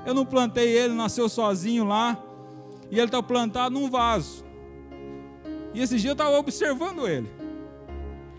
Eu 0.05 0.13
não 0.13 0.25
plantei 0.25 0.69
ele, 0.69 0.93
nasceu 0.93 1.29
sozinho 1.29 1.85
lá. 1.85 2.21
E 2.89 2.97
ele 2.97 3.05
está 3.05 3.21
plantado 3.21 3.73
num 3.73 3.89
vaso. 3.89 4.43
E 5.73 5.81
esse 5.81 5.97
dia 5.97 6.11
eu 6.11 6.13
estava 6.13 6.37
observando 6.37 7.07
ele. 7.07 7.42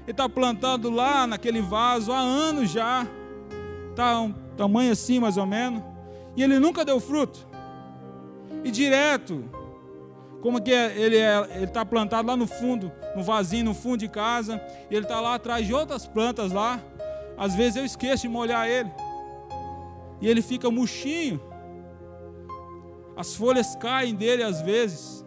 Ele 0.05 0.11
está 0.11 0.29
plantado 0.29 0.91
lá 0.91 1.27
naquele 1.27 1.61
vaso 1.61 2.13
há 2.13 2.19
anos 2.19 2.71
já. 2.71 3.07
Está 3.91 4.21
um 4.21 4.33
tamanho 4.57 4.93
assim 4.93 5.19
mais 5.19 5.37
ou 5.37 5.47
menos. 5.47 5.83
E 6.37 6.43
ele 6.43 6.59
nunca 6.59 6.85
deu 6.85 7.01
fruto. 7.01 7.47
E 8.63 8.71
direto, 8.71 9.45
como 10.43 10.61
que 10.61 10.73
é, 10.73 10.95
ele 10.99 11.17
é, 11.17 11.63
está 11.65 11.85
plantado 11.87 12.29
lá 12.29 12.37
no 12.37 12.47
fundo, 12.47 12.93
no 13.17 13.23
vasinho, 13.23 13.65
no 13.65 13.75
fundo 13.75 13.99
de 13.99 14.09
casa. 14.09 14.61
Ele 14.91 15.05
está 15.05 15.21
lá 15.21 15.35
atrás 15.37 15.67
de 15.67 15.73
outras 15.73 16.07
plantas 16.07 16.53
lá. 16.53 16.81
Às 17.37 17.55
vezes 17.55 17.77
eu 17.77 17.85
esqueço 17.85 18.23
de 18.23 18.29
molhar 18.29 18.69
ele. 18.69 18.91
E 20.21 20.29
ele 20.29 20.43
fica 20.43 20.71
murchinho. 20.71 21.41
As 23.17 23.35
folhas 23.35 23.75
caem 23.77 24.15
dele 24.15 24.43
às 24.43 24.61
vezes. 24.61 25.25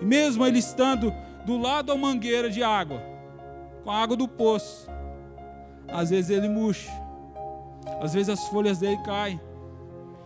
E 0.00 0.04
mesmo 0.04 0.46
ele 0.46 0.58
estando 0.58 1.12
do 1.44 1.58
lado 1.58 1.86
da 1.86 1.94
mangueira 1.94 2.48
de 2.48 2.62
água, 2.62 3.02
com 3.84 3.90
a 3.90 3.96
água 3.96 4.16
do 4.16 4.26
poço. 4.26 4.88
Às 5.86 6.10
vezes 6.10 6.30
ele 6.30 6.48
murcha, 6.48 6.90
às 8.00 8.14
vezes 8.14 8.30
as 8.30 8.48
folhas 8.48 8.78
dele 8.78 8.98
caem. 9.04 9.40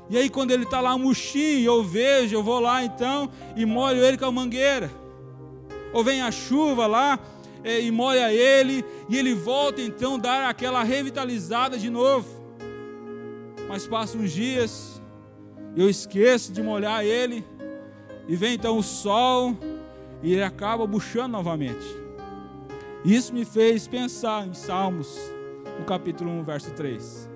E 0.09 0.17
aí, 0.17 0.31
quando 0.31 0.53
ele 0.53 0.63
está 0.63 0.81
lá 0.81 0.97
murchinho, 0.97 1.67
eu 1.67 1.85
vejo, 1.85 2.35
eu 2.35 2.43
vou 2.43 2.61
lá 2.61 2.83
então 2.83 3.29
e 3.55 3.67
molho 3.67 4.03
ele 4.03 4.17
com 4.17 4.25
a 4.25 4.33
mangueira. 4.33 4.91
Ou 5.93 6.03
vem 6.03 6.23
a 6.23 6.31
chuva 6.31 6.87
lá 6.87 7.19
é, 7.63 7.81
e 7.81 7.91
molha 7.91 8.33
ele, 8.33 8.85
e 9.09 9.19
ele 9.19 9.35
volta 9.35 9.83
então 9.83 10.19
dar 10.19 10.49
aquela 10.49 10.83
revitalizada 10.83 11.77
de 11.77 11.91
novo. 11.91 12.27
Mas 13.69 13.87
passam 13.87 14.23
uns 14.23 14.33
dias, 14.33 15.03
eu 15.77 15.91
esqueço 15.91 16.53
de 16.53 16.63
molhar 16.63 17.05
ele, 17.05 17.45
e 18.27 18.35
vem 18.35 18.55
então 18.55 18.79
o 18.79 18.83
sol, 18.83 19.55
e 20.23 20.33
ele 20.33 20.43
acaba 20.43 20.87
buchando 20.87 21.29
novamente. 21.29 22.08
Isso 23.05 23.33
me 23.33 23.45
fez 23.45 23.87
pensar 23.87 24.47
em 24.47 24.55
Salmos, 24.55 25.17
no 25.79 25.85
capítulo 25.85 26.31
1, 26.31 26.43
verso 26.43 26.73
3. 26.73 27.31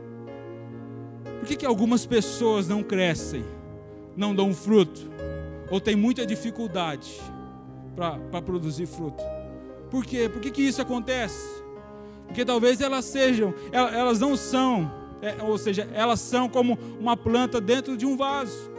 Por 1.38 1.46
que, 1.46 1.56
que 1.56 1.66
algumas 1.66 2.04
pessoas 2.04 2.68
não 2.68 2.82
crescem, 2.82 3.44
não 4.16 4.34
dão 4.34 4.52
fruto, 4.52 5.08
ou 5.70 5.80
têm 5.80 5.94
muita 5.94 6.26
dificuldade 6.26 7.20
para 7.94 8.42
produzir 8.42 8.86
fruto? 8.86 9.22
Por 9.88 10.04
quê? 10.04 10.28
Por 10.28 10.40
que, 10.40 10.50
que 10.50 10.62
isso 10.62 10.82
acontece? 10.82 11.62
Porque 12.26 12.44
talvez 12.44 12.80
elas 12.80 13.04
sejam, 13.04 13.54
elas 13.70 14.18
não 14.18 14.36
são, 14.36 14.90
é, 15.20 15.42
ou 15.44 15.56
seja, 15.58 15.88
elas 15.92 16.18
são 16.18 16.48
como 16.48 16.76
uma 16.98 17.16
planta 17.16 17.60
dentro 17.60 17.96
de 17.96 18.04
um 18.04 18.16
vaso. 18.16 18.70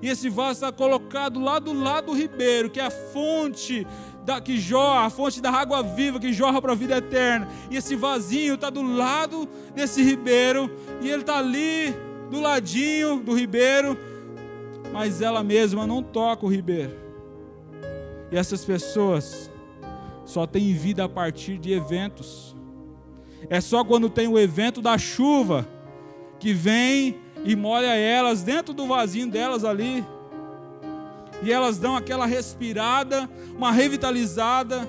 E 0.00 0.08
esse 0.08 0.28
vaso 0.28 0.64
está 0.64 0.72
colocado 0.72 1.40
lá 1.40 1.58
do 1.58 1.72
lado 1.72 2.06
do 2.06 2.12
ribeiro, 2.12 2.70
que 2.70 2.80
é 2.80 2.84
a 2.84 2.90
fonte 2.90 3.86
da, 4.28 4.42
que 4.42 4.58
jorra, 4.58 5.06
a 5.06 5.10
fonte 5.10 5.40
da 5.40 5.50
água 5.50 5.82
viva 5.82 6.20
que 6.20 6.34
jorra 6.34 6.60
para 6.60 6.72
a 6.72 6.74
vida 6.74 6.98
eterna. 6.98 7.48
E 7.70 7.78
esse 7.78 7.96
vasinho 7.96 8.56
está 8.56 8.68
do 8.68 8.82
lado 8.82 9.48
desse 9.74 10.02
ribeiro, 10.02 10.70
e 11.00 11.08
ele 11.08 11.22
está 11.22 11.38
ali, 11.38 11.94
do 12.30 12.38
ladinho 12.38 13.20
do 13.20 13.34
ribeiro, 13.34 13.96
mas 14.92 15.22
ela 15.22 15.42
mesma 15.42 15.86
não 15.86 16.02
toca 16.02 16.44
o 16.44 16.48
ribeiro. 16.50 16.94
E 18.30 18.36
essas 18.36 18.66
pessoas 18.66 19.50
só 20.26 20.46
têm 20.46 20.74
vida 20.74 21.04
a 21.04 21.08
partir 21.08 21.56
de 21.56 21.72
eventos. 21.72 22.54
É 23.48 23.62
só 23.62 23.82
quando 23.82 24.10
tem 24.10 24.28
o 24.28 24.38
evento 24.38 24.82
da 24.82 24.98
chuva 24.98 25.66
que 26.38 26.52
vem 26.52 27.16
e 27.46 27.56
molha 27.56 27.94
elas 27.94 28.42
dentro 28.42 28.74
do 28.74 28.86
vasinho 28.86 29.30
delas 29.30 29.64
ali 29.64 30.04
e 31.42 31.52
elas 31.52 31.78
dão 31.78 31.96
aquela 31.96 32.26
respirada, 32.26 33.28
uma 33.56 33.70
revitalizada. 33.70 34.88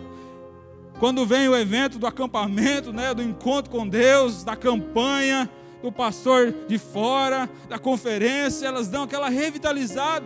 Quando 1.00 1.26
vem 1.26 1.48
o 1.48 1.56
evento 1.56 1.98
do 1.98 2.08
acampamento, 2.08 2.92
né, 2.92 3.14
do 3.14 3.22
encontro 3.22 3.72
com 3.72 3.88
Deus, 3.88 4.44
da 4.44 4.56
campanha, 4.56 5.50
do 5.82 5.92
pastor 5.92 6.54
de 6.68 6.78
fora, 6.78 7.50
da 7.70 7.80
conferência, 7.80 8.68
elas 8.68 8.90
dão 8.90 9.04
aquela 9.04 9.30
revitalizada, 9.30 10.26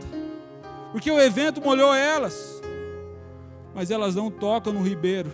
porque 0.91 1.11
o 1.11 1.19
evento 1.19 1.61
molhou 1.61 1.93
elas, 1.93 2.61
mas 3.75 3.91
elas 3.91 4.15
não 4.15 4.31
tocam 4.31 4.73
no 4.73 4.81
ribeiro, 4.81 5.31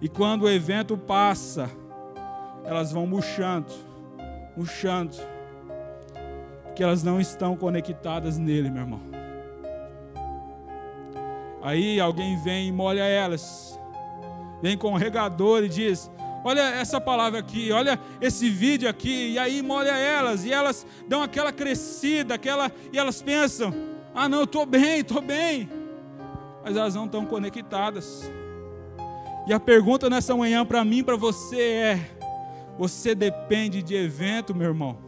e 0.00 0.08
quando 0.08 0.42
o 0.42 0.50
evento 0.50 0.96
passa, 0.96 1.70
elas 2.64 2.90
vão 2.90 3.06
murchando, 3.06 3.72
murchando, 4.56 5.16
porque 6.64 6.82
elas 6.82 7.02
não 7.02 7.20
estão 7.20 7.56
conectadas 7.56 8.38
nele, 8.38 8.70
meu 8.70 8.82
irmão. 8.82 9.15
Aí 11.66 11.98
alguém 11.98 12.36
vem 12.36 12.68
e 12.68 12.72
molha 12.72 13.02
elas. 13.02 13.76
Vem 14.62 14.78
com 14.78 14.92
o 14.92 14.96
regador 14.96 15.64
e 15.64 15.68
diz: 15.68 16.08
Olha 16.44 16.60
essa 16.60 17.00
palavra 17.00 17.40
aqui, 17.40 17.72
olha 17.72 17.98
esse 18.20 18.48
vídeo 18.48 18.88
aqui, 18.88 19.32
e 19.32 19.36
aí 19.36 19.60
molha 19.62 19.90
elas, 19.90 20.44
e 20.44 20.52
elas 20.52 20.86
dão 21.08 21.24
aquela 21.24 21.52
crescida, 21.52 22.34
aquela, 22.34 22.70
e 22.92 22.96
elas 22.96 23.20
pensam: 23.20 23.74
Ah, 24.14 24.28
não, 24.28 24.44
estou 24.44 24.64
bem, 24.64 25.00
estou 25.00 25.20
bem. 25.20 25.68
Mas 26.62 26.76
elas 26.76 26.94
não 26.94 27.06
estão 27.06 27.26
conectadas. 27.26 28.30
E 29.44 29.52
a 29.52 29.58
pergunta 29.58 30.08
nessa 30.08 30.36
manhã 30.36 30.64
para 30.64 30.84
mim, 30.84 31.02
para 31.02 31.16
você 31.16 31.60
é: 31.60 32.10
Você 32.78 33.12
depende 33.12 33.82
de 33.82 33.96
evento, 33.96 34.54
meu 34.54 34.68
irmão? 34.68 34.98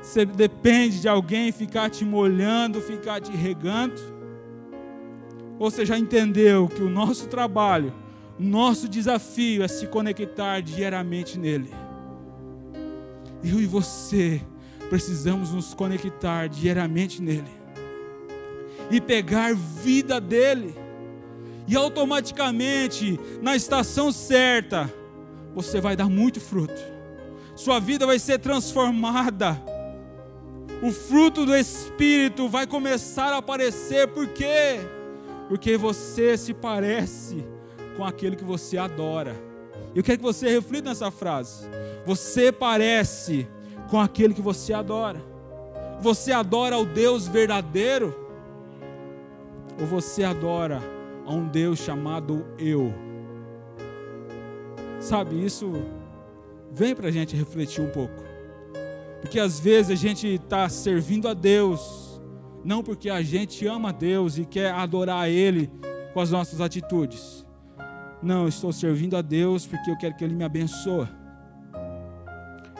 Você 0.00 0.24
depende 0.24 1.00
de 1.00 1.08
alguém 1.08 1.50
ficar 1.50 1.90
te 1.90 2.04
molhando, 2.04 2.80
ficar 2.80 3.20
te 3.20 3.32
regando? 3.32 4.15
Você 5.58 5.86
já 5.86 5.98
entendeu 5.98 6.68
que 6.68 6.82
o 6.82 6.90
nosso 6.90 7.28
trabalho, 7.28 7.92
nosso 8.38 8.88
desafio 8.88 9.62
é 9.62 9.68
se 9.68 9.86
conectar 9.86 10.60
diariamente 10.60 11.38
nele? 11.38 11.70
Eu 13.42 13.60
e 13.60 13.66
você 13.66 14.42
precisamos 14.90 15.52
nos 15.52 15.72
conectar 15.72 16.48
diariamente 16.48 17.22
nele 17.22 17.50
e 18.90 19.00
pegar 19.00 19.54
vida 19.54 20.20
dele. 20.20 20.74
E 21.66 21.74
automaticamente, 21.74 23.18
na 23.42 23.56
estação 23.56 24.12
certa, 24.12 24.92
você 25.54 25.80
vai 25.80 25.96
dar 25.96 26.08
muito 26.08 26.40
fruto. 26.40 26.80
Sua 27.56 27.80
vida 27.80 28.06
vai 28.06 28.18
ser 28.18 28.38
transformada. 28.38 29.60
O 30.82 30.92
fruto 30.92 31.46
do 31.46 31.56
Espírito 31.56 32.48
vai 32.48 32.66
começar 32.66 33.32
a 33.32 33.38
aparecer, 33.38 34.06
por 34.08 34.28
quê? 34.28 34.78
Porque 35.48 35.76
você 35.76 36.36
se 36.36 36.52
parece 36.52 37.44
com 37.96 38.04
aquele 38.04 38.36
que 38.36 38.44
você 38.44 38.76
adora. 38.76 39.36
Eu 39.94 40.02
quero 40.02 40.18
que 40.18 40.24
você 40.24 40.48
reflita 40.48 40.90
nessa 40.90 41.10
frase. 41.10 41.66
Você 42.04 42.52
parece 42.52 43.48
com 43.90 43.98
aquele 43.98 44.34
que 44.34 44.42
você 44.42 44.72
adora. 44.72 45.20
Você 46.00 46.32
adora 46.32 46.76
o 46.76 46.84
Deus 46.84 47.26
verdadeiro? 47.26 48.14
Ou 49.80 49.86
você 49.86 50.24
adora 50.24 50.82
a 51.24 51.32
um 51.32 51.46
Deus 51.46 51.78
chamado 51.78 52.44
eu? 52.58 52.92
Sabe, 55.00 55.44
isso 55.44 55.72
vem 56.70 56.94
para 56.94 57.08
a 57.08 57.12
gente 57.12 57.36
refletir 57.36 57.80
um 57.80 57.90
pouco. 57.90 58.24
Porque 59.20 59.40
às 59.40 59.58
vezes 59.58 59.90
a 59.90 59.94
gente 59.94 60.26
está 60.26 60.68
servindo 60.68 61.28
a 61.28 61.34
Deus 61.34 62.05
não 62.66 62.82
porque 62.82 63.08
a 63.08 63.22
gente 63.22 63.64
ama 63.64 63.92
Deus 63.92 64.38
e 64.38 64.44
quer 64.44 64.72
adorar 64.72 65.30
Ele 65.30 65.70
com 66.12 66.18
as 66.18 66.32
nossas 66.32 66.60
atitudes. 66.60 67.46
Não, 68.20 68.48
estou 68.48 68.72
servindo 68.72 69.16
a 69.16 69.22
Deus 69.22 69.64
porque 69.64 69.88
eu 69.88 69.96
quero 69.96 70.16
que 70.16 70.24
Ele 70.24 70.34
me 70.34 70.42
abençoe. 70.42 71.06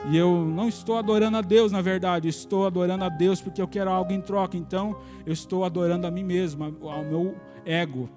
E 0.09 0.17
eu 0.17 0.43
não 0.43 0.67
estou 0.67 0.97
adorando 0.97 1.37
a 1.37 1.41
Deus, 1.41 1.71
na 1.71 1.81
verdade, 1.81 2.27
estou 2.27 2.67
adorando 2.67 3.05
a 3.05 3.09
Deus 3.09 3.39
porque 3.39 3.61
eu 3.61 3.67
quero 3.67 3.89
algo 3.89 4.11
em 4.11 4.19
troca. 4.19 4.57
Então, 4.57 4.97
eu 5.25 5.31
estou 5.31 5.63
adorando 5.63 6.05
a 6.05 6.11
mim 6.11 6.23
mesmo, 6.23 6.65
ao 6.81 7.05
meu 7.05 7.37
ego, 7.65 8.09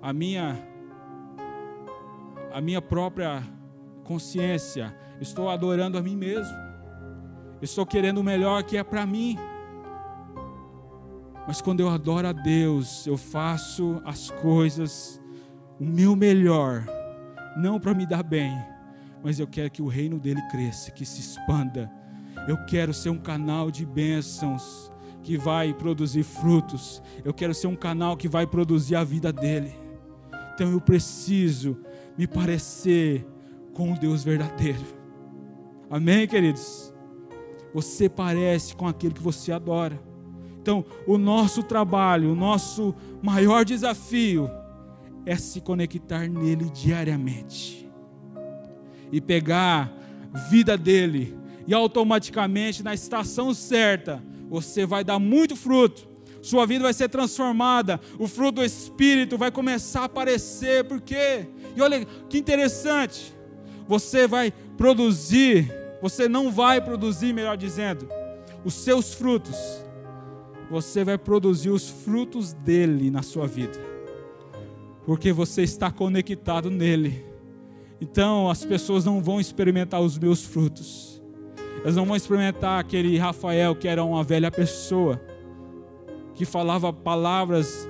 a 0.00 0.12
minha 0.12 0.56
a 2.52 2.60
minha 2.60 2.80
própria 2.80 3.42
consciência. 4.04 4.96
Estou 5.20 5.48
adorando 5.50 5.98
a 5.98 6.02
mim 6.02 6.14
mesmo. 6.16 6.56
Estou 7.60 7.84
querendo 7.84 8.18
o 8.18 8.24
melhor 8.24 8.62
que 8.62 8.76
é 8.76 8.84
para 8.84 9.04
mim. 9.04 9.36
Mas 11.46 11.60
quando 11.60 11.80
eu 11.80 11.88
adoro 11.88 12.26
a 12.26 12.32
Deus, 12.32 13.06
eu 13.06 13.16
faço 13.16 14.00
as 14.04 14.30
coisas 14.30 15.20
o 15.78 15.84
meu 15.84 16.16
melhor, 16.16 16.84
não 17.56 17.78
para 17.78 17.94
me 17.94 18.06
dar 18.06 18.22
bem, 18.22 18.56
mas 19.22 19.38
eu 19.38 19.46
quero 19.46 19.70
que 19.70 19.82
o 19.82 19.88
reino 19.88 20.18
dele 20.18 20.40
cresça, 20.50 20.90
que 20.90 21.04
se 21.04 21.20
expanda. 21.20 21.90
Eu 22.48 22.64
quero 22.64 22.94
ser 22.94 23.10
um 23.10 23.18
canal 23.18 23.70
de 23.70 23.84
bênçãos 23.84 24.90
que 25.22 25.36
vai 25.36 25.74
produzir 25.74 26.22
frutos. 26.22 27.02
Eu 27.24 27.34
quero 27.34 27.52
ser 27.52 27.66
um 27.66 27.76
canal 27.76 28.16
que 28.16 28.28
vai 28.28 28.46
produzir 28.46 28.94
a 28.94 29.04
vida 29.04 29.32
dele. 29.32 29.74
Então 30.54 30.70
eu 30.70 30.80
preciso 30.80 31.76
me 32.16 32.26
parecer 32.26 33.26
com 33.74 33.92
o 33.92 33.98
Deus 33.98 34.22
verdadeiro. 34.22 34.86
Amém, 35.90 36.26
queridos? 36.26 36.94
Você 37.74 38.08
parece 38.08 38.74
com 38.74 38.86
aquele 38.86 39.14
que 39.14 39.22
você 39.22 39.52
adora. 39.52 40.00
Então, 40.66 40.84
o 41.06 41.16
nosso 41.16 41.62
trabalho, 41.62 42.32
o 42.32 42.34
nosso 42.34 42.92
maior 43.22 43.64
desafio 43.64 44.50
é 45.24 45.36
se 45.36 45.60
conectar 45.60 46.28
nele 46.28 46.68
diariamente. 46.70 47.88
E 49.12 49.20
pegar 49.20 49.96
vida 50.50 50.76
dele, 50.76 51.38
e 51.68 51.72
automaticamente, 51.72 52.82
na 52.82 52.92
estação 52.92 53.54
certa, 53.54 54.20
você 54.50 54.84
vai 54.84 55.04
dar 55.04 55.20
muito 55.20 55.54
fruto, 55.54 56.08
sua 56.42 56.66
vida 56.66 56.82
vai 56.82 56.92
ser 56.92 57.10
transformada, 57.10 58.00
o 58.18 58.26
fruto 58.26 58.56
do 58.56 58.64
Espírito 58.64 59.38
vai 59.38 59.52
começar 59.52 60.00
a 60.00 60.06
aparecer, 60.06 60.82
por 60.82 61.00
quê? 61.00 61.46
E 61.76 61.80
olha 61.80 62.04
que 62.28 62.38
interessante, 62.38 63.32
você 63.86 64.26
vai 64.26 64.52
produzir, 64.76 65.72
você 66.02 66.28
não 66.28 66.50
vai 66.50 66.80
produzir, 66.80 67.32
melhor 67.32 67.56
dizendo, 67.56 68.08
os 68.64 68.74
seus 68.74 69.14
frutos 69.14 69.85
você 70.70 71.04
vai 71.04 71.16
produzir 71.16 71.70
os 71.70 71.88
frutos 71.88 72.52
dele 72.52 73.10
na 73.10 73.22
sua 73.22 73.46
vida, 73.46 73.78
porque 75.04 75.32
você 75.32 75.62
está 75.62 75.90
conectado 75.90 76.70
nele. 76.70 77.24
Então 78.00 78.50
as 78.50 78.64
pessoas 78.64 79.04
não 79.04 79.22
vão 79.22 79.40
experimentar 79.40 80.00
os 80.00 80.18
meus 80.18 80.44
frutos, 80.44 81.22
elas 81.82 81.96
não 81.96 82.04
vão 82.04 82.16
experimentar 82.16 82.80
aquele 82.80 83.16
Rafael 83.16 83.74
que 83.74 83.88
era 83.88 84.02
uma 84.02 84.22
velha 84.24 84.50
pessoa, 84.50 85.20
que 86.34 86.44
falava 86.44 86.92
palavras, 86.92 87.88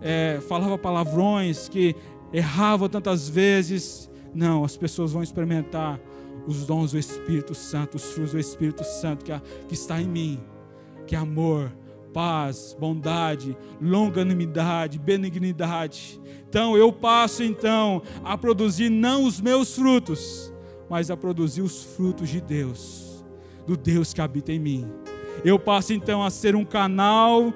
é, 0.00 0.40
falava 0.48 0.78
palavrões, 0.78 1.68
que 1.68 1.94
errava 2.32 2.88
tantas 2.88 3.28
vezes. 3.28 4.10
Não, 4.34 4.64
as 4.64 4.76
pessoas 4.76 5.12
vão 5.12 5.22
experimentar 5.22 6.00
os 6.46 6.66
dons 6.66 6.92
do 6.92 6.98
Espírito 6.98 7.54
Santo, 7.54 7.96
os 7.96 8.04
frutos 8.12 8.32
do 8.32 8.38
Espírito 8.38 8.84
Santo 8.84 9.24
que, 9.24 9.32
que 9.68 9.74
está 9.74 10.00
em 10.00 10.06
mim 10.06 10.40
que 11.06 11.14
é 11.14 11.18
amor, 11.18 11.70
paz, 12.14 12.74
bondade, 12.78 13.56
longanimidade, 13.82 14.98
benignidade. 14.98 16.20
Então 16.48 16.76
eu 16.76 16.92
passo 16.92 17.42
então 17.42 18.00
a 18.22 18.38
produzir 18.38 18.88
não 18.88 19.24
os 19.24 19.40
meus 19.40 19.74
frutos, 19.74 20.52
mas 20.88 21.10
a 21.10 21.16
produzir 21.16 21.60
os 21.60 21.82
frutos 21.82 22.28
de 22.28 22.40
Deus, 22.40 23.24
do 23.66 23.76
Deus 23.76 24.14
que 24.14 24.20
habita 24.20 24.52
em 24.52 24.60
mim. 24.60 24.88
Eu 25.44 25.58
passo 25.58 25.92
então 25.92 26.22
a 26.22 26.30
ser 26.30 26.54
um 26.54 26.64
canal 26.64 27.52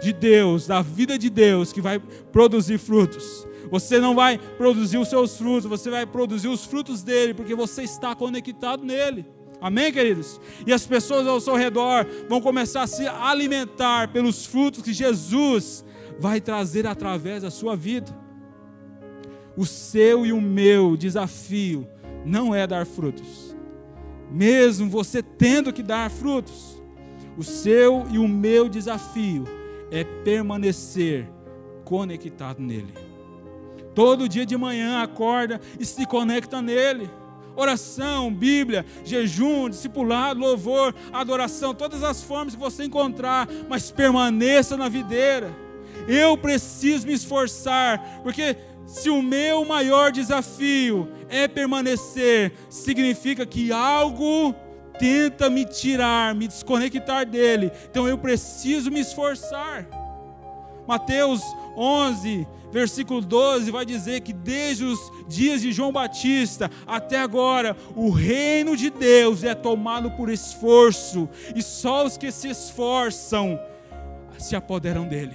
de 0.00 0.12
Deus, 0.12 0.66
da 0.66 0.80
vida 0.80 1.18
de 1.18 1.28
Deus, 1.28 1.72
que 1.72 1.80
vai 1.80 1.98
produzir 2.30 2.78
frutos. 2.78 3.46
Você 3.70 3.98
não 3.98 4.14
vai 4.14 4.38
produzir 4.38 4.98
os 4.98 5.08
seus 5.08 5.36
frutos, 5.36 5.68
você 5.68 5.90
vai 5.90 6.06
produzir 6.06 6.46
os 6.46 6.64
frutos 6.64 7.02
dele, 7.02 7.34
porque 7.34 7.54
você 7.54 7.82
está 7.82 8.14
conectado 8.14 8.84
nele. 8.84 9.26
Amém, 9.60 9.92
queridos? 9.92 10.40
E 10.66 10.72
as 10.72 10.86
pessoas 10.86 11.26
ao 11.26 11.40
seu 11.40 11.54
redor 11.54 12.06
vão 12.28 12.40
começar 12.40 12.82
a 12.82 12.86
se 12.86 13.06
alimentar 13.06 14.12
pelos 14.12 14.44
frutos 14.44 14.82
que 14.82 14.92
Jesus 14.92 15.84
vai 16.18 16.40
trazer 16.40 16.86
através 16.86 17.42
da 17.42 17.50
sua 17.50 17.74
vida. 17.74 18.14
O 19.56 19.64
seu 19.64 20.26
e 20.26 20.32
o 20.32 20.40
meu 20.40 20.96
desafio 20.96 21.88
não 22.24 22.54
é 22.54 22.66
dar 22.66 22.84
frutos, 22.84 23.56
mesmo 24.30 24.90
você 24.90 25.22
tendo 25.22 25.72
que 25.72 25.82
dar 25.82 26.10
frutos. 26.10 26.76
O 27.38 27.42
seu 27.42 28.06
e 28.10 28.18
o 28.18 28.26
meu 28.26 28.68
desafio 28.68 29.44
é 29.90 30.04
permanecer 30.04 31.28
conectado 31.84 32.60
nele. 32.60 32.94
Todo 33.94 34.28
dia 34.28 34.44
de 34.44 34.56
manhã 34.56 35.02
acorda 35.02 35.60
e 35.78 35.84
se 35.84 36.06
conecta 36.06 36.60
nele 36.60 37.10
oração, 37.56 38.32
Bíblia, 38.32 38.84
jejum, 39.04 39.68
discipulado, 39.68 40.38
louvor, 40.38 40.94
adoração, 41.12 41.74
todas 41.74 42.02
as 42.02 42.22
formas 42.22 42.54
que 42.54 42.60
você 42.60 42.84
encontrar, 42.84 43.48
mas 43.68 43.90
permaneça 43.90 44.76
na 44.76 44.88
videira. 44.88 45.50
Eu 46.06 46.36
preciso 46.36 47.06
me 47.06 47.14
esforçar, 47.14 48.20
porque 48.22 48.56
se 48.86 49.10
o 49.10 49.20
meu 49.20 49.64
maior 49.64 50.12
desafio 50.12 51.08
é 51.28 51.48
permanecer, 51.48 52.52
significa 52.70 53.44
que 53.44 53.72
algo 53.72 54.54
tenta 54.98 55.50
me 55.50 55.64
tirar, 55.64 56.34
me 56.34 56.46
desconectar 56.46 57.26
dele. 57.26 57.72
Então 57.90 58.08
eu 58.08 58.16
preciso 58.16 58.90
me 58.90 59.00
esforçar. 59.00 59.86
Mateus 60.86 61.42
11, 61.76 62.46
versículo 62.70 63.20
12 63.20 63.70
vai 63.70 63.84
dizer 63.84 64.20
que 64.20 64.32
desde 64.32 64.84
os 64.84 64.98
dias 65.28 65.60
de 65.60 65.72
João 65.72 65.92
Batista 65.92 66.70
até 66.86 67.18
agora, 67.18 67.76
o 67.94 68.10
reino 68.10 68.76
de 68.76 68.90
Deus 68.90 69.44
é 69.44 69.54
tomado 69.54 70.10
por 70.12 70.28
esforço, 70.28 71.28
e 71.54 71.62
só 71.62 72.04
os 72.04 72.16
que 72.16 72.30
se 72.30 72.48
esforçam 72.48 73.58
se 74.38 74.54
apoderam 74.54 75.06
dele. 75.06 75.34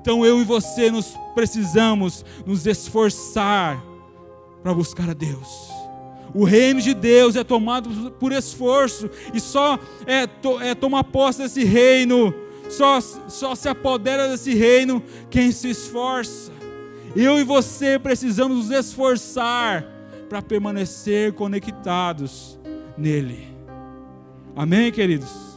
Então 0.00 0.24
eu 0.24 0.40
e 0.40 0.44
você 0.44 0.90
nos 0.90 1.14
precisamos 1.34 2.24
nos 2.46 2.66
esforçar 2.66 3.82
para 4.62 4.74
buscar 4.74 5.10
a 5.10 5.14
Deus. 5.14 5.70
O 6.34 6.44
reino 6.44 6.80
de 6.80 6.94
Deus 6.94 7.34
é 7.34 7.42
tomado 7.42 8.12
por 8.12 8.32
esforço, 8.32 9.10
e 9.34 9.40
só 9.40 9.78
é, 10.06 10.28
é 10.68 10.74
tomar 10.74 11.04
posse 11.04 11.42
desse 11.42 11.64
reino 11.64 12.32
só, 12.70 13.00
só 13.00 13.54
se 13.54 13.68
apodera 13.68 14.28
desse 14.28 14.54
reino 14.54 15.02
quem 15.28 15.52
se 15.52 15.70
esforça. 15.70 16.52
Eu 17.14 17.38
e 17.38 17.44
você 17.44 17.98
precisamos 17.98 18.68
nos 18.68 18.70
esforçar 18.70 19.84
para 20.28 20.40
permanecer 20.40 21.32
conectados 21.32 22.58
nele. 22.96 23.48
Amém, 24.54 24.92
queridos? 24.92 25.50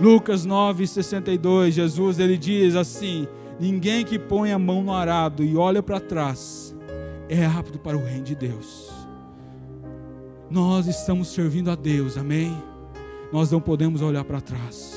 Lucas 0.00 0.46
9:62, 0.46 1.72
Jesus 1.72 2.18
ele 2.18 2.38
diz 2.38 2.74
assim: 2.74 3.28
Ninguém 3.60 4.04
que 4.04 4.18
põe 4.18 4.50
a 4.50 4.58
mão 4.58 4.82
no 4.82 4.94
arado 4.94 5.44
e 5.44 5.54
olha 5.56 5.82
para 5.82 6.00
trás 6.00 6.74
é 7.28 7.44
apto 7.44 7.78
para 7.78 7.96
o 7.96 8.02
reino 8.02 8.24
de 8.24 8.34
Deus. 8.34 8.90
Nós 10.50 10.86
estamos 10.86 11.28
servindo 11.28 11.70
a 11.70 11.74
Deus, 11.74 12.16
amém? 12.16 12.69
Nós 13.32 13.50
não 13.50 13.60
podemos 13.60 14.02
olhar 14.02 14.24
para 14.24 14.40
trás, 14.40 14.96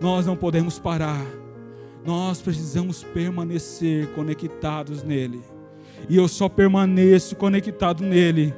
nós 0.00 0.26
não 0.26 0.36
podemos 0.36 0.78
parar, 0.78 1.24
nós 2.04 2.40
precisamos 2.40 3.02
permanecer 3.02 4.08
conectados 4.08 5.02
nele. 5.02 5.42
E 6.08 6.16
eu 6.16 6.28
só 6.28 6.48
permaneço 6.48 7.34
conectado 7.34 8.02
nele 8.02 8.54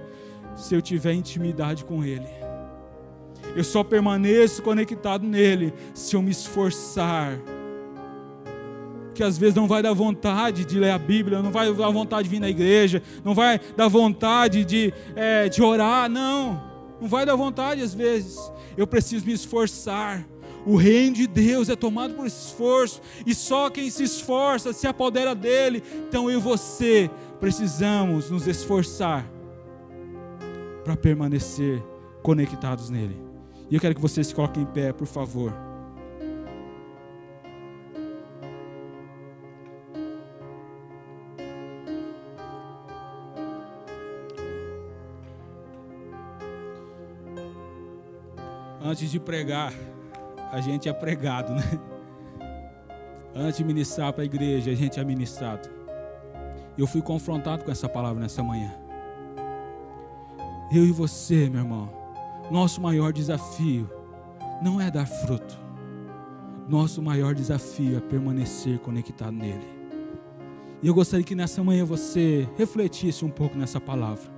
se 0.57 0.75
eu 0.75 0.83
tiver 0.83 1.13
intimidade 1.13 1.85
com 1.85 2.05
ele. 2.05 2.27
Eu 3.55 3.63
só 3.63 3.85
permaneço 3.85 4.63
conectado 4.63 5.25
nele 5.25 5.73
se 5.95 6.17
eu 6.17 6.23
me 6.23 6.31
esforçar. 6.31 7.39
Que 9.15 9.23
às 9.23 9.39
vezes 9.39 9.55
não 9.55 9.67
vai 9.67 9.83
dar 9.83 9.95
vontade 9.95 10.65
de 10.65 10.79
ler 10.79 10.91
a 10.91 10.99
Bíblia, 10.99 11.41
não 11.41 11.51
vai 11.51 11.73
dar 11.73 11.89
vontade 11.89 12.25
de 12.25 12.35
vir 12.35 12.41
na 12.41 12.51
igreja, 12.51 13.03
não 13.25 13.35
vai 13.35 13.59
dar 13.75 13.89
vontade 13.89 14.65
de, 14.65 14.93
é, 15.15 15.49
de 15.49 15.63
orar, 15.63 16.11
não. 16.11 16.63
Não 17.01 17.09
vai 17.09 17.25
dar 17.25 17.37
vontade 17.37 17.81
às 17.81 17.95
vezes 17.95 18.39
eu 18.77 18.87
preciso 18.87 19.27
me 19.27 19.33
esforçar. 19.33 20.27
O 20.65 20.77
reino 20.77 21.15
de 21.15 21.27
Deus 21.29 21.69
é 21.69 21.77
tomado 21.77 22.15
por 22.15 22.27
esforço, 22.27 23.01
e 23.25 23.35
só 23.35 23.71
quem 23.71 23.89
se 23.89 24.03
esforça 24.03 24.73
se 24.73 24.87
apodera 24.87 25.35
dele. 25.35 25.83
Então 26.09 26.29
eu 26.29 26.39
e 26.39 26.43
você 26.43 27.09
precisamos 27.39 28.31
nos 28.31 28.47
esforçar 28.49 29.25
para 30.85 30.97
permanecer 30.97 31.83
conectados 32.23 32.91
nele. 32.91 33.17
E 33.71 33.75
eu 33.75 33.81
quero 33.81 33.95
que 33.95 34.01
vocês 34.01 34.27
se 34.27 34.35
coloquem 34.35 34.63
em 34.63 34.67
pé, 34.67 34.93
por 34.93 35.07
favor. 35.07 35.66
Antes 48.87 49.11
de 49.11 49.19
pregar, 49.19 49.73
a 50.53 50.61
gente 50.61 50.89
é 50.89 50.93
pregado, 50.93 51.53
né? 51.53 51.81
Antes 53.35 53.59
de 53.59 53.65
ministrar 53.65 54.13
para 54.13 54.23
a 54.23 54.25
igreja, 54.25 54.71
a 54.71 54.75
gente 54.77 55.01
é 55.01 55.05
ministrado. 55.05 55.69
Eu 56.79 56.87
fui 56.87 57.03
confrontado 57.03 57.65
com 57.65 57.73
essa 57.73 57.89
palavra 57.89 58.23
nessa 58.23 58.45
manhã. 58.45 58.73
Eu 60.73 60.87
e 60.87 60.93
você, 60.93 61.51
meu 61.51 61.63
irmão, 61.63 61.91
nosso 62.49 62.81
maior 62.81 63.13
desafio 63.13 63.91
não 64.63 64.81
é 64.81 64.89
dar 64.89 65.07
fruto. 65.07 65.59
Nosso 66.69 67.03
maior 67.03 67.35
desafio 67.35 67.97
é 67.97 68.01
permanecer 68.01 68.79
conectado 68.79 69.33
nele. 69.33 69.67
E 70.81 70.87
eu 70.87 70.95
gostaria 70.95 71.27
que 71.27 71.35
nessa 71.35 71.61
manhã 71.61 71.85
você 71.85 72.49
refletisse 72.57 73.25
um 73.25 73.31
pouco 73.31 73.59
nessa 73.59 73.81
palavra. 73.81 74.31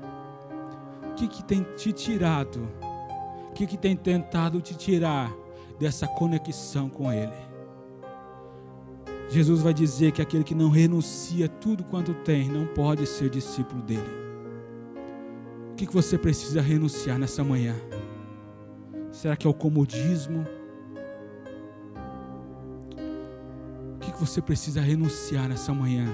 O 1.10 1.14
que, 1.16 1.28
que 1.28 1.44
tem 1.44 1.66
te 1.76 1.92
tirado 1.92 2.66
que, 3.58 3.66
que 3.66 3.76
tem 3.76 3.96
tentado 3.96 4.60
te 4.60 4.76
tirar 4.76 5.34
dessa 5.80 6.06
conexão 6.06 6.88
com 6.88 7.12
Ele? 7.12 7.32
Jesus 9.28 9.60
vai 9.60 9.74
dizer 9.74 10.12
que 10.12 10.22
aquele 10.22 10.44
que 10.44 10.54
não 10.54 10.70
renuncia 10.70 11.48
tudo 11.48 11.82
quanto 11.82 12.14
tem 12.14 12.48
não 12.48 12.66
pode 12.66 13.04
ser 13.04 13.28
discípulo 13.28 13.82
dele. 13.82 14.08
O 15.72 15.74
que, 15.74 15.86
que 15.88 15.92
você 15.92 16.16
precisa 16.16 16.60
renunciar 16.60 17.18
nessa 17.18 17.42
manhã? 17.42 17.74
Será 19.10 19.36
que 19.36 19.44
é 19.44 19.50
o 19.50 19.54
comodismo? 19.54 20.46
O 23.96 23.98
que, 23.98 24.12
que 24.12 24.20
você 24.20 24.40
precisa 24.40 24.80
renunciar 24.80 25.48
nessa 25.48 25.74
manhã 25.74 26.06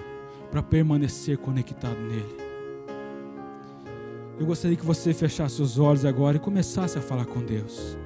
para 0.50 0.62
permanecer 0.62 1.36
conectado 1.36 2.00
nele? 2.00 2.43
Eu 4.38 4.46
gostaria 4.46 4.76
que 4.76 4.84
você 4.84 5.14
fechasse 5.14 5.62
os 5.62 5.78
olhos 5.78 6.04
agora 6.04 6.36
e 6.36 6.40
começasse 6.40 6.98
a 6.98 7.00
falar 7.00 7.24
com 7.24 7.40
Deus. 7.40 7.96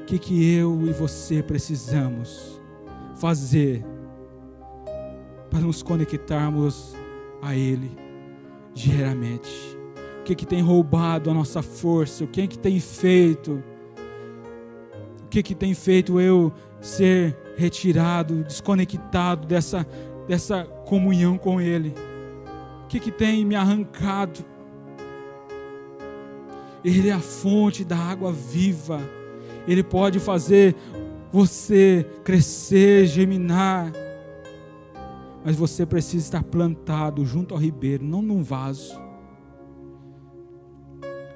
O 0.00 0.04
que, 0.06 0.18
que 0.18 0.54
eu 0.54 0.86
e 0.86 0.92
você 0.92 1.42
precisamos 1.42 2.60
fazer 3.16 3.84
para 5.50 5.60
nos 5.60 5.82
conectarmos 5.82 6.94
a 7.42 7.54
Ele 7.54 7.90
diariamente? 8.72 9.50
O 10.20 10.24
que, 10.24 10.34
que 10.34 10.46
tem 10.46 10.62
roubado 10.62 11.30
a 11.30 11.34
nossa 11.34 11.60
força? 11.60 12.24
O 12.24 12.26
que, 12.26 12.46
que 12.46 12.58
tem 12.58 12.80
feito? 12.80 13.62
O 15.24 15.28
que, 15.28 15.42
que 15.42 15.54
tem 15.54 15.74
feito 15.74 16.18
eu 16.18 16.50
ser 16.80 17.36
retirado, 17.54 18.44
desconectado 18.44 19.46
dessa, 19.46 19.86
dessa 20.26 20.64
comunhão 20.86 21.36
com 21.36 21.60
Ele? 21.60 21.94
O 22.84 22.86
que, 22.86 22.98
que 22.98 23.10
tem 23.10 23.44
me 23.44 23.54
arrancado? 23.54 24.53
Ele 26.84 27.08
é 27.08 27.12
a 27.12 27.20
fonte 27.20 27.84
da 27.84 27.96
água 27.96 28.32
viva. 28.32 29.00
Ele 29.66 29.82
pode 29.82 30.20
fazer 30.20 30.76
você 31.32 32.06
crescer, 32.22 33.06
germinar. 33.06 33.92
Mas 35.44 35.56
você 35.56 35.86
precisa 35.86 36.24
estar 36.24 36.42
plantado 36.42 37.24
junto 37.24 37.54
ao 37.54 37.60
ribeiro, 37.60 38.04
não 38.04 38.22
num 38.22 38.42
vaso. 38.42 39.00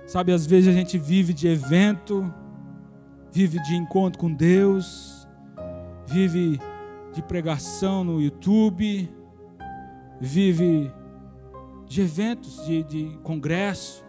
Sabe, 0.07 0.33
às 0.33 0.47
vezes 0.47 0.69
a 0.69 0.73
gente 0.73 0.99
vive 0.99 1.35
de 1.35 1.49
evento 1.49 2.33
vive 3.33 3.61
de 3.63 3.77
encontro 3.77 4.19
com 4.19 4.33
Deus, 4.33 5.29
vive 6.07 6.59
de 7.13 7.23
pregação 7.23 8.05
no 8.05 8.21
YouTube, 8.21 9.09
vive 10.21 10.93
de 11.87 12.03
eventos, 12.03 12.65
de, 12.67 12.83
de 12.83 13.19
congresso. 13.23 14.05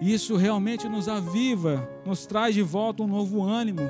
Isso 0.00 0.36
realmente 0.36 0.88
nos 0.88 1.08
aviva, 1.08 1.88
nos 2.04 2.26
traz 2.26 2.54
de 2.54 2.62
volta 2.62 3.02
um 3.02 3.06
novo 3.06 3.42
ânimo, 3.42 3.88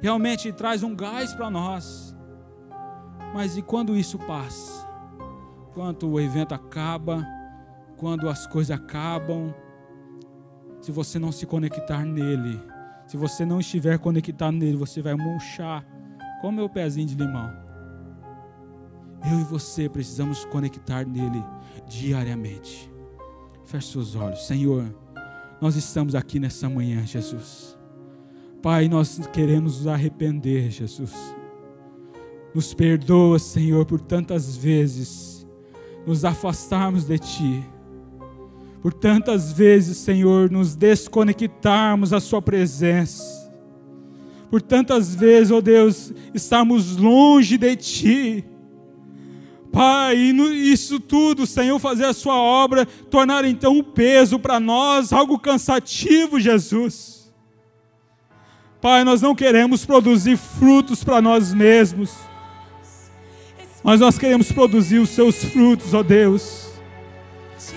realmente 0.00 0.52
traz 0.52 0.82
um 0.82 0.94
gás 0.94 1.34
para 1.34 1.50
nós. 1.50 2.14
Mas 3.34 3.56
e 3.56 3.62
quando 3.62 3.96
isso 3.96 4.18
passa? 4.18 4.86
Quando 5.72 6.08
o 6.08 6.20
evento 6.20 6.54
acaba, 6.54 7.26
quando 7.96 8.28
as 8.28 8.46
coisas 8.46 8.76
acabam, 8.76 9.54
se 10.80 10.90
você 10.90 11.18
não 11.18 11.30
se 11.30 11.46
conectar 11.46 12.04
nele, 12.04 12.60
se 13.06 13.16
você 13.16 13.44
não 13.44 13.60
estiver 13.60 13.98
conectado 13.98 14.54
nele, 14.54 14.76
você 14.76 15.00
vai 15.00 15.14
murchar 15.14 15.84
como 16.40 16.58
meu 16.58 16.68
pezinho 16.68 17.06
de 17.06 17.14
limão. 17.14 17.50
Eu 19.30 19.40
e 19.40 19.44
você 19.44 19.88
precisamos 19.88 20.44
conectar 20.44 21.06
nele 21.06 21.44
diariamente. 21.86 22.90
Feche 23.64 23.92
seus 23.92 24.14
olhos, 24.14 24.46
Senhor. 24.46 24.94
Nós 25.60 25.74
estamos 25.76 26.14
aqui 26.14 26.38
nessa 26.38 26.68
manhã, 26.68 27.04
Jesus. 27.04 27.76
Pai, 28.62 28.88
nós 28.88 29.20
queremos 29.32 29.78
nos 29.78 29.86
arrepender, 29.86 30.70
Jesus. 30.70 31.12
Nos 32.54 32.72
perdoa, 32.72 33.38
Senhor, 33.38 33.84
por 33.84 34.00
tantas 34.00 34.56
vezes 34.56 35.46
nos 36.06 36.24
afastarmos 36.24 37.04
de 37.04 37.18
Ti. 37.18 37.64
Por 38.80 38.94
tantas 38.94 39.52
vezes, 39.52 39.98
Senhor, 39.98 40.50
nos 40.50 40.74
desconectarmos 40.74 42.10
da 42.10 42.20
Sua 42.20 42.40
presença. 42.40 43.52
Por 44.50 44.62
tantas 44.62 45.14
vezes, 45.14 45.50
ó 45.50 45.56
oh 45.56 45.60
Deus, 45.60 46.12
estarmos 46.32 46.96
longe 46.96 47.58
de 47.58 47.76
Ti 47.76 48.44
Pai, 49.72 50.16
isso 50.16 50.98
tudo, 50.98 51.46
Senhor, 51.46 51.78
fazer 51.78 52.06
a 52.06 52.12
Sua 52.12 52.36
obra, 52.36 52.86
tornar 52.86 53.44
então 53.44 53.78
um 53.78 53.82
peso 53.82 54.38
para 54.38 54.58
nós, 54.58 55.12
algo 55.12 55.38
cansativo, 55.38 56.40
Jesus. 56.40 57.30
Pai, 58.80 59.04
nós 59.04 59.20
não 59.20 59.34
queremos 59.34 59.84
produzir 59.84 60.36
frutos 60.36 61.02
para 61.02 61.20
nós 61.20 61.52
mesmos, 61.52 62.14
mas 63.82 64.00
nós 64.00 64.16
queremos 64.16 64.50
produzir 64.52 64.98
os 64.98 65.10
Seus 65.10 65.44
frutos, 65.44 65.94
ó 65.94 66.02
Deus. 66.02 66.68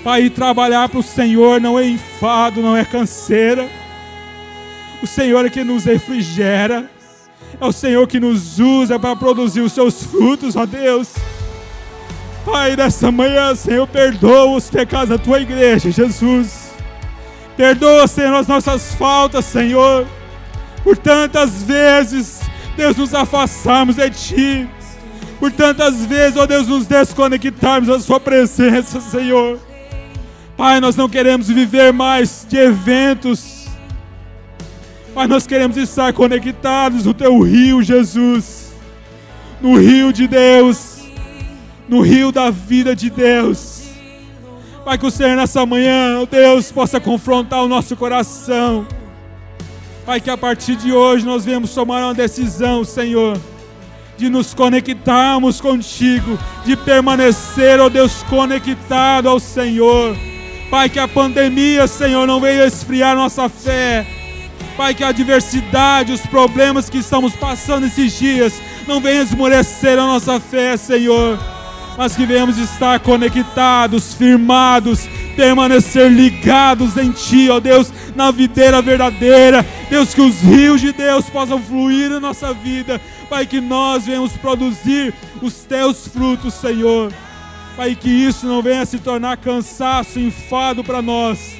Pai, 0.03 0.29
trabalhar 0.29 0.89
para 0.89 0.99
o 0.99 1.03
Senhor 1.03 1.59
não 1.59 1.77
é 1.77 1.85
enfado, 1.87 2.61
não 2.61 2.75
é 2.75 2.85
canseira. 2.85 3.69
O 5.03 5.07
Senhor 5.07 5.45
é 5.45 5.49
que 5.49 5.63
nos 5.63 5.83
refrigera, 5.83 6.89
é 7.59 7.65
o 7.65 7.71
Senhor 7.71 8.07
que 8.07 8.19
nos 8.19 8.59
usa 8.59 8.99
para 8.99 9.15
produzir 9.15 9.61
os 9.61 9.73
Seus 9.73 10.03
frutos, 10.03 10.55
ó 10.55 10.65
Deus. 10.65 11.13
Pai, 12.45 12.75
nessa 12.75 13.11
manhã, 13.11 13.53
Senhor, 13.53 13.85
perdoa 13.87 14.57
os 14.57 14.69
pecados 14.69 15.09
da 15.09 15.17
tua 15.17 15.39
igreja, 15.39 15.91
Jesus. 15.91 16.71
Perdoa, 17.55 18.07
Senhor, 18.07 18.33
as 18.33 18.47
nossas 18.47 18.95
faltas, 18.95 19.45
Senhor. 19.45 20.07
Por 20.83 20.97
tantas 20.97 21.61
vezes, 21.61 22.41
Deus, 22.75 22.97
nos 22.97 23.13
afastamos 23.13 23.97
de 23.97 24.09
Ti. 24.09 24.69
Por 25.39 25.51
tantas 25.51 26.03
vezes, 26.05 26.35
ó 26.35 26.47
Deus, 26.47 26.67
nos 26.67 26.87
desconectarmos 26.87 27.89
da 27.89 27.99
Sua 27.99 28.19
presença, 28.19 28.99
Senhor. 28.99 29.59
Pai, 30.57 30.79
nós 30.79 30.95
não 30.95 31.07
queremos 31.07 31.47
viver 31.47 31.93
mais 31.93 32.45
de 32.49 32.57
eventos. 32.57 33.67
Pai, 35.13 35.27
nós 35.27 35.45
queremos 35.45 35.77
estar 35.77 36.11
conectados 36.13 37.05
no 37.05 37.13
Teu 37.13 37.39
rio, 37.41 37.83
Jesus. 37.83 38.71
No 39.61 39.77
rio 39.77 40.11
de 40.11 40.27
Deus 40.27 41.00
no 41.91 41.99
rio 41.99 42.31
da 42.31 42.49
vida 42.49 42.95
de 42.95 43.09
Deus. 43.09 43.81
Pai, 44.85 44.97
que 44.97 45.05
o 45.05 45.11
Senhor 45.11 45.35
nessa 45.35 45.65
manhã, 45.65 46.21
oh 46.21 46.25
Deus, 46.25 46.71
possa 46.71 47.01
confrontar 47.01 47.61
o 47.61 47.67
nosso 47.67 47.97
coração. 47.97 48.87
Pai, 50.05 50.21
que 50.21 50.29
a 50.29 50.37
partir 50.37 50.77
de 50.77 50.93
hoje 50.93 51.25
nós 51.25 51.43
venhamos 51.43 51.73
tomar 51.73 52.05
uma 52.05 52.13
decisão, 52.13 52.85
Senhor, 52.85 53.37
de 54.17 54.29
nos 54.29 54.53
conectarmos 54.53 55.59
contigo, 55.59 56.39
de 56.63 56.77
permanecer, 56.77 57.81
ó 57.81 57.87
oh 57.87 57.89
Deus, 57.89 58.23
conectado 58.23 59.27
ao 59.27 59.37
Senhor. 59.37 60.15
Pai, 60.69 60.87
que 60.87 60.97
a 60.97 61.09
pandemia, 61.09 61.87
Senhor, 61.87 62.25
não 62.25 62.39
venha 62.39 62.65
esfriar 62.65 63.17
nossa 63.17 63.49
fé. 63.49 64.07
Pai, 64.77 64.95
que 64.95 65.03
a 65.03 65.09
adversidade, 65.09 66.13
os 66.13 66.21
problemas 66.21 66.89
que 66.89 66.99
estamos 66.99 67.35
passando 67.35 67.85
esses 67.85 68.17
dias, 68.17 68.61
não 68.87 69.01
venham 69.01 69.23
esmorecer 69.23 69.99
a 69.99 70.07
nossa 70.07 70.39
fé, 70.39 70.77
Senhor 70.77 71.37
mas 71.97 72.15
que 72.15 72.25
venhamos 72.25 72.57
estar 72.57 72.99
conectados, 72.99 74.13
firmados, 74.13 75.07
permanecer 75.35 76.11
ligados 76.11 76.97
em 76.97 77.11
Ti, 77.11 77.49
ó 77.49 77.59
Deus, 77.59 77.91
na 78.15 78.31
videira 78.31 78.81
verdadeira. 78.81 79.65
Deus, 79.89 80.13
que 80.13 80.21
os 80.21 80.39
rios 80.41 80.81
de 80.81 80.91
Deus 80.91 81.29
possam 81.29 81.61
fluir 81.61 82.09
na 82.09 82.19
nossa 82.19 82.53
vida, 82.53 82.99
Pai, 83.29 83.45
que 83.45 83.59
nós 83.59 84.05
venhamos 84.05 84.33
produzir 84.33 85.13
os 85.41 85.53
Teus 85.63 86.07
frutos, 86.07 86.53
Senhor. 86.53 87.13
Pai, 87.75 87.95
que 87.95 88.09
isso 88.09 88.45
não 88.45 88.61
venha 88.61 88.85
se 88.85 88.99
tornar 88.99 89.37
cansaço, 89.37 90.19
enfado 90.19 90.83
para 90.83 91.01
nós, 91.01 91.55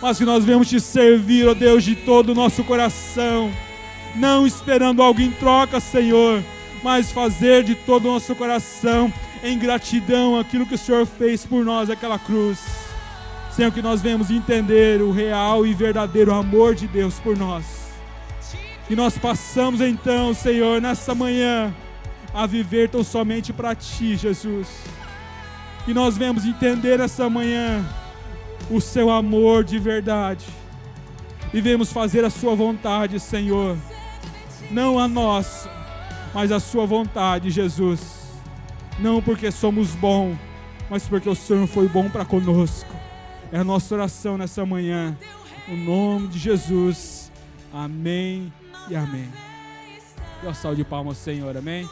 mas 0.00 0.18
que 0.18 0.24
nós 0.24 0.44
venhamos 0.44 0.68
Te 0.68 0.80
servir, 0.80 1.48
ó 1.48 1.54
Deus, 1.54 1.84
de 1.84 1.94
todo 1.94 2.30
o 2.30 2.34
nosso 2.34 2.64
coração, 2.64 3.50
não 4.14 4.46
esperando 4.46 5.02
algo 5.02 5.20
em 5.20 5.30
troca, 5.30 5.80
Senhor, 5.80 6.42
mas 6.82 7.12
fazer 7.12 7.64
de 7.64 7.74
todo 7.74 8.08
o 8.08 8.12
nosso 8.12 8.34
coração 8.34 9.12
em 9.46 9.58
gratidão 9.58 10.38
aquilo 10.38 10.66
que 10.66 10.74
o 10.74 10.78
Senhor 10.78 11.06
fez 11.06 11.46
por 11.46 11.64
nós 11.64 11.88
aquela 11.88 12.18
cruz. 12.18 12.58
Senhor, 13.52 13.70
que 13.70 13.80
nós 13.80 14.02
venhamos 14.02 14.30
entender 14.30 15.00
o 15.00 15.12
real 15.12 15.64
e 15.64 15.72
verdadeiro 15.72 16.34
amor 16.34 16.74
de 16.74 16.86
Deus 16.88 17.14
por 17.20 17.36
nós. 17.36 17.64
Que 18.88 18.96
nós 18.96 19.16
passamos 19.16 19.80
então, 19.80 20.34
Senhor, 20.34 20.80
nessa 20.80 21.14
manhã, 21.14 21.74
a 22.34 22.44
viver 22.46 22.88
tão 22.88 23.04
somente 23.04 23.52
para 23.52 23.74
Ti, 23.74 24.16
Jesus. 24.16 24.68
Que 25.84 25.94
nós 25.94 26.18
venhamos 26.18 26.44
entender 26.44 26.98
essa 27.00 27.30
manhã 27.30 27.84
o 28.68 28.80
Seu 28.80 29.10
amor 29.10 29.64
de 29.64 29.78
verdade. 29.78 30.44
E 31.54 31.60
venhamos 31.60 31.92
fazer 31.92 32.24
a 32.24 32.30
Sua 32.30 32.54
vontade, 32.54 33.20
Senhor. 33.20 33.76
Não 34.70 34.98
a 34.98 35.06
nossa, 35.06 35.70
mas 36.34 36.50
a 36.50 36.58
Sua 36.58 36.84
vontade, 36.84 37.48
Jesus 37.50 38.25
não 38.98 39.22
porque 39.22 39.50
somos 39.50 39.94
bons, 39.94 40.36
mas 40.88 41.06
porque 41.06 41.28
o 41.28 41.34
Senhor 41.34 41.66
foi 41.66 41.88
bom 41.88 42.08
para 42.08 42.24
conosco. 42.24 42.94
É 43.52 43.58
a 43.58 43.64
nossa 43.64 43.94
oração 43.94 44.36
nessa 44.36 44.64
manhã. 44.64 45.16
No 45.68 45.76
nome 45.76 46.28
de 46.28 46.38
Jesus. 46.38 47.30
Amém 47.72 48.52
e 48.88 48.96
amém. 48.96 49.30
Dê 50.40 50.46
uma 50.46 50.54
salva 50.54 50.76
de 50.76 50.84
palmas, 50.84 51.18
Senhor. 51.18 51.56
Amém. 51.56 51.88